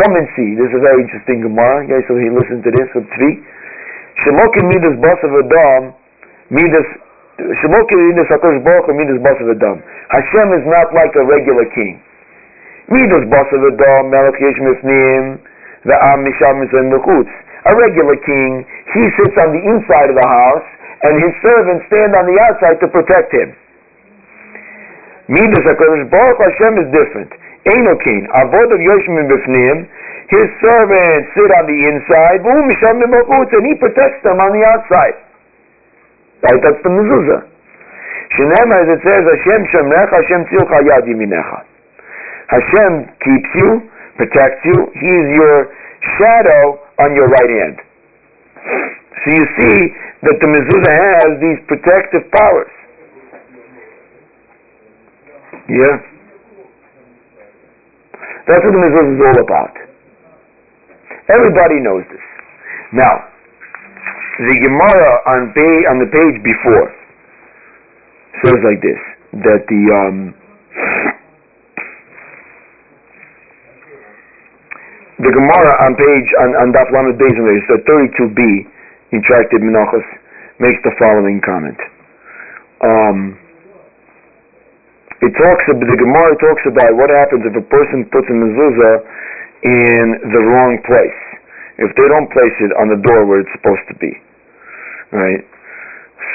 come 0.05 0.21
and 0.21 0.29
see. 0.37 0.53
This 0.53 0.69
is 0.69 0.77
a 0.77 0.85
very 0.85 1.01
interesting 1.09 1.49
Gemara. 1.49 1.89
Okay, 1.89 2.05
so 2.05 2.13
he 2.21 2.29
listened 2.29 2.61
to 2.69 2.71
this 2.77 2.85
with 2.93 3.09
three. 3.17 3.41
Shemokim 4.21 4.69
midas 4.69 5.01
bas 5.01 5.17
of 5.25 5.33
Adam, 5.33 5.97
midas, 6.53 6.89
Shemokim 7.41 7.99
midas 8.05 8.29
HaKosh 8.37 8.61
Baruch 8.61 8.93
midas 8.93 9.17
bas 9.25 9.41
of 9.41 9.49
Adam. 9.49 9.81
Hashem 10.13 10.61
is 10.61 10.65
not 10.69 10.93
like 10.93 11.17
a 11.17 11.25
regular 11.25 11.65
king. 11.73 12.05
Midas 12.93 13.25
bas 13.33 13.49
of 13.49 13.65
Adam, 13.65 14.13
Melech 14.13 14.37
Yesh 14.45 14.61
Mifnim, 14.61 15.41
the 15.89 15.97
Am 15.97 16.21
Misham 16.21 16.61
Mizan 16.61 16.93
Mechutz. 16.93 17.33
A 17.67 17.73
regular 17.75 18.17
king, 18.23 18.63
he 18.95 19.03
sits 19.19 19.37
on 19.43 19.51
the 19.51 19.63
inside 19.63 20.15
of 20.15 20.17
the 20.17 20.29
house, 20.29 20.69
and 21.03 21.19
his 21.19 21.35
servants 21.43 21.83
stand 21.91 22.15
on 22.15 22.25
the 22.31 22.39
outside 22.47 22.79
to 22.79 22.89
protect 22.89 23.35
him. 23.35 23.51
Midas 25.27 25.67
HaKadosh 25.67 26.07
Baruch 26.07 26.39
Hashem 26.39 26.75
is 26.87 26.89
different. 26.95 27.31
Enokin, 27.67 28.23
Avod 28.31 28.71
of 28.71 28.79
Yoshim 28.79 29.19
Bifnim, 29.27 29.91
his 30.31 30.47
servants 30.63 31.27
sit 31.35 31.51
on 31.59 31.67
the 31.67 31.79
inside, 31.91 32.47
and 32.47 33.67
he 33.67 33.75
protects 33.79 34.23
them 34.23 34.39
on 34.39 34.55
the 34.55 34.63
outside. 34.63 35.19
Right, 36.47 36.61
that's 36.63 36.83
the 36.87 36.91
mezuzah. 36.91 37.43
Shenem, 38.35 38.71
as 38.71 38.87
it 38.91 39.01
says, 39.03 39.23
Hashem 39.27 39.61
Shemrecha, 39.75 40.15
Hashem 40.15 40.43
Tzilcha 40.51 40.79
Yad 40.87 41.07
Yiminecha. 41.07 41.59
Hashem 42.47 43.11
keeps 43.23 43.51
you, 43.55 43.91
protects 44.19 44.63
you, 44.67 44.79
He 44.95 45.11
is 45.11 45.29
your 45.35 45.71
shadow 46.19 46.86
on 47.01 47.15
your 47.15 47.29
right 47.29 47.51
hand. 47.61 47.77
So 49.27 49.27
you 49.37 49.45
see 49.61 49.79
that 50.23 50.37
the 50.41 50.49
mezuzah 50.49 50.95
has 50.97 51.31
these 51.41 51.61
protective 51.69 52.25
powers. 52.33 52.73
Yeah? 55.69 55.95
That's 58.49 58.63
what 58.63 58.73
the 58.73 58.83
mezuzah 58.83 59.13
is 59.13 59.23
all 59.23 59.41
about. 59.45 59.75
Everybody 61.29 61.83
knows 61.83 62.07
this. 62.09 62.23
Now, 62.95 63.29
the 64.39 64.57
Gemara 64.63 65.13
on, 65.27 65.51
on 65.91 65.97
the 65.99 66.07
page 66.07 66.39
before 66.45 66.95
says 68.45 68.61
like 68.63 68.81
this, 68.81 69.01
that 69.43 69.67
the, 69.67 69.83
um, 69.91 70.35
the 75.17 75.33
Gemara 75.33 75.73
on 75.89 75.97
page, 75.97 76.29
on, 76.45 76.51
on 76.61 76.69
Daf 76.77 76.93
Lamed 76.93 77.17
Beis, 77.17 77.37
so 77.69 77.81
32b, 77.89 78.41
in 79.13 79.23
Tractate 79.25 79.65
Menachos, 79.65 80.05
makes 80.61 80.77
the 80.85 80.93
following 81.01 81.41
comment. 81.41 81.81
Um, 82.85 83.19
it 85.25 85.33
talks 85.33 85.65
about, 85.73 85.89
the 85.89 85.97
Gemara 85.97 86.37
talks 86.37 86.65
about 86.69 86.93
what 87.01 87.09
happens 87.09 87.49
if 87.49 87.57
a 87.57 87.65
person 87.65 88.05
puts 88.13 88.29
a 88.29 88.37
mezuzah 88.37 88.97
in 89.65 90.05
the 90.29 90.43
wrong 90.53 90.77
place. 90.85 91.21
If 91.81 91.93
they 91.97 92.09
don't 92.09 92.29
place 92.29 92.57
it 92.61 92.73
on 92.77 92.93
the 92.93 93.01
door 93.01 93.25
where 93.25 93.41
it's 93.41 93.53
supposed 93.57 93.85
to 93.89 93.97
be. 93.97 94.13
Right? 95.13 95.45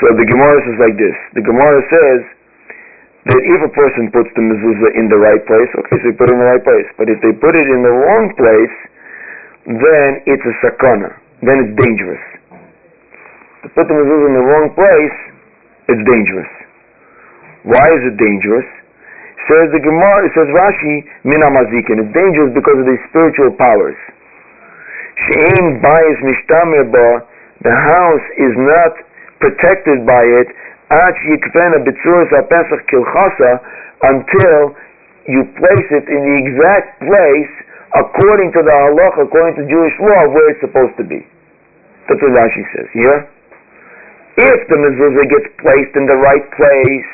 So 0.02 0.18
the 0.18 0.26
Gemara 0.26 0.58
says 0.66 0.78
like 0.82 0.98
this. 0.98 1.18
The 1.38 1.46
Gemara 1.46 1.82
says 1.94 2.20
that 3.30 3.42
if 3.42 3.60
a 3.62 3.72
person 3.74 4.10
puts 4.10 4.34
the 4.34 4.42
mezuzah 4.42 4.98
in 4.98 5.06
the 5.06 5.20
right 5.20 5.44
place, 5.46 5.70
okay, 5.78 5.98
so 6.02 6.10
put 6.18 6.30
it 6.30 6.34
in 6.34 6.42
the 6.42 6.50
right 6.50 6.66
place. 6.66 6.90
But 6.98 7.06
if 7.06 7.22
they 7.22 7.34
put 7.38 7.54
it 7.54 7.68
in 7.70 7.86
the 7.86 7.94
wrong 7.94 8.34
place, 8.34 8.76
then 9.70 10.10
it's 10.26 10.42
a 10.42 10.56
sakana. 10.66 11.14
Then 11.46 11.62
it's 11.62 11.74
dangerous. 11.78 12.24
To 13.62 13.68
put 13.78 13.86
the 13.86 13.94
mezuzah 13.94 14.26
in 14.26 14.36
the 14.38 14.46
wrong 14.46 14.74
place, 14.74 15.18
it's 15.94 16.02
dangerous. 16.02 16.52
Why 17.62 17.86
is 17.94 18.02
it 18.10 18.18
dangerous? 18.18 18.66
Says 19.50 19.70
the 19.74 19.82
Gemara, 19.82 20.26
it 20.26 20.34
says 20.34 20.50
Rashi, 20.50 21.06
mina 21.22 21.50
mazikin. 21.54 22.02
It's 22.02 22.14
dangerous 22.14 22.54
because 22.58 22.78
of 22.82 22.88
the 22.90 22.98
spiritual 23.10 23.54
powers. 23.58 23.98
She'en 25.30 25.82
bayis 25.82 26.20
mishtamer 26.26 26.90
ba, 26.90 27.26
the 27.62 27.74
house 27.74 28.26
is 28.42 28.54
not 28.58 28.94
protected 29.42 30.06
by 30.06 30.22
it, 30.26 30.50
at 30.92 31.16
yikvena 31.24 31.80
betzuris 31.88 32.32
pesach 32.52 32.84
kilchasa, 32.92 33.52
until 34.04 34.76
you 35.32 35.48
place 35.56 35.90
it 35.96 36.06
in 36.12 36.20
the 36.20 36.36
exact 36.44 37.00
place 37.00 37.54
according 37.96 38.52
to 38.56 38.62
the 38.64 38.72
halacha, 38.72 39.28
according 39.28 39.56
to 39.60 39.64
Jewish 39.68 39.96
law, 40.00 40.28
where 40.32 40.48
it's 40.52 40.64
supposed 40.64 40.96
to 41.00 41.06
be. 41.08 41.24
That's 42.08 42.20
what 42.20 42.32
Rashi 42.36 42.64
says. 42.76 42.90
here. 42.92 43.28
If 44.40 44.60
the 44.72 44.78
mezuzah 44.80 45.28
gets 45.28 45.48
placed 45.60 45.94
in 46.00 46.08
the 46.08 46.16
right 46.16 46.48
place, 46.56 47.12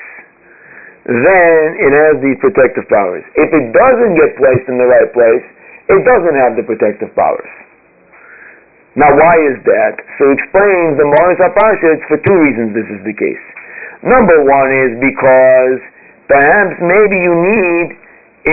then 1.09 1.61
it 1.81 1.91
has 1.91 2.15
these 2.21 2.37
protective 2.37 2.85
powers. 2.93 3.25
If 3.33 3.49
it 3.49 3.73
doesn't 3.73 4.13
get 4.15 4.37
placed 4.37 4.69
in 4.69 4.77
the 4.77 4.85
right 4.85 5.09
place, 5.11 5.45
it 5.89 6.01
doesn't 6.05 6.37
have 6.37 6.59
the 6.59 6.63
protective 6.67 7.09
powers. 7.15 7.49
Now, 8.97 9.13
why 9.13 9.37
is 9.49 9.57
that? 9.65 10.01
So 10.17 10.29
explains 10.33 10.97
the 10.97 11.05
Ma'oris 11.05 11.41
HaParsha, 11.41 11.87
it's 11.97 12.05
for 12.09 12.17
two 12.21 12.37
reasons 12.37 12.73
this 12.73 12.89
is 12.89 13.01
the 13.05 13.13
case. 13.13 13.45
Number 14.05 14.37
one 14.45 14.69
is 14.85 14.91
because 15.01 15.79
perhaps 16.29 16.75
maybe 16.81 17.17
you 17.17 17.33
need, 17.33 17.87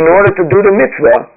in 0.00 0.04
order 0.08 0.32
to 0.32 0.44
do 0.48 0.58
the 0.64 0.72
mitzvah, 0.72 1.34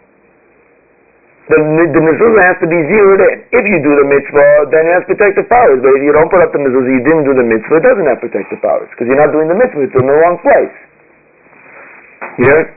the, 1.48 1.60
the 1.64 2.02
mezuzah 2.04 2.44
has 2.52 2.58
to 2.60 2.68
be 2.68 2.76
zeroed 2.92 3.24
in. 3.24 3.36
If 3.56 3.64
you 3.72 3.80
do 3.80 3.94
the 3.96 4.08
mitzvah, 4.08 4.68
then 4.68 4.84
it 4.84 4.94
has 5.00 5.04
protective 5.08 5.48
powers. 5.48 5.80
But 5.80 5.96
if 5.96 6.04
you 6.04 6.12
don't 6.12 6.28
put 6.28 6.44
up 6.44 6.52
the 6.52 6.60
mezuzah, 6.60 6.92
you 6.92 7.04
didn't 7.08 7.24
do 7.24 7.36
the 7.40 7.48
mitzvah, 7.48 7.80
it 7.80 7.86
doesn't 7.88 8.08
have 8.08 8.20
protective 8.20 8.60
powers 8.60 8.92
because 8.92 9.08
you're 9.08 9.20
not 9.20 9.32
doing 9.32 9.48
the 9.48 9.56
mitzvah. 9.56 9.88
It's 9.88 9.96
in 9.96 10.08
the 10.12 10.18
wrong 10.18 10.36
place. 10.44 10.76
Yeah? 12.44 12.68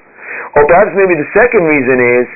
Or 0.55 0.63
perhaps 0.71 0.95
maybe 0.95 1.19
the 1.19 1.31
second 1.35 1.67
reason 1.67 1.99
is, 1.99 2.27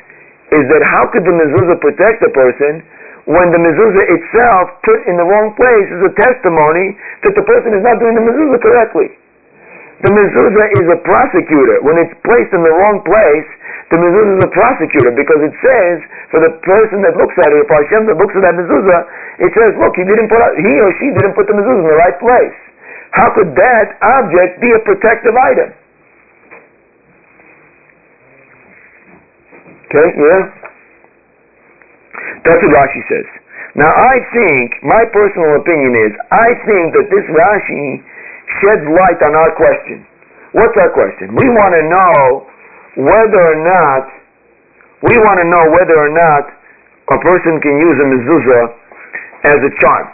is 0.59 0.65
that 0.71 0.83
how 0.91 1.07
could 1.11 1.23
the 1.23 1.35
mezuzah 1.35 1.79
protect 1.79 2.19
a 2.27 2.31
person 2.35 2.83
when 3.25 3.49
the 3.49 3.61
mezuzah 3.61 4.05
itself 4.13 4.65
put 4.85 5.01
in 5.09 5.17
the 5.17 5.25
wrong 5.25 5.57
place 5.57 5.89
is 5.89 6.01
a 6.05 6.13
testimony 6.13 6.93
that 7.25 7.33
the 7.33 7.45
person 7.49 7.73
is 7.73 7.81
not 7.81 7.97
doing 7.97 8.13
the 8.21 8.25
mezuzah 8.25 8.61
correctly. 8.61 9.09
The 10.05 10.13
mezuzah 10.13 10.67
is 10.77 10.87
a 10.93 10.99
prosecutor. 11.01 11.81
When 11.81 11.97
it's 11.97 12.13
placed 12.21 12.53
in 12.53 12.61
the 12.61 12.75
wrong 12.77 13.01
place, 13.01 13.49
the 13.89 13.97
mezuzah 13.97 14.37
is 14.37 14.45
a 14.45 14.53
prosecutor 14.53 15.17
because 15.17 15.41
it 15.41 15.57
says 15.65 16.05
for 16.29 16.45
the 16.45 16.53
person 16.69 17.01
that 17.01 17.17
looks 17.17 17.33
at 17.41 17.49
it, 17.49 17.65
for 17.65 17.81
Hashem 17.81 18.13
that 18.13 18.21
looks 18.21 18.37
at 18.37 18.45
that 18.45 18.61
mezuzah, 18.61 19.01
it 19.41 19.51
says, 19.57 19.73
look, 19.81 19.97
he 19.97 20.05
didn't 20.05 20.29
put 20.29 20.45
he 20.61 20.73
or 20.85 20.93
she 21.01 21.09
didn't 21.17 21.33
put 21.33 21.49
the 21.49 21.57
mezuzah 21.57 21.81
in 21.81 21.89
the 21.89 21.97
right 21.97 22.19
place. 22.21 22.59
How 23.17 23.33
could 23.33 23.57
that 23.57 23.97
object 24.21 24.61
be 24.61 24.69
a 24.69 24.81
protective 24.85 25.33
item? 25.33 25.73
Okay, 29.89 30.09
yeah? 30.13 30.74
That's 32.45 32.61
what 32.63 32.73
Rashi 32.73 33.03
says. 33.11 33.29
Now 33.75 33.91
I 33.91 34.23
think, 34.31 34.67
my 34.87 35.03
personal 35.11 35.59
opinion 35.59 35.99
is, 35.99 36.13
I 36.31 36.49
think 36.63 36.95
that 36.95 37.07
this 37.11 37.27
Rashi 37.27 37.87
sheds 38.63 38.87
light 38.87 39.19
on 39.25 39.35
our 39.35 39.51
question. 39.59 40.07
What's 40.55 40.77
our 40.79 40.95
question? 40.95 41.35
We 41.35 41.47
want 41.51 41.75
to 41.75 41.83
know 41.91 42.19
whether 43.03 43.43
or 43.43 43.59
not, 43.67 44.07
we 45.03 45.15
want 45.27 45.43
to 45.43 45.47
know 45.51 45.65
whether 45.75 45.99
or 45.99 46.13
not 46.15 46.47
a 47.11 47.19
person 47.19 47.59
can 47.59 47.75
use 47.83 47.97
a 47.99 48.07
mezuzah 48.07 48.65
as 49.51 49.59
a 49.59 49.73
charm. 49.83 50.07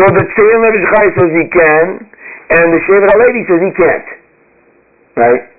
So 0.00 0.08
the 0.08 0.24
Tzayim 0.24 0.62
Chai 0.88 1.06
says 1.20 1.30
he 1.36 1.46
can, 1.52 1.86
and 2.56 2.66
the 2.72 2.80
Shevet 2.88 3.12
HaLevi 3.12 3.42
says 3.44 3.60
he 3.60 3.72
can't. 3.76 4.08
Right? 5.20 5.51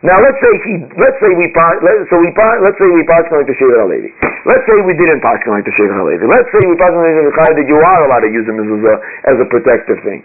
Now 0.00 0.16
let's 0.16 0.40
say 0.40 0.52
he, 0.64 0.72
let's 0.96 1.18
say 1.20 1.28
we 1.36 1.52
let, 1.52 2.08
so 2.08 2.16
we 2.16 2.32
let's 2.32 2.78
say 2.80 2.88
we 2.88 3.04
pass 3.04 3.28
like 3.28 3.44
the 3.44 3.52
Shevet 3.52 3.84
HaLevi. 3.84 4.08
Let's 4.48 4.64
say 4.64 4.80
we 4.80 4.96
didn't 4.96 5.20
pass 5.20 5.36
like 5.44 5.68
the 5.68 5.74
Shevet 5.76 5.92
HaLevi. 5.92 6.24
Let's 6.24 6.48
say 6.56 6.60
we 6.64 6.72
pass 6.80 6.88
like 6.96 7.12
the 7.20 7.28
Shevet 7.36 7.60
that 7.60 7.68
you 7.68 7.76
are 7.76 8.00
allowed 8.08 8.24
to 8.24 8.32
use 8.32 8.48
a 8.48 8.54
mezuzah 8.56 8.96
as 9.28 9.36
a 9.36 9.46
protective 9.52 10.00
thing. 10.00 10.24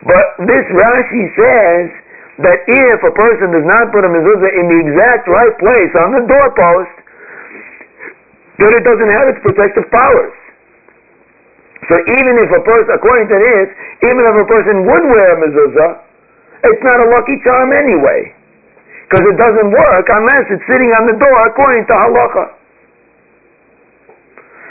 But 0.00 0.24
this 0.48 0.64
Rashi 0.72 1.24
says 1.36 1.92
that 2.40 2.58
if 2.64 2.98
a 3.04 3.12
person 3.12 3.52
does 3.52 3.68
not 3.68 3.92
put 3.92 4.00
a 4.00 4.08
mezuzah 4.08 4.48
in 4.48 4.64
the 4.72 4.78
exact 4.88 5.28
right 5.28 5.54
place 5.60 5.92
on 6.00 6.16
the 6.16 6.24
doorpost, 6.24 6.96
then 8.64 8.70
it 8.80 8.84
doesn't 8.88 9.12
have 9.12 9.26
its 9.28 9.40
protective 9.44 9.92
powers. 9.92 10.32
So 11.84 12.00
even 12.00 12.34
if 12.40 12.48
a 12.48 12.64
person, 12.64 12.96
according 12.96 13.28
to 13.28 13.38
this, 13.44 13.66
even 14.08 14.24
if 14.24 14.34
a 14.40 14.46
person 14.48 14.88
would 14.88 15.04
wear 15.04 15.36
a 15.36 15.38
mezuzah, 15.44 15.90
it's 16.64 16.80
not 16.80 16.96
a 16.96 17.12
lucky 17.12 17.36
charm 17.44 17.76
anyway. 17.76 18.39
Because 19.10 19.26
it 19.26 19.36
doesn't 19.42 19.74
work 19.74 20.06
unless 20.06 20.46
it's 20.54 20.62
sitting 20.70 20.94
on 20.94 21.10
the 21.10 21.18
door 21.18 21.38
according 21.50 21.82
to 21.90 21.94
halacha. 21.98 22.60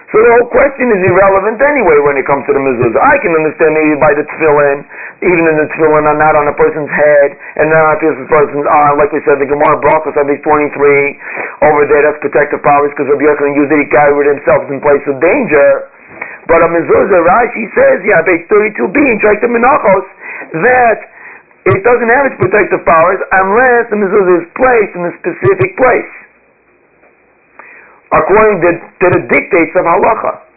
So 0.10 0.18
the 0.18 0.32
whole 0.42 0.50
question 0.50 0.90
is 0.90 1.06
irrelevant 1.06 1.62
anyway 1.62 2.02
when 2.02 2.18
it 2.18 2.26
comes 2.26 2.42
to 2.50 2.52
the 2.56 2.58
mezuzah. 2.58 2.98
I 2.98 3.22
can 3.22 3.30
understand 3.30 3.78
maybe 3.78 3.94
by 4.02 4.18
the 4.18 4.26
tefillin, 4.26 4.82
even 5.22 5.44
in 5.46 5.56
the 5.60 5.70
tefillin 5.70 6.02
are 6.10 6.18
not 6.18 6.34
on 6.34 6.50
a 6.50 6.56
person's 6.58 6.90
head, 6.90 7.38
and 7.62 7.70
not 7.70 7.94
on 7.94 7.94
a 7.94 8.26
person's 8.26 8.66
arm. 8.66 8.98
Like 8.98 9.14
we 9.14 9.22
said, 9.22 9.38
the 9.38 9.46
Gemara 9.46 9.78
Brachos, 9.78 10.18
I 10.18 10.26
think 10.26 10.42
23, 10.42 11.70
over 11.70 11.86
there, 11.86 12.10
that's 12.10 12.18
protective 12.26 12.66
powers 12.66 12.90
because 12.90 13.06
Rabbi 13.06 13.22
Yochanan 13.22 13.54
used 13.54 13.70
it, 13.70 13.86
he 13.86 13.88
carried 13.94 14.34
himself 14.34 14.66
in 14.74 14.82
place 14.82 15.06
of 15.06 15.22
danger. 15.22 15.68
But 16.50 16.66
a 16.66 16.68
mezuzah, 16.74 17.22
Rashi 17.22 17.70
says, 17.78 18.02
yeah, 18.02 18.26
page 18.26 18.50
32b, 18.50 18.98
in 18.98 19.18
Shaykh 19.22 19.46
Menachos, 19.46 20.08
that 20.66 21.06
it 21.66 21.82
doesn't 21.84 22.12
have 22.12 22.24
its 22.32 22.38
protective 22.40 22.82
powers 22.88 23.20
unless 23.36 23.92
the 23.92 23.98
mezuzah 24.00 24.36
is 24.44 24.48
placed 24.56 24.94
in 24.96 25.04
a 25.10 25.14
specific 25.20 25.76
place 25.76 26.14
according 28.16 28.58
to, 28.64 28.70
to 28.80 29.08
the 29.14 29.22
dictates 29.30 29.74
of 29.78 29.86
halacha. 29.86 30.50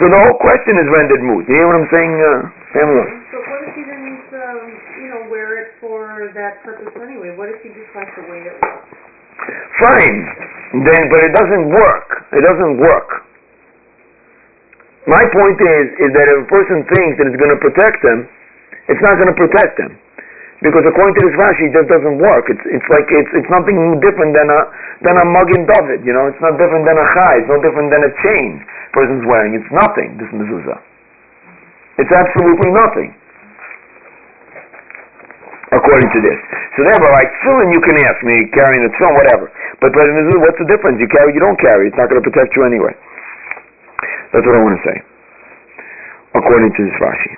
So 0.00 0.08
the 0.08 0.18
whole 0.18 0.38
question 0.40 0.74
is 0.80 0.86
rendered 0.88 1.22
moot. 1.22 1.44
You 1.46 1.54
hear 1.54 1.66
what 1.68 1.78
I'm 1.78 1.90
saying, 1.92 2.12
uh, 2.16 2.30
Pamela? 2.74 3.04
So 3.30 3.36
what 3.38 3.60
if 3.68 3.72
he 3.76 3.82
didn't, 3.84 4.24
um, 4.34 4.60
you 4.98 5.08
know, 5.12 5.22
wear 5.28 5.62
it 5.62 5.76
for 5.78 6.32
that 6.32 6.64
purpose 6.64 6.90
anyway? 6.96 7.36
What 7.36 7.52
if 7.52 7.60
he 7.62 7.70
just 7.70 7.90
likes 7.94 8.10
the 8.16 8.24
way 8.26 8.40
it 8.40 8.56
looks? 8.56 8.88
Fine, 9.78 10.18
then, 10.86 11.02
but 11.10 11.20
it 11.26 11.32
doesn't 11.34 11.66
work. 11.70 12.08
It 12.32 12.42
doesn't 12.46 12.78
work. 12.78 13.10
My 15.10 15.24
point 15.34 15.58
is, 15.58 15.84
is 15.98 16.10
that 16.14 16.26
if 16.30 16.46
a 16.46 16.48
person 16.48 16.86
thinks 16.94 17.18
that 17.18 17.26
it's 17.26 17.40
going 17.40 17.50
to 17.50 17.58
protect 17.58 17.98
them, 18.06 18.30
it's 18.86 19.02
not 19.02 19.18
going 19.18 19.30
to 19.30 19.38
protect 19.38 19.74
them. 19.78 19.98
Because 20.62 20.86
according 20.86 21.18
to 21.18 21.22
this 21.26 21.34
Rashi, 21.34 21.66
it 21.66 21.74
just 21.74 21.90
doesn't 21.90 22.22
work. 22.22 22.46
It's 22.46 22.62
it's 22.70 22.86
like 22.86 23.10
it's 23.10 23.32
it's 23.34 23.50
nothing 23.50 23.98
different 23.98 24.30
than 24.30 24.46
a 24.46 24.60
than 25.02 25.18
a 25.18 25.26
Magen 25.26 25.66
David. 25.66 26.06
You 26.06 26.14
know, 26.14 26.30
it's 26.30 26.38
not 26.38 26.54
different 26.54 26.86
than 26.86 26.94
a 26.94 27.06
chai. 27.18 27.42
It's 27.42 27.50
no 27.50 27.58
different 27.58 27.90
than 27.90 28.06
a 28.06 28.12
chain 28.22 28.62
a 28.62 28.90
person's 28.94 29.26
wearing. 29.26 29.58
It's 29.58 29.66
nothing. 29.74 30.22
This 30.22 30.30
mezuzah. 30.30 30.78
It's 31.98 32.14
absolutely 32.14 32.70
nothing. 32.70 33.10
According 35.74 36.08
to 36.14 36.20
this. 36.30 36.38
So 36.78 36.86
therefore, 36.86 37.10
like 37.10 37.26
tefillin, 37.42 37.74
you 37.74 37.82
can 37.82 37.96
ask 38.06 38.22
me 38.22 38.36
carrying 38.54 38.86
the 38.86 38.92
tefillin, 38.94 39.18
whatever. 39.18 39.50
But 39.82 39.90
but 39.98 40.06
what's 40.46 40.60
the 40.62 40.68
difference? 40.70 41.02
You 41.02 41.10
carry, 41.10 41.34
you 41.34 41.42
don't 41.42 41.58
carry. 41.58 41.90
It's 41.90 41.98
not 41.98 42.06
going 42.06 42.22
to 42.22 42.26
protect 42.30 42.54
you 42.54 42.62
anyway. 42.62 42.94
That's 44.32 44.44
what 44.48 44.56
I 44.56 44.62
want 44.64 44.76
to 44.80 44.84
say. 44.88 44.98
According 46.32 46.72
to 46.72 46.80
this 46.88 46.96
Rashi. 46.96 47.32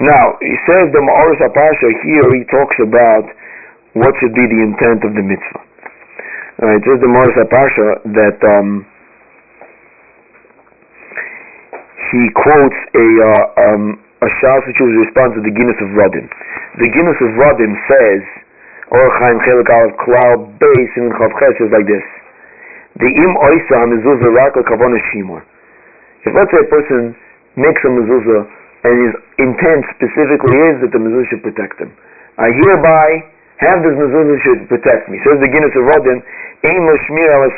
Now, 0.00 0.40
he 0.40 0.56
says 0.72 0.88
the 0.96 1.04
Ma'oris 1.04 1.40
HaParsha 1.44 1.88
here, 2.00 2.26
he 2.32 2.48
talks 2.48 2.76
about 2.80 3.28
what 3.92 4.16
should 4.18 4.32
be 4.32 4.48
the 4.48 4.60
intent 4.64 5.04
of 5.04 5.12
the 5.12 5.20
mitzvah. 5.20 5.62
Uh, 6.64 6.80
it 6.80 6.82
says 6.88 6.96
the 7.04 7.12
Ma'oris 7.12 7.36
HaParsha 7.36 8.00
that 8.16 8.38
um, 8.40 8.88
he 12.08 12.22
quotes 12.32 12.78
a 12.96 13.06
uh, 13.20 13.44
um, 13.68 13.84
a 14.22 14.28
shas 14.40 14.62
which 14.64 14.80
was 14.80 14.92
response 15.04 15.36
to 15.36 15.42
the 15.44 15.52
Ginas 15.52 15.76
Veradim. 15.92 16.30
The 16.80 16.88
Ginas 16.88 17.18
Veradim 17.36 17.72
says, 17.90 18.22
Or 18.94 19.04
Chaim 19.18 19.36
Chelik 19.44 19.68
Aleph 19.68 19.96
Klal 20.00 20.46
Beis 20.56 20.90
in 20.96 21.10
Chav 21.18 21.32
says 21.36 21.68
like 21.74 21.84
this: 21.90 22.06
The 22.96 23.10
im 23.12 23.32
oisa 23.36 23.78
mezuzah 23.92 24.30
rak 24.32 24.54
kavana 24.62 24.96
shimor. 25.12 25.42
If 26.22 26.32
let's 26.34 26.50
say 26.54 26.62
a 26.62 26.70
person 26.70 27.16
makes 27.58 27.82
a 27.82 27.90
mezuzah 27.90 28.42
and 28.86 28.94
his 28.98 29.12
intent 29.42 29.82
specifically 29.98 30.58
is 30.70 30.76
that 30.86 30.90
the 30.94 31.00
mezuzah 31.02 31.26
should 31.30 31.42
protect 31.42 31.78
him. 31.82 31.90
I 32.38 32.48
hereby 32.62 33.08
have 33.62 33.82
this 33.82 33.94
mezuzah 33.94 34.38
should 34.42 34.60
protect 34.70 35.10
me. 35.10 35.18
Says 35.26 35.38
the 35.42 35.50
Guinness 35.50 35.74
of 35.74 35.86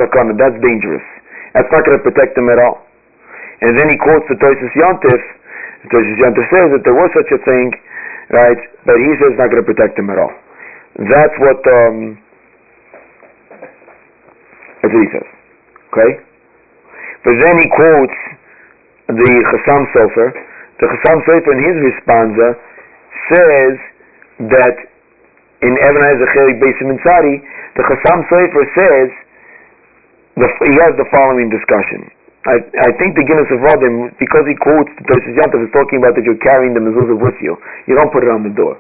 sakana. 0.00 0.32
That's 0.36 0.56
dangerous. 0.60 1.04
That's 1.54 1.70
not 1.70 1.84
going 1.86 1.96
to 1.96 2.04
protect 2.04 2.36
him 2.36 2.48
at 2.50 2.58
all. 2.58 2.82
And 3.62 3.78
then 3.78 3.88
he 3.88 3.96
quotes 3.96 4.26
the 4.28 4.36
Tosis 4.36 4.74
Yontif. 4.74 5.22
The 5.84 5.88
Tosis 5.94 6.18
Yontif 6.18 6.46
says 6.50 6.68
that 6.74 6.82
there 6.84 6.96
was 6.96 7.08
such 7.14 7.30
a 7.30 7.40
thing, 7.46 7.70
right? 8.34 8.60
But 8.84 8.98
he 8.98 9.10
says 9.20 9.32
it's 9.32 9.40
not 9.40 9.48
going 9.48 9.62
to 9.62 9.68
protect 9.68 9.96
him 9.96 10.10
at 10.10 10.18
all. 10.18 10.34
That's 10.98 11.36
what 11.38 11.60
um, 11.64 12.18
that's 14.82 14.92
what 14.92 15.02
he 15.02 15.10
says. 15.14 15.28
Okay? 15.94 16.10
But 17.24 17.34
then 17.40 17.54
he 17.56 17.66
quotes 17.72 18.18
the 19.08 19.30
Chassam 19.52 19.82
Sofer, 19.92 20.32
the 20.80 20.86
Chassam 20.88 21.18
Sofer 21.28 21.50
in 21.52 21.60
his 21.60 21.76
responsa 21.92 22.48
says 23.32 23.74
that 24.48 24.76
in 25.64 25.72
Even 25.72 26.00
HaEzer 26.00 26.28
Chelik 26.32 26.56
Beisim 26.60 26.88
Mitzari, 26.92 27.40
the 27.76 27.82
Chassam 27.84 28.20
Sofer 28.32 28.64
says 28.80 29.08
the, 30.40 30.48
he 30.68 30.74
has 30.82 30.96
the 30.96 31.06
following 31.12 31.52
discussion. 31.52 32.10
I, 32.44 32.60
I 32.60 32.90
think 33.00 33.16
the 33.16 33.24
Ginas 33.24 33.48
Veradim, 33.48 34.12
because 34.20 34.44
he 34.44 34.56
quotes 34.60 34.92
the 35.00 35.04
Tosis 35.08 35.32
is 35.32 35.72
talking 35.72 36.04
about 36.04 36.12
that 36.16 36.24
you're 36.28 36.40
carrying 36.44 36.76
the 36.76 36.80
mezuzah 36.84 37.16
with 37.16 37.36
you. 37.40 37.56
You 37.88 37.96
don't 37.96 38.12
put 38.12 38.20
it 38.20 38.28
on 38.28 38.44
the 38.44 38.52
door. 38.52 38.76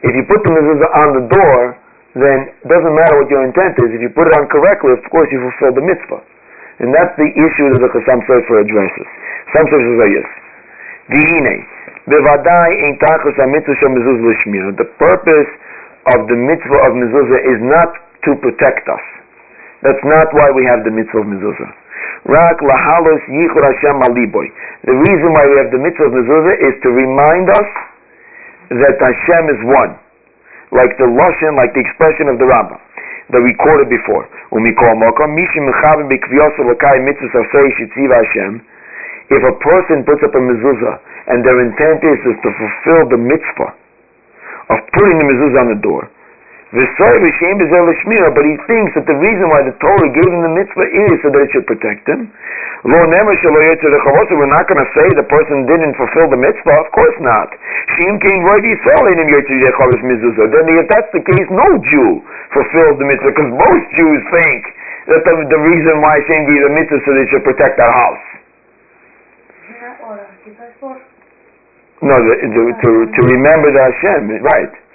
If 0.00 0.16
you 0.16 0.24
put 0.24 0.40
the 0.44 0.52
mezuzah 0.52 0.90
on 0.96 1.08
the 1.20 1.24
door, 1.28 1.76
then 2.16 2.48
it 2.56 2.68
doesn't 2.68 2.94
matter 2.96 3.20
what 3.20 3.28
your 3.28 3.44
intent 3.44 3.76
is. 3.84 3.92
If 3.92 4.00
you 4.00 4.08
put 4.16 4.32
it 4.32 4.34
on 4.40 4.48
correctly, 4.48 4.96
of 4.96 5.04
course 5.12 5.28
you 5.28 5.44
fulfill 5.44 5.76
the 5.76 5.84
mitzvah. 5.84 6.24
And 6.76 6.92
that's 6.92 7.16
the 7.16 7.30
issue 7.32 7.72
that 7.72 7.80
the 7.80 7.88
Chassam 7.88 8.20
Sofer 8.28 8.60
addresses. 8.60 9.08
Chassam 9.48 9.64
Sofer 9.72 9.96
says 9.96 10.12
this. 10.12 10.28
Dihine. 11.16 11.56
Bevadai 12.06 12.70
ha-mitzvah. 13.00 13.74
The 14.76 14.88
purpose 15.00 15.50
of 16.14 16.28
the 16.28 16.36
mitzvah 16.36 16.80
of 16.86 16.92
mezuzah 16.94 17.40
is 17.48 17.58
not 17.64 17.90
to 18.28 18.36
protect 18.44 18.86
us. 18.86 19.04
That's 19.82 20.04
not 20.04 20.30
why 20.36 20.52
we 20.52 20.68
have 20.68 20.84
the 20.84 20.92
mitzvah 20.92 21.24
of 21.24 21.26
mezuzah. 21.26 21.70
Rak 22.28 22.60
lahalos 22.60 23.24
yichur 23.26 23.64
Hashem 23.64 23.96
aliboy. 24.06 24.46
The 24.84 24.94
reason 24.94 25.32
why 25.32 25.48
we 25.48 25.56
have 25.58 25.72
the 25.72 25.80
mitzvah 25.80 26.12
of 26.12 26.14
mezuzah 26.14 26.56
is 26.60 26.74
to 26.84 26.90
remind 26.92 27.50
us 27.50 27.70
that 28.70 29.00
Hashem 29.00 29.44
is 29.50 29.60
one. 29.64 29.98
Like 30.76 30.94
the 31.00 31.08
lashon, 31.08 31.56
like 31.56 31.72
the 31.72 31.80
expression 31.80 32.28
of 32.28 32.36
the 32.38 32.46
Rambam 32.46 32.78
that 33.30 33.42
we 33.42 33.54
quoted 33.58 33.90
before. 33.90 34.28
If 39.26 39.42
a 39.42 39.54
person 39.58 40.06
puts 40.06 40.22
up 40.22 40.34
a 40.34 40.38
mezuzah 40.38 40.96
and 41.26 41.42
their 41.42 41.58
intent 41.66 41.98
is, 42.06 42.18
is 42.30 42.38
to 42.46 42.50
fulfill 42.54 43.02
the 43.10 43.18
mitzvah 43.18 43.74
of 44.70 44.78
putting 44.94 45.18
the 45.18 45.26
mezuzah 45.26 45.60
on 45.66 45.68
the 45.74 45.80
door, 45.82 46.06
but 46.76 48.44
he 48.44 48.56
thinks 48.68 48.92
that 48.92 49.08
the 49.08 49.16
reason 49.16 49.48
why 49.48 49.64
the 49.64 49.72
Torah 49.80 50.10
gave 50.12 50.28
him 50.28 50.44
the 50.44 50.52
mitzvah 50.52 50.84
is 50.84 51.16
so 51.24 51.32
that 51.32 51.40
it 51.40 51.50
should 51.56 51.64
protect 51.64 52.04
him. 52.04 52.28
We're 52.84 53.08
not 53.08 53.24
going 54.68 54.82
to 54.84 54.90
say 54.92 55.08
the 55.16 55.24
person 55.24 55.64
didn't 55.64 55.96
fulfill 55.96 56.28
the 56.28 56.36
mitzvah. 56.36 56.76
Of 56.84 56.92
course 56.92 57.16
not. 57.24 57.48
Then 57.48 58.12
if 60.68 60.86
that's 60.92 61.10
the 61.16 61.24
case, 61.24 61.48
no 61.48 61.68
Jew 61.80 62.20
fulfills 62.52 63.00
the 63.00 63.08
mitzvah 63.08 63.32
because 63.32 63.50
most 63.56 63.86
Jews 63.96 64.20
think 64.36 64.62
that 65.08 65.24
the, 65.24 65.32
the 65.48 65.60
reason 65.64 66.04
why 66.04 66.20
Hashem 66.20 66.44
gave 66.52 66.60
the 66.60 66.76
mitzvah 66.76 67.00
so 67.08 67.10
it 67.16 67.28
should 67.32 67.44
protect 67.48 67.80
our 67.80 67.94
house. 67.96 68.24
No, 72.04 72.20
the, 72.20 72.34
the, 72.52 72.62
to, 72.84 72.90
to 73.08 73.20
remember 73.32 73.72
the 73.72 73.80
Hashem, 73.80 74.28
right. 74.44 74.85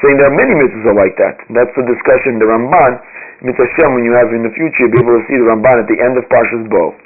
Saying 0.00 0.16
there 0.16 0.32
are 0.32 0.38
many 0.38 0.56
mitzvahs 0.56 0.96
like 0.96 1.14
that. 1.20 1.36
That's 1.52 1.74
the 1.76 1.84
discussion, 1.84 2.40
the 2.40 2.48
Ramban, 2.48 2.92
mitzvah 3.44 3.68
Hashem, 3.68 3.92
when 3.92 4.08
you 4.08 4.16
have 4.16 4.32
in 4.32 4.40
the 4.40 4.54
future, 4.56 4.88
you'll 4.88 4.96
be 4.96 5.02
able 5.04 5.20
to 5.20 5.24
see 5.28 5.36
the 5.36 5.48
Ramban 5.52 5.84
at 5.84 5.88
the 5.90 6.00
end 6.00 6.16
of 6.16 6.24
Parshas 6.32 6.64
Bo. 6.72 6.96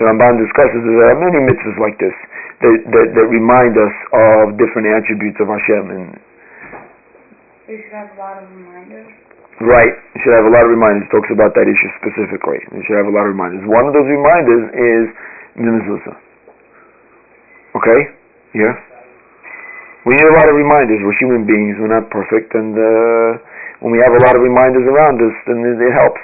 The 0.00 0.08
Ramban 0.08 0.40
discusses 0.40 0.80
that 0.80 0.94
there 0.96 1.12
are 1.12 1.20
many 1.20 1.44
mitzvahs 1.44 1.76
like 1.76 2.00
this 2.00 2.16
that, 2.64 2.72
that, 2.88 3.06
that 3.20 3.26
remind 3.28 3.76
us 3.76 3.94
of 4.16 4.56
different 4.56 4.88
attributes 4.88 5.36
of 5.44 5.48
Hashem. 5.52 5.84
And 5.92 6.04
You 7.68 7.84
should 7.84 7.92
have 7.92 8.12
a 8.12 8.18
lot 8.20 8.40
of 8.40 8.48
reminders. 8.48 9.08
Right. 9.60 9.92
You 10.16 10.18
should 10.20 10.36
have 10.36 10.48
a 10.48 10.52
lot 10.52 10.68
of 10.68 10.72
reminders. 10.72 11.08
It 11.08 11.12
talks 11.12 11.32
about 11.32 11.56
that 11.56 11.64
issue 11.64 11.90
specifically. 12.00 12.60
You 12.72 12.80
should 12.84 12.96
have 12.96 13.08
a 13.08 13.14
lot 13.14 13.24
of 13.28 13.32
reminders. 13.32 13.64
One 13.64 13.88
of 13.88 13.92
those 13.96 14.08
reminders 14.08 14.62
is 14.72 15.04
the 15.56 15.68
mezuzah. 15.72 16.16
Okay? 17.76 18.00
Yeah? 18.56 18.72
We 20.05 20.17
need 20.17 20.25
a 20.25 20.33
lot 20.33 20.49
of 20.49 20.55
reminders. 20.57 20.97
We're 21.05 21.17
human 21.21 21.45
beings. 21.45 21.77
We're 21.77 21.93
not 21.93 22.09
perfect. 22.09 22.57
And 22.57 22.73
uh, 22.73 23.37
when 23.85 23.93
we 23.93 23.99
have 24.01 24.13
a 24.13 24.21
lot 24.25 24.33
of 24.33 24.41
reminders 24.41 24.85
around 24.89 25.21
us, 25.21 25.35
then 25.45 25.61
it, 25.61 25.77
it 25.77 25.93
helps. 25.93 26.21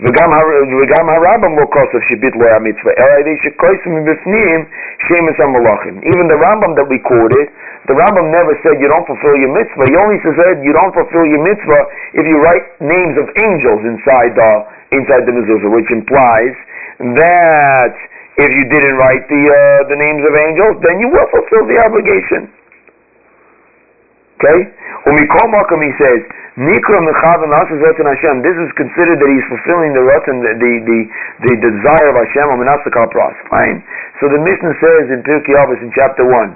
וגם 0.00 1.08
הרמב"ם 1.08 1.58
לא 1.58 1.64
כוסף 1.64 2.00
שביט 2.08 2.36
לו 2.36 2.48
המצווה, 2.48 2.92
אלא 2.98 3.20
ידי 3.20 3.36
שכוסף 3.42 3.86
מבפנים 3.86 4.64
שמש 4.98 5.40
המלאכים. 5.40 5.94
Even 6.02 6.26
the 6.32 6.38
Rambam 6.44 6.72
that 6.78 6.86
we 6.92 6.98
quoted, 7.10 7.46
the 7.88 7.94
Rambam 7.94 8.30
never 8.30 8.54
said 8.62 8.78
you 8.80 8.88
don't 8.88 9.06
fulfill 9.10 9.36
your 9.42 9.52
mitzvah. 9.58 9.84
He 9.90 9.96
only 9.96 10.18
said 10.22 10.62
you 10.62 10.72
don't 10.72 10.94
fulfill 10.94 11.26
your 11.26 11.42
mitzvah 11.42 11.82
if 12.14 12.24
you 12.30 12.36
write 12.38 12.64
names 12.78 13.14
of 13.22 13.26
angels 13.46 13.80
inside 13.92 14.32
the 14.38 14.52
inside 14.98 15.22
the 15.26 15.34
mezuzah, 15.34 15.70
which 15.76 15.90
implies 15.90 16.54
that 17.22 17.94
if 18.44 18.50
you 18.54 18.64
didn't 18.74 18.96
write 19.02 19.24
the 19.34 19.42
uh, 19.50 19.80
the 19.90 19.98
names 19.98 20.22
of 20.28 20.32
angels, 20.46 20.74
then 20.86 20.96
you 21.02 21.08
will 21.10 21.28
fulfill 21.34 21.64
the 21.66 21.78
obligation. 21.86 22.46
Okay? 24.39 24.59
Umikol 25.09 25.47
Makam 25.51 25.83
he 25.83 25.91
says, 25.99 26.21
Nikra 26.53 27.01
Mechavan 27.01 27.49
Ratzon 27.49 28.05
Hashem. 28.05 28.45
This 28.45 28.53
is 28.61 28.69
considered 28.77 29.17
that 29.17 29.29
he's 29.29 29.47
fulfilling 29.49 29.97
the 29.97 30.05
Ratzon, 30.05 30.37
the, 30.45 30.53
the, 30.53 30.71
the, 30.85 30.99
the 31.49 31.53
desire 31.57 32.13
of 32.13 32.15
Hashem, 32.21 32.45
Amenasakal 32.45 33.09
Pras. 33.09 33.33
Fine. 33.49 33.81
So 34.21 34.29
the 34.29 34.37
Mishnah 34.37 34.77
says 34.77 35.03
in 35.09 35.25
Pirkei 35.25 35.57
Avos 35.57 35.81
in 35.81 35.89
chapter 35.97 36.29
1 36.29 36.53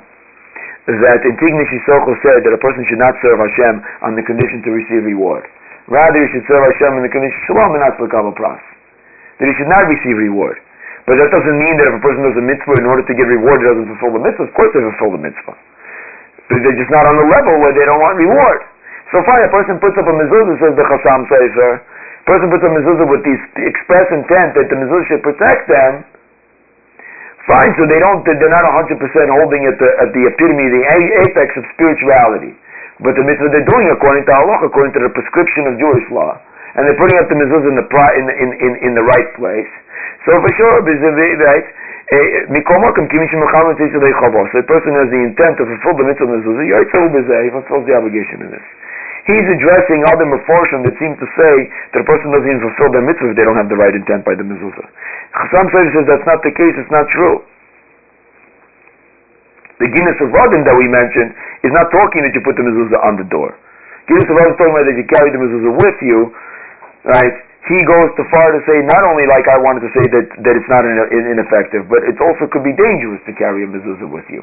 that 0.87 1.19
Antigonos 1.25 1.67
said 2.23 2.47
that 2.47 2.53
a 2.55 2.61
person 2.63 2.85
should 2.87 3.01
not 3.01 3.17
serve 3.19 3.41
Hashem 3.43 3.75
on 4.07 4.15
the 4.15 4.23
condition 4.23 4.63
to 4.63 4.71
receive 4.71 5.03
reward. 5.03 5.43
Rather, 5.91 6.15
he 6.15 6.27
should 6.31 6.47
serve 6.47 6.63
Hashem 6.63 6.95
in 6.95 7.03
the 7.03 7.11
condition 7.11 7.35
Shalom 7.49 7.75
Amenasakal 7.75 8.31
Pras. 8.37 8.63
That 9.41 9.49
he 9.49 9.53
should 9.59 9.67
not 9.67 9.83
receive 9.89 10.15
reward. 10.15 10.61
But 11.09 11.19
that 11.19 11.33
doesn't 11.33 11.57
mean 11.57 11.75
that 11.81 11.89
if 11.91 11.95
a 11.99 12.03
person 12.03 12.21
does 12.21 12.37
a 12.37 12.45
mitzvah 12.45 12.79
in 12.79 12.87
order 12.87 13.01
to 13.01 13.13
get 13.17 13.27
reward, 13.27 13.59
he 13.59 13.67
doesn't 13.67 13.87
fulfill 13.97 14.13
the 14.15 14.23
mitzvah. 14.23 14.45
Of 14.45 14.53
course, 14.55 14.71
they 14.75 14.83
fulfill 14.83 15.11
the 15.15 15.23
mitzvah. 15.23 15.55
But 16.47 16.63
they're 16.63 16.79
just 16.79 16.91
not 16.91 17.03
on 17.03 17.15
the 17.19 17.27
level 17.27 17.59
where 17.59 17.75
they 17.75 17.83
don't 17.83 17.99
want 17.99 18.15
reward. 18.15 18.63
So 19.11 19.23
fine, 19.23 19.43
a 19.43 19.51
person 19.51 19.79
puts 19.79 19.95
up 19.95 20.07
a 20.07 20.15
mezuzah, 20.15 20.55
says 20.59 20.73
the 20.75 20.83
Chasam 20.83 21.27
Sofer. 21.31 21.71
A 21.79 22.25
person 22.27 22.51
puts 22.51 22.63
up 22.63 22.71
a 22.71 22.75
mezuzah 22.75 23.07
with 23.07 23.23
the 23.23 23.35
express 23.63 24.07
intent 24.11 24.55
that 24.59 24.67
the 24.67 24.77
mezuzah 24.79 25.05
should 25.07 25.23
protect 25.23 25.67
them. 25.71 26.03
Fine, 27.47 27.71
so 27.79 27.87
they 27.87 28.03
don't, 28.03 28.27
they're 28.27 28.51
not 28.51 28.67
100% 28.67 28.99
holding 28.99 29.63
at 29.71 29.79
the, 29.79 29.89
at 30.03 30.11
the 30.11 30.23
epitome, 30.27 30.67
the 30.67 30.83
apex 31.23 31.55
of 31.55 31.63
spirituality. 31.71 32.51
But 32.99 33.15
the 33.15 33.23
mitzvah 33.23 33.47
they're 33.55 33.71
doing 33.71 33.87
according 33.95 34.27
to 34.27 34.33
halacha, 34.35 34.67
according 34.67 34.91
to 34.99 35.01
the 35.07 35.11
prescription 35.15 35.71
of 35.71 35.79
Jewish 35.79 36.03
law. 36.11 36.35
And 36.75 36.83
they're 36.83 36.99
putting 36.99 37.15
up 37.23 37.31
the 37.31 37.39
mezuzah 37.39 37.71
in 37.71 37.75
the, 37.79 37.85
in, 37.87 38.49
in, 38.59 38.71
in 38.83 38.91
the 38.99 39.05
right 39.07 39.29
place. 39.39 39.71
So 40.27 40.35
for 40.35 40.51
sure, 40.59 40.83
right, 40.83 41.63
eh, 42.11 42.51
Mikomokim 42.51 43.07
kimishin 43.07 43.39
mechamet 43.39 43.79
So 43.79 44.59
a 44.59 44.67
person 44.67 44.91
has 44.99 45.07
the 45.07 45.23
intent 45.23 45.55
to 45.55 45.63
fulfill 45.63 45.95
the 45.95 46.03
mitzvah 46.03 46.27
mezuzah, 46.27 46.67
he 46.67 47.49
fulfills 47.55 47.87
the 47.87 47.95
obligation 47.95 48.43
in 48.43 48.51
this. 48.51 48.67
He's 49.31 49.47
addressing 49.47 50.03
other 50.11 50.27
meforshim 50.27 50.83
that 50.83 50.99
seem 50.99 51.15
to 51.15 51.27
say 51.31 51.55
that 51.95 52.03
a 52.03 52.07
person 52.07 52.35
doesn't 52.35 52.43
even 52.43 52.59
fulfill 52.59 52.91
their 52.91 53.07
mitzvah 53.07 53.31
if 53.31 53.35
they 53.39 53.47
don't 53.47 53.55
have 53.55 53.71
the 53.71 53.79
right 53.79 53.95
intent 53.95 54.27
by 54.27 54.35
the 54.35 54.43
mezuzah. 54.43 54.87
Chassam 55.31 55.71
says 55.71 55.95
that's 56.03 56.27
not 56.27 56.43
the 56.43 56.51
case, 56.51 56.75
it's 56.75 56.91
not 56.91 57.07
true. 57.15 57.39
The 59.79 59.87
Ginas 59.87 60.19
Veradim 60.19 60.67
that 60.67 60.75
we 60.75 60.91
mentioned 60.91 61.31
is 61.63 61.71
not 61.71 61.87
talking 61.87 62.27
that 62.27 62.35
you 62.35 62.43
put 62.43 62.59
the 62.59 62.67
mezuzah 62.67 62.99
on 62.99 63.15
the 63.15 63.27
door. 63.31 63.55
Ginas 64.11 64.27
Veradim 64.27 64.51
is 64.51 64.59
talking 64.59 64.75
about 64.75 64.91
that 64.91 64.97
you 64.99 65.07
carry 65.07 65.31
the 65.31 65.39
mezuzah 65.39 65.71
with 65.71 65.99
you, 66.03 66.19
right? 67.15 67.46
He 67.67 67.79
goes 67.83 68.07
too 68.15 68.23
far 68.31 68.55
to 68.55 68.63
say 68.63 68.79
not 68.87 69.03
only 69.03 69.27
like 69.27 69.43
I 69.51 69.59
wanted 69.59 69.83
to 69.83 69.91
say 69.91 70.05
that, 70.15 70.25
that 70.47 70.53
it's 70.55 70.71
not 70.71 70.87
in, 70.87 70.95
in, 71.11 71.35
ineffective, 71.35 71.83
but 71.91 71.99
it 72.07 72.15
also 72.23 72.47
could 72.47 72.63
be 72.63 72.71
dangerous 72.71 73.19
to 73.27 73.35
carry 73.35 73.63
a 73.63 73.67
mezuzah 73.67 74.07
with 74.07 74.23
you. 74.31 74.39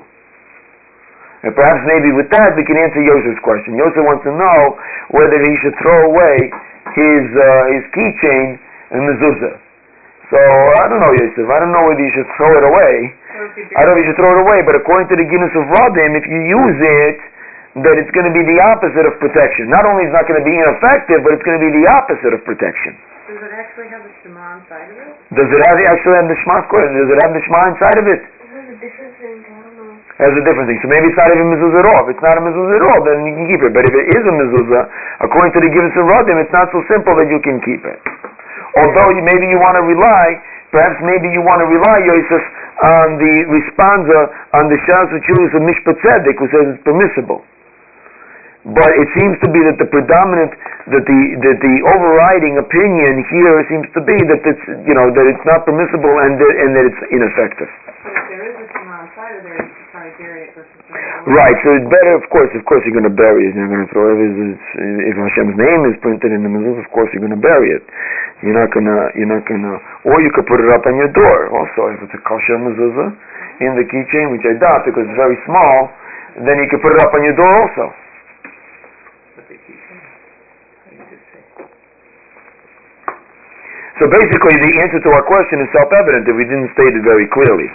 And 1.45 1.57
perhaps 1.57 1.81
maybe 1.89 2.13
with 2.13 2.29
that 2.37 2.53
we 2.53 2.65
can 2.69 2.77
answer 2.77 3.01
Yosef's 3.01 3.41
question. 3.41 3.81
Yosef 3.81 4.05
wants 4.05 4.25
to 4.29 4.33
know 4.33 4.77
whether 5.17 5.41
he 5.41 5.53
should 5.65 5.77
throw 5.81 6.13
away 6.13 6.37
his 6.93 7.25
uh, 7.33 7.65
his 7.73 7.85
keychain 7.97 8.61
and 8.93 9.01
mezuzah. 9.09 9.57
So 10.29 10.41
I 10.41 10.85
don't 10.93 11.01
know, 11.01 11.13
Yosef. 11.17 11.49
I 11.49 11.59
don't 11.65 11.73
know 11.73 11.85
whether 11.89 12.05
you 12.05 12.13
should 12.13 12.29
throw 12.37 12.53
it 12.61 12.65
away. 12.65 13.13
I 13.77 13.85
don't 13.85 13.97
know 13.97 14.01
if 14.01 14.05
you 14.05 14.09
should 14.13 14.21
throw 14.21 14.37
it 14.37 14.41
away, 14.45 14.61
but 14.69 14.77
according 14.77 15.09
to 15.13 15.17
the 15.17 15.27
Ginas 15.29 15.53
Veradim, 15.53 16.13
if 16.17 16.25
you 16.29 16.41
use 16.45 16.79
it, 17.09 17.19
that 17.83 17.99
it's 17.99 18.13
going 18.15 18.29
to 18.29 18.37
be 18.37 18.45
the 18.47 18.59
opposite 18.71 19.05
of 19.05 19.19
protection. 19.19 19.67
Not 19.67 19.83
only 19.85 20.07
is 20.07 20.15
not 20.15 20.31
going 20.31 20.39
to 20.39 20.47
be 20.47 20.55
ineffective, 20.55 21.25
but 21.27 21.35
it's 21.35 21.43
going 21.43 21.59
to 21.59 21.65
be 21.65 21.73
the 21.75 21.85
opposite 21.91 22.33
of 22.33 22.41
protection. 22.47 22.95
Does 23.25 23.41
it 23.41 23.57
actually 23.57 23.89
have 23.89 24.05
the 24.05 24.13
Shema 24.21 24.61
inside 24.61 24.93
of 24.93 25.01
it? 25.01 25.17
Does 25.33 25.49
it 25.49 25.61
have, 25.65 25.81
actually 25.81 26.17
have 26.21 26.29
the 26.29 26.37
Shema? 26.45 26.61
Does 26.69 27.09
it 27.09 27.19
have 27.25 27.33
the 27.33 27.41
Shema 27.49 27.61
inside 27.73 27.97
of 27.97 28.05
it? 28.05 28.21
Has 30.21 30.31
a 30.31 30.45
different 30.45 30.69
thing. 30.69 30.79
So 30.85 30.93
maybe 30.93 31.09
it's 31.09 31.17
not 31.17 31.33
even 31.33 31.49
mezuzah 31.49 31.81
at 31.81 31.89
all. 31.89 32.05
If 32.05 32.15
it's 32.15 32.23
not 32.23 32.37
a 32.37 32.43
mezuzah 32.45 32.77
at 32.77 32.85
all, 32.85 33.01
then 33.01 33.25
you 33.25 33.33
can 33.33 33.49
keep 33.49 33.65
it. 33.65 33.73
But 33.73 33.89
if 33.89 33.95
it 33.97 34.07
is 34.13 34.23
a 34.29 34.35
mezuzah, 34.35 35.25
according 35.25 35.57
to 35.57 35.61
the 35.65 35.73
Givus 35.73 35.97
and 35.97 36.05
Radim, 36.05 36.37
it's 36.37 36.53
not 36.53 36.69
so 36.69 36.85
simple 36.87 37.17
that 37.17 37.33
you 37.33 37.41
can 37.41 37.65
keep 37.65 37.81
it. 37.83 37.99
Although 38.77 39.11
you, 39.17 39.25
maybe 39.25 39.49
you 39.49 39.57
want 39.57 39.81
to 39.81 39.85
rely, 39.89 40.39
perhaps 40.69 41.01
maybe 41.01 41.33
you 41.33 41.41
want 41.41 41.65
to 41.65 41.67
rely, 41.67 41.99
Yosef, 42.05 42.45
on 42.85 43.17
the 43.17 43.33
responsa 43.49 44.21
on 44.53 44.69
the 44.69 44.77
Shas 44.85 45.09
V'Chulus 45.17 45.51
of 45.57 45.65
Mishpat 45.65 45.97
Tzedek, 46.05 46.37
who 46.37 46.47
says 46.53 46.65
it's 46.77 46.85
permissible. 46.85 47.41
But 48.65 48.91
it 48.97 49.09
seems 49.21 49.37
to 49.45 49.49
be 49.53 49.61
that 49.61 49.77
the 49.77 49.85
predominant, 49.93 50.57
that 50.89 51.05
the 51.05 51.21
that 51.45 51.59
the 51.61 51.75
overriding 51.85 52.57
opinion 52.57 53.13
here 53.29 53.61
seems 53.69 53.85
to 53.93 54.01
be 54.01 54.17
that 54.17 54.41
it's 54.41 54.65
you 54.89 54.97
know 54.97 55.13
that 55.13 55.27
it's 55.29 55.45
not 55.45 55.69
permissible 55.69 56.15
and 56.25 56.41
that, 56.41 56.55
and 56.65 56.71
that 56.73 56.85
it's 56.89 57.03
ineffective. 57.13 57.69
Right, 61.25 61.57
so 61.65 61.69
it's 61.77 61.89
better, 61.89 62.13
of 62.17 62.25
course, 62.29 62.53
of 62.53 62.65
course 62.69 62.85
you're 62.85 62.97
going 62.97 63.09
to 63.09 63.17
bury 63.17 63.49
it. 63.49 63.57
You're 63.57 63.69
going 63.69 63.85
to 63.85 63.93
throw 63.93 64.13
it. 64.13 64.21
If, 64.21 64.61
if 65.09 65.15
Hashem's 65.17 65.57
name 65.57 65.89
is 65.89 65.97
printed 66.05 66.33
in 66.33 66.45
the 66.45 66.53
mezuzah, 66.53 66.85
of 66.85 66.91
course 66.93 67.09
you're 67.13 67.25
going 67.25 67.37
to 67.37 67.41
bury 67.41 67.73
it. 67.73 67.85
You're 68.45 68.57
not 68.57 68.69
going 68.73 68.85
to, 68.85 68.99
you're 69.17 69.33
not 69.33 69.49
going 69.49 69.65
to, 69.65 69.75
or 70.09 70.21
you 70.21 70.29
could 70.37 70.45
put 70.45 70.61
it 70.61 70.69
up 70.69 70.85
on 70.85 71.01
your 71.01 71.09
door. 71.17 71.49
Also, 71.53 71.97
if 71.97 72.05
it's 72.05 72.13
a 72.13 72.23
kosher 72.29 72.61
mezuzah 72.61 73.09
in 73.65 73.73
the 73.81 73.89
keychain, 73.89 74.33
which 74.37 74.45
I 74.45 74.57
doubt 74.61 74.85
because 74.85 75.09
it's 75.09 75.17
very 75.17 75.41
small, 75.49 75.89
then 76.45 76.61
you 76.61 76.69
could 76.69 76.85
put 76.85 76.93
it 76.93 77.01
up 77.01 77.13
on 77.17 77.25
your 77.25 77.37
door 77.37 77.53
also. 77.65 78.04
So 84.03 84.11
basically, 84.11 84.55
the 84.59 84.73
answer 84.83 84.99
to 84.99 85.11
our 85.15 85.23
question 85.23 85.63
is 85.63 85.71
self-evident 85.71 86.27
if 86.27 86.35
we 86.35 86.43
didn't 86.51 86.67
state 86.75 86.99
it 86.99 87.05
very 87.07 87.31
clearly. 87.31 87.71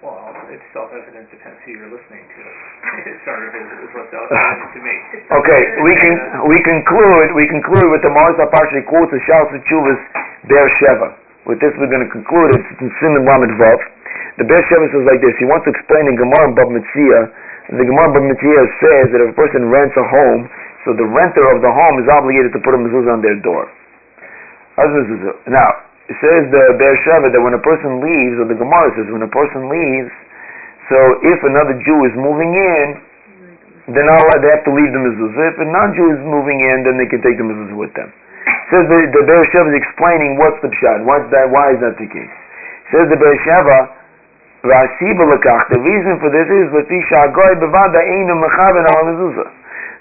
Well, 0.00 0.32
it's 0.48 0.64
self-evident 0.72 1.28
depends 1.28 1.60
who 1.68 1.76
you're 1.76 1.92
listening 1.92 2.24
to. 2.24 2.40
It 3.12 3.16
sort 3.28 3.44
of 3.44 3.52
is, 3.52 3.68
is 3.84 3.92
what's 3.92 4.08
self-evident 4.08 4.72
to 4.76 4.80
me. 4.80 4.94
Okay, 5.36 5.62
we 5.84 5.92
can 6.00 6.14
we 6.48 6.56
conclude 6.64 7.28
we 7.36 7.44
conclude 7.44 7.88
with 7.92 8.00
the 8.00 8.08
Marzah 8.08 8.48
partially 8.48 8.84
quotes 8.88 9.12
the 9.12 9.20
Shal 9.28 9.52
Chuvas 9.52 10.00
Be'er 10.48 10.68
Sheva. 10.80 11.12
With 11.44 11.60
this, 11.60 11.76
we're 11.76 11.92
going 11.92 12.06
to 12.06 12.12
conclude. 12.12 12.56
It's 12.56 12.80
in 12.80 12.88
Simon 13.04 13.28
Lamed 13.28 13.52
Vav. 13.60 13.80
The 14.40 14.48
Be'er 14.48 14.64
Sheva 14.72 14.88
says 14.96 15.04
like 15.12 15.20
this. 15.20 15.36
He 15.36 15.44
wants 15.44 15.68
to 15.68 15.76
explain 15.76 16.08
in 16.08 16.16
Gemara 16.16 16.48
and 16.48 16.56
Bab. 16.56 16.72
The 16.72 17.84
Gemara 17.84 18.08
Bava 18.16 18.32
Metzia 18.32 18.64
says 18.80 19.12
that 19.12 19.20
if 19.20 19.28
a 19.32 19.36
person 19.36 19.68
rents 19.68 19.96
a 20.00 20.04
home, 20.08 20.48
so 20.88 20.96
the 20.96 21.04
renter 21.04 21.44
of 21.52 21.60
the 21.60 21.68
home 21.68 22.00
is 22.00 22.08
obligated 22.08 22.56
to 22.56 22.60
put 22.64 22.72
a 22.74 22.80
mezuzah 22.80 23.12
on 23.12 23.20
their 23.20 23.36
door. 23.44 23.68
Now, 24.76 25.70
it 26.08 26.16
says 26.18 26.42
the 26.48 26.64
Be'er 26.80 26.96
Sheva 27.04 27.28
that 27.32 27.40
when 27.40 27.54
a 27.54 27.62
person 27.62 28.00
leaves, 28.00 28.40
or 28.40 28.46
the 28.48 28.56
Gemara 28.58 28.88
says 28.96 29.06
when 29.12 29.22
a 29.22 29.32
person 29.32 29.68
leaves, 29.68 30.12
so 30.90 30.98
if 31.24 31.38
another 31.44 31.76
Jew 31.84 31.98
is 32.08 32.14
moving 32.16 32.52
in, 32.52 32.86
then 33.92 34.06
all 34.08 34.22
they 34.40 34.50
have 34.50 34.64
to 34.64 34.72
leave 34.72 34.92
the 34.94 35.02
mezuzah. 35.02 35.54
If 35.54 35.58
a 35.58 35.68
non-Jew 35.68 36.08
is 36.16 36.22
moving 36.24 36.62
in, 36.62 36.86
then 36.86 36.96
they 36.96 37.06
can 37.06 37.20
take 37.22 37.36
the 37.36 37.46
mezuzah 37.46 37.76
with 37.76 37.92
them. 37.94 38.12
Says 38.72 38.88
the, 38.88 38.98
the 39.12 39.22
Be'er 39.28 39.44
Sheva 39.52 39.68
is 39.72 39.78
explaining 39.78 40.38
what's 40.40 40.58
the 40.64 40.70
pshat. 40.72 41.04
What's 41.04 41.28
that? 41.30 41.50
Why 41.50 41.74
is 41.74 41.80
that 41.84 41.98
the 42.00 42.08
case? 42.08 42.32
Says 42.90 43.06
the 43.12 43.18
Be'er 43.18 43.38
Sheva, 43.44 44.02
the 44.62 45.80
reason 45.82 46.22
for 46.22 46.30
this 46.30 46.46
is 46.46 46.70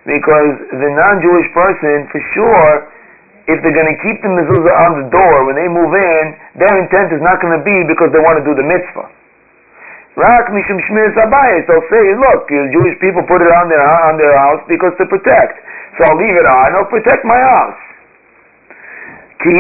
because 0.06 0.54
the 0.70 0.92
non-Jewish 0.94 1.50
person, 1.50 2.06
for 2.14 2.22
sure, 2.38 2.86
if 3.50 3.58
they're 3.66 3.74
going 3.74 3.90
to 3.90 4.00
keep 4.06 4.22
the 4.22 4.30
mezuzah 4.30 4.76
on 4.86 4.92
the 5.02 5.08
door 5.10 5.50
when 5.50 5.58
they 5.58 5.66
move 5.66 5.94
in, 5.98 6.24
their 6.62 6.76
intent 6.78 7.10
is 7.16 7.22
not 7.26 7.42
going 7.42 7.58
to 7.58 7.64
be 7.66 7.78
because 7.90 8.14
they 8.14 8.22
want 8.22 8.38
to 8.38 8.46
do 8.46 8.54
the 8.54 8.66
mitzvah. 8.66 9.10
Rak 10.20 10.52
mishum 10.52 10.78
shmir 10.92 11.10
sabayis. 11.16 11.66
They'll 11.66 11.88
say, 11.88 12.04
look, 12.20 12.46
Jewish 12.52 13.00
people 13.00 13.24
put 13.24 13.40
it 13.40 13.48
on 13.48 13.72
their 13.72 13.80
on 13.82 14.20
their 14.20 14.36
house 14.36 14.60
because 14.68 14.92
to 15.00 15.08
protect. 15.08 15.56
So 15.98 16.04
I'll 16.12 16.20
leave 16.20 16.36
it 16.36 16.46
on. 16.46 16.76
I'll 16.76 16.92
protect 16.92 17.24
my 17.24 17.40
house. 17.40 17.80
But 19.42 19.58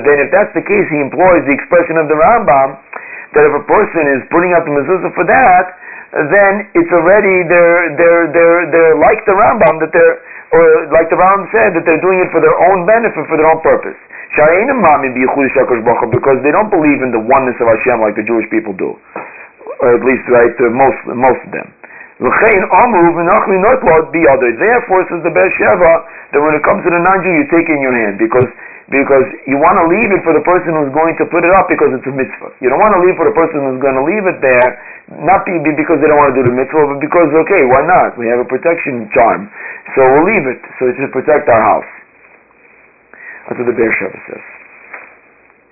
then, 0.00 0.16
if 0.24 0.32
that's 0.32 0.54
the 0.56 0.64
case, 0.64 0.86
he 0.88 0.98
employs 1.02 1.44
the 1.44 1.52
expression 1.52 2.00
of 2.00 2.08
the 2.08 2.16
Rambam 2.16 2.80
that 3.36 3.44
if 3.44 3.52
a 3.52 3.64
person 3.68 4.08
is 4.16 4.24
putting 4.32 4.56
up 4.56 4.64
the 4.64 4.72
mezuzah 4.72 5.12
for 5.12 5.28
that, 5.28 5.76
then 6.32 6.72
it's 6.72 6.88
already 6.88 7.44
they're 7.52 7.92
they're 8.00 8.32
they're 8.32 8.64
they're 8.72 8.96
like 8.96 9.20
the 9.28 9.36
Rambam 9.36 9.76
that 9.84 9.92
they're 9.92 10.24
or 10.52 10.86
like 10.92 11.08
the 11.12 11.16
Rambam 11.20 11.50
said 11.52 11.74
that 11.76 11.84
they're 11.84 12.00
doing 12.00 12.20
it 12.24 12.30
for 12.32 12.40
their 12.40 12.56
own 12.70 12.86
benefit, 12.88 13.26
for 13.28 13.36
their 13.36 13.48
own 13.48 13.60
purpose. 13.60 13.96
Because 14.28 14.52
they 16.44 16.52
don't 16.52 16.70
believe 16.70 17.00
in 17.00 17.12
the 17.12 17.20
oneness 17.20 17.56
of 17.60 17.68
Hashem 17.68 18.00
like 18.00 18.14
the 18.14 18.22
Jewish 18.28 18.48
people 18.52 18.72
do, 18.76 18.98
or 19.80 19.94
at 19.96 20.04
least 20.04 20.28
right 20.28 20.52
most 20.72 20.96
most 21.16 21.40
of 21.48 21.52
them. 21.52 21.72
Therefore, 22.18 22.66
says 25.06 25.22
the 25.22 25.30
Be'er 25.30 25.54
Sheva, 25.54 26.02
that 26.34 26.42
when 26.42 26.50
it 26.54 26.62
comes 26.66 26.82
to 26.82 26.90
the 26.90 26.98
non-Jew, 26.98 27.30
you 27.30 27.46
take 27.46 27.68
in 27.70 27.80
your 27.80 27.94
hand 27.94 28.18
because 28.18 28.50
because 28.88 29.26
you 29.44 29.60
want 29.60 29.76
to 29.76 29.84
leave 29.84 30.10
it 30.16 30.24
for 30.24 30.32
the 30.32 30.40
person 30.40 30.72
who's 30.72 30.92
going 30.96 31.12
to 31.20 31.28
put 31.28 31.44
it 31.44 31.52
up 31.52 31.68
because 31.68 31.92
it's 31.92 32.08
a 32.08 32.14
mitzvah. 32.14 32.56
You 32.64 32.72
don't 32.72 32.80
want 32.80 32.96
to 32.96 33.02
leave 33.04 33.20
for 33.20 33.28
the 33.28 33.36
person 33.36 33.60
who's 33.60 33.80
going 33.84 33.96
to 34.00 34.04
leave 34.04 34.24
it 34.24 34.40
there, 34.40 34.68
not 35.28 35.44
be, 35.44 35.60
because 35.60 36.00
they 36.00 36.08
don't 36.08 36.16
want 36.16 36.32
to 36.32 36.38
do 36.40 36.48
the 36.48 36.56
mitzvah, 36.56 36.96
but 36.96 37.00
because, 37.04 37.28
okay, 37.44 37.62
why 37.68 37.84
not? 37.84 38.16
We 38.16 38.32
have 38.32 38.40
a 38.40 38.48
protection 38.48 39.12
charm. 39.12 39.52
So 39.92 40.00
we'll 40.00 40.24
leave 40.24 40.48
it, 40.48 40.60
so 40.80 40.88
it 40.88 40.96
should 40.96 41.12
protect 41.12 41.52
our 41.52 41.60
house. 41.60 41.90
That's 43.48 43.60
what 43.60 43.68
the 43.68 43.76
Be'er 43.76 43.92
Sheva 43.92 44.18
says. 44.28 44.44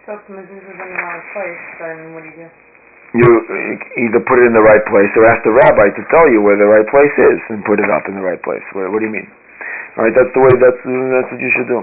So 0.05 0.21
if 0.21 0.23
the 0.29 0.37
in 0.37 0.47
the 0.47 0.87
wrong 1.01 1.21
place, 1.33 1.65
then 1.81 1.97
what 2.13 2.23
do 2.23 2.31
you 2.31 2.47
do? 2.47 2.49
you 3.15 3.31
either 4.09 4.21
put 4.29 4.37
it 4.43 4.47
in 4.51 4.55
the 4.55 4.65
right 4.65 4.83
place 4.91 5.09
or 5.17 5.25
ask 5.25 5.41
the 5.47 5.55
rabbi 5.55 5.89
to 5.95 6.03
tell 6.13 6.27
you 6.29 6.43
where 6.45 6.59
the 6.59 6.69
right 6.69 6.85
place 6.91 7.15
is 7.17 7.39
and 7.49 7.65
put 7.65 7.81
it 7.81 7.89
up 7.89 8.05
in 8.11 8.19
the 8.19 8.25
right 8.25 8.41
place. 8.43 8.65
What, 8.77 8.93
what 8.93 9.01
do 9.01 9.07
you 9.09 9.15
mean? 9.15 9.29
All 9.97 10.05
right, 10.05 10.13
that's 10.13 10.29
the 10.37 10.43
way. 10.43 10.53
That's 10.61 10.77
that's 10.85 11.31
what 11.33 11.41
you 11.41 11.53
should 11.57 11.69
do. 11.73 11.81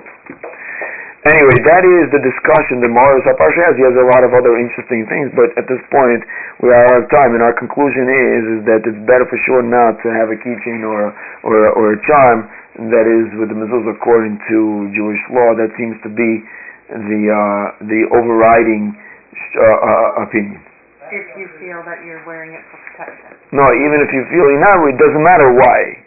Anyway, 1.24 1.56
that 1.64 1.88
is 1.88 2.12
the 2.12 2.20
discussion 2.20 2.84
that 2.84 2.92
Morris 2.92 3.24
Parsha 3.40 3.72
has. 3.72 3.80
He 3.80 3.86
has 3.88 3.96
a 3.96 4.08
lot 4.12 4.28
of 4.28 4.36
other 4.36 4.60
interesting 4.60 5.08
things, 5.08 5.32
but 5.32 5.56
at 5.56 5.64
this 5.72 5.80
point 5.88 6.20
we 6.60 6.68
are 6.68 6.84
out 6.92 7.00
of 7.00 7.08
time, 7.08 7.32
and 7.32 7.40
our 7.40 7.56
conclusion 7.56 8.12
is 8.12 8.44
is 8.44 8.60
that 8.68 8.84
it's 8.84 9.00
better 9.08 9.24
for 9.32 9.40
sure 9.48 9.64
not 9.64 9.96
to 10.04 10.12
have 10.12 10.28
a 10.28 10.38
keychain 10.44 10.84
or 10.84 11.16
or 11.48 11.72
or 11.80 11.96
a 11.96 12.00
charm 12.04 12.52
that 12.92 13.08
is 13.08 13.32
with 13.40 13.48
the 13.48 13.56
mezuzah 13.56 13.96
according 13.96 14.36
to 14.52 14.92
Jewish 14.92 15.24
law. 15.32 15.56
That 15.56 15.72
seems 15.80 15.96
to 16.04 16.12
be 16.12 16.44
the 16.92 17.22
uh, 17.32 17.66
the 17.88 18.04
overriding 18.12 18.92
uh, 18.92 19.64
uh, 19.64 20.28
opinion. 20.28 20.60
If 21.08 21.40
you 21.40 21.48
feel 21.56 21.88
that 21.88 22.04
you're 22.04 22.20
wearing 22.28 22.52
it 22.52 22.68
for 22.68 22.84
protection. 22.84 23.32
No, 23.56 23.64
even 23.72 24.04
if 24.04 24.12
you 24.12 24.28
feel 24.28 24.44
you're 24.44 24.60
not, 24.60 24.84
it 24.92 25.00
doesn't 25.00 25.24
matter 25.24 25.56
why. 25.56 26.04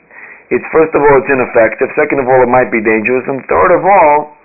It's 0.53 0.67
first 0.77 0.93
of 0.93 1.01
all, 1.01 1.15
it's 1.25 1.31
ineffective. 1.33 1.89
Second 1.97 2.21
of 2.21 2.29
all, 2.29 2.45
it 2.45 2.53
might 2.53 2.69
be 2.69 2.85
dangerous, 2.85 3.25
and 3.33 3.41
third 3.49 3.73
of 3.73 3.81
all, 3.81 4.36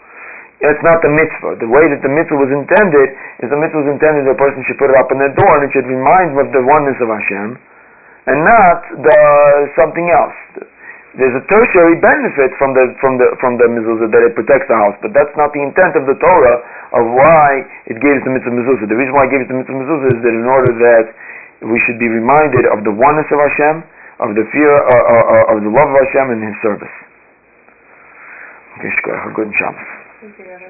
it's 0.61 0.83
not 0.85 1.01
the 1.01 1.09
mitzvah. 1.09 1.57
The 1.57 1.65
way 1.65 1.89
that 1.89 2.05
the 2.05 2.11
mitzvah 2.13 2.37
was 2.37 2.53
intended 2.53 3.07
is 3.41 3.49
the 3.49 3.57
mitzvah 3.57 3.81
was 3.81 3.89
intended 3.89 4.29
that 4.29 4.37
a 4.37 4.41
person 4.41 4.61
should 4.69 4.77
put 4.77 4.93
it 4.93 4.97
up 4.97 5.09
on 5.09 5.17
their 5.17 5.33
door 5.33 5.57
and 5.57 5.65
it 5.65 5.73
should 5.73 5.89
remind 5.89 6.37
them 6.37 6.45
of 6.45 6.53
the 6.53 6.61
oneness 6.61 7.01
of 7.01 7.09
Hashem, 7.09 7.57
and 8.29 8.37
not 8.45 8.79
the 9.01 9.19
something 9.73 10.05
else. 10.13 10.37
There's 11.17 11.33
a 11.33 11.43
tertiary 11.49 11.97
benefit 11.97 12.53
from 12.61 12.77
the 12.77 12.93
from 13.01 13.17
the 13.17 13.25
from 13.41 13.57
the 13.57 13.65
mezuzah 13.73 14.13
that 14.13 14.21
it 14.21 14.37
protects 14.37 14.69
the 14.69 14.77
house, 14.77 14.95
but 15.01 15.17
that's 15.17 15.33
not 15.33 15.49
the 15.51 15.65
intent 15.65 15.97
of 15.97 16.05
the 16.05 16.15
Torah 16.21 16.57
of 16.93 17.03
why 17.09 17.65
it 17.89 17.97
gave 17.97 18.21
the 18.21 18.29
mitzvah 18.29 18.53
mezuzah. 18.53 18.85
The 18.85 18.95
reason 18.95 19.17
why 19.17 19.25
it 19.27 19.33
gave 19.33 19.41
the 19.49 19.57
mitzvah 19.57 19.75
mezuzah 19.75 20.13
is 20.13 20.19
that 20.21 20.35
in 20.37 20.45
order 20.45 20.71
that 20.77 21.05
we 21.65 21.81
should 21.89 21.97
be 21.97 22.07
reminded 22.07 22.69
of 22.69 22.85
the 22.85 22.93
oneness 22.93 23.27
of 23.33 23.41
Hashem, 23.41 23.81
of 24.21 24.29
the 24.37 24.45
fear 24.53 24.71
uh, 24.71 24.93
uh, 24.93 25.25
uh, 25.25 25.53
of 25.57 25.65
the 25.65 25.71
love 25.73 25.89
of 25.89 25.97
Hashem 26.05 26.37
and 26.37 26.41
His 26.45 26.55
service. 26.61 26.95
Okay, 28.77 28.93
good 29.35 29.49
Shabbos. 29.57 30.00
Thank 30.21 30.39
you, 30.39 30.59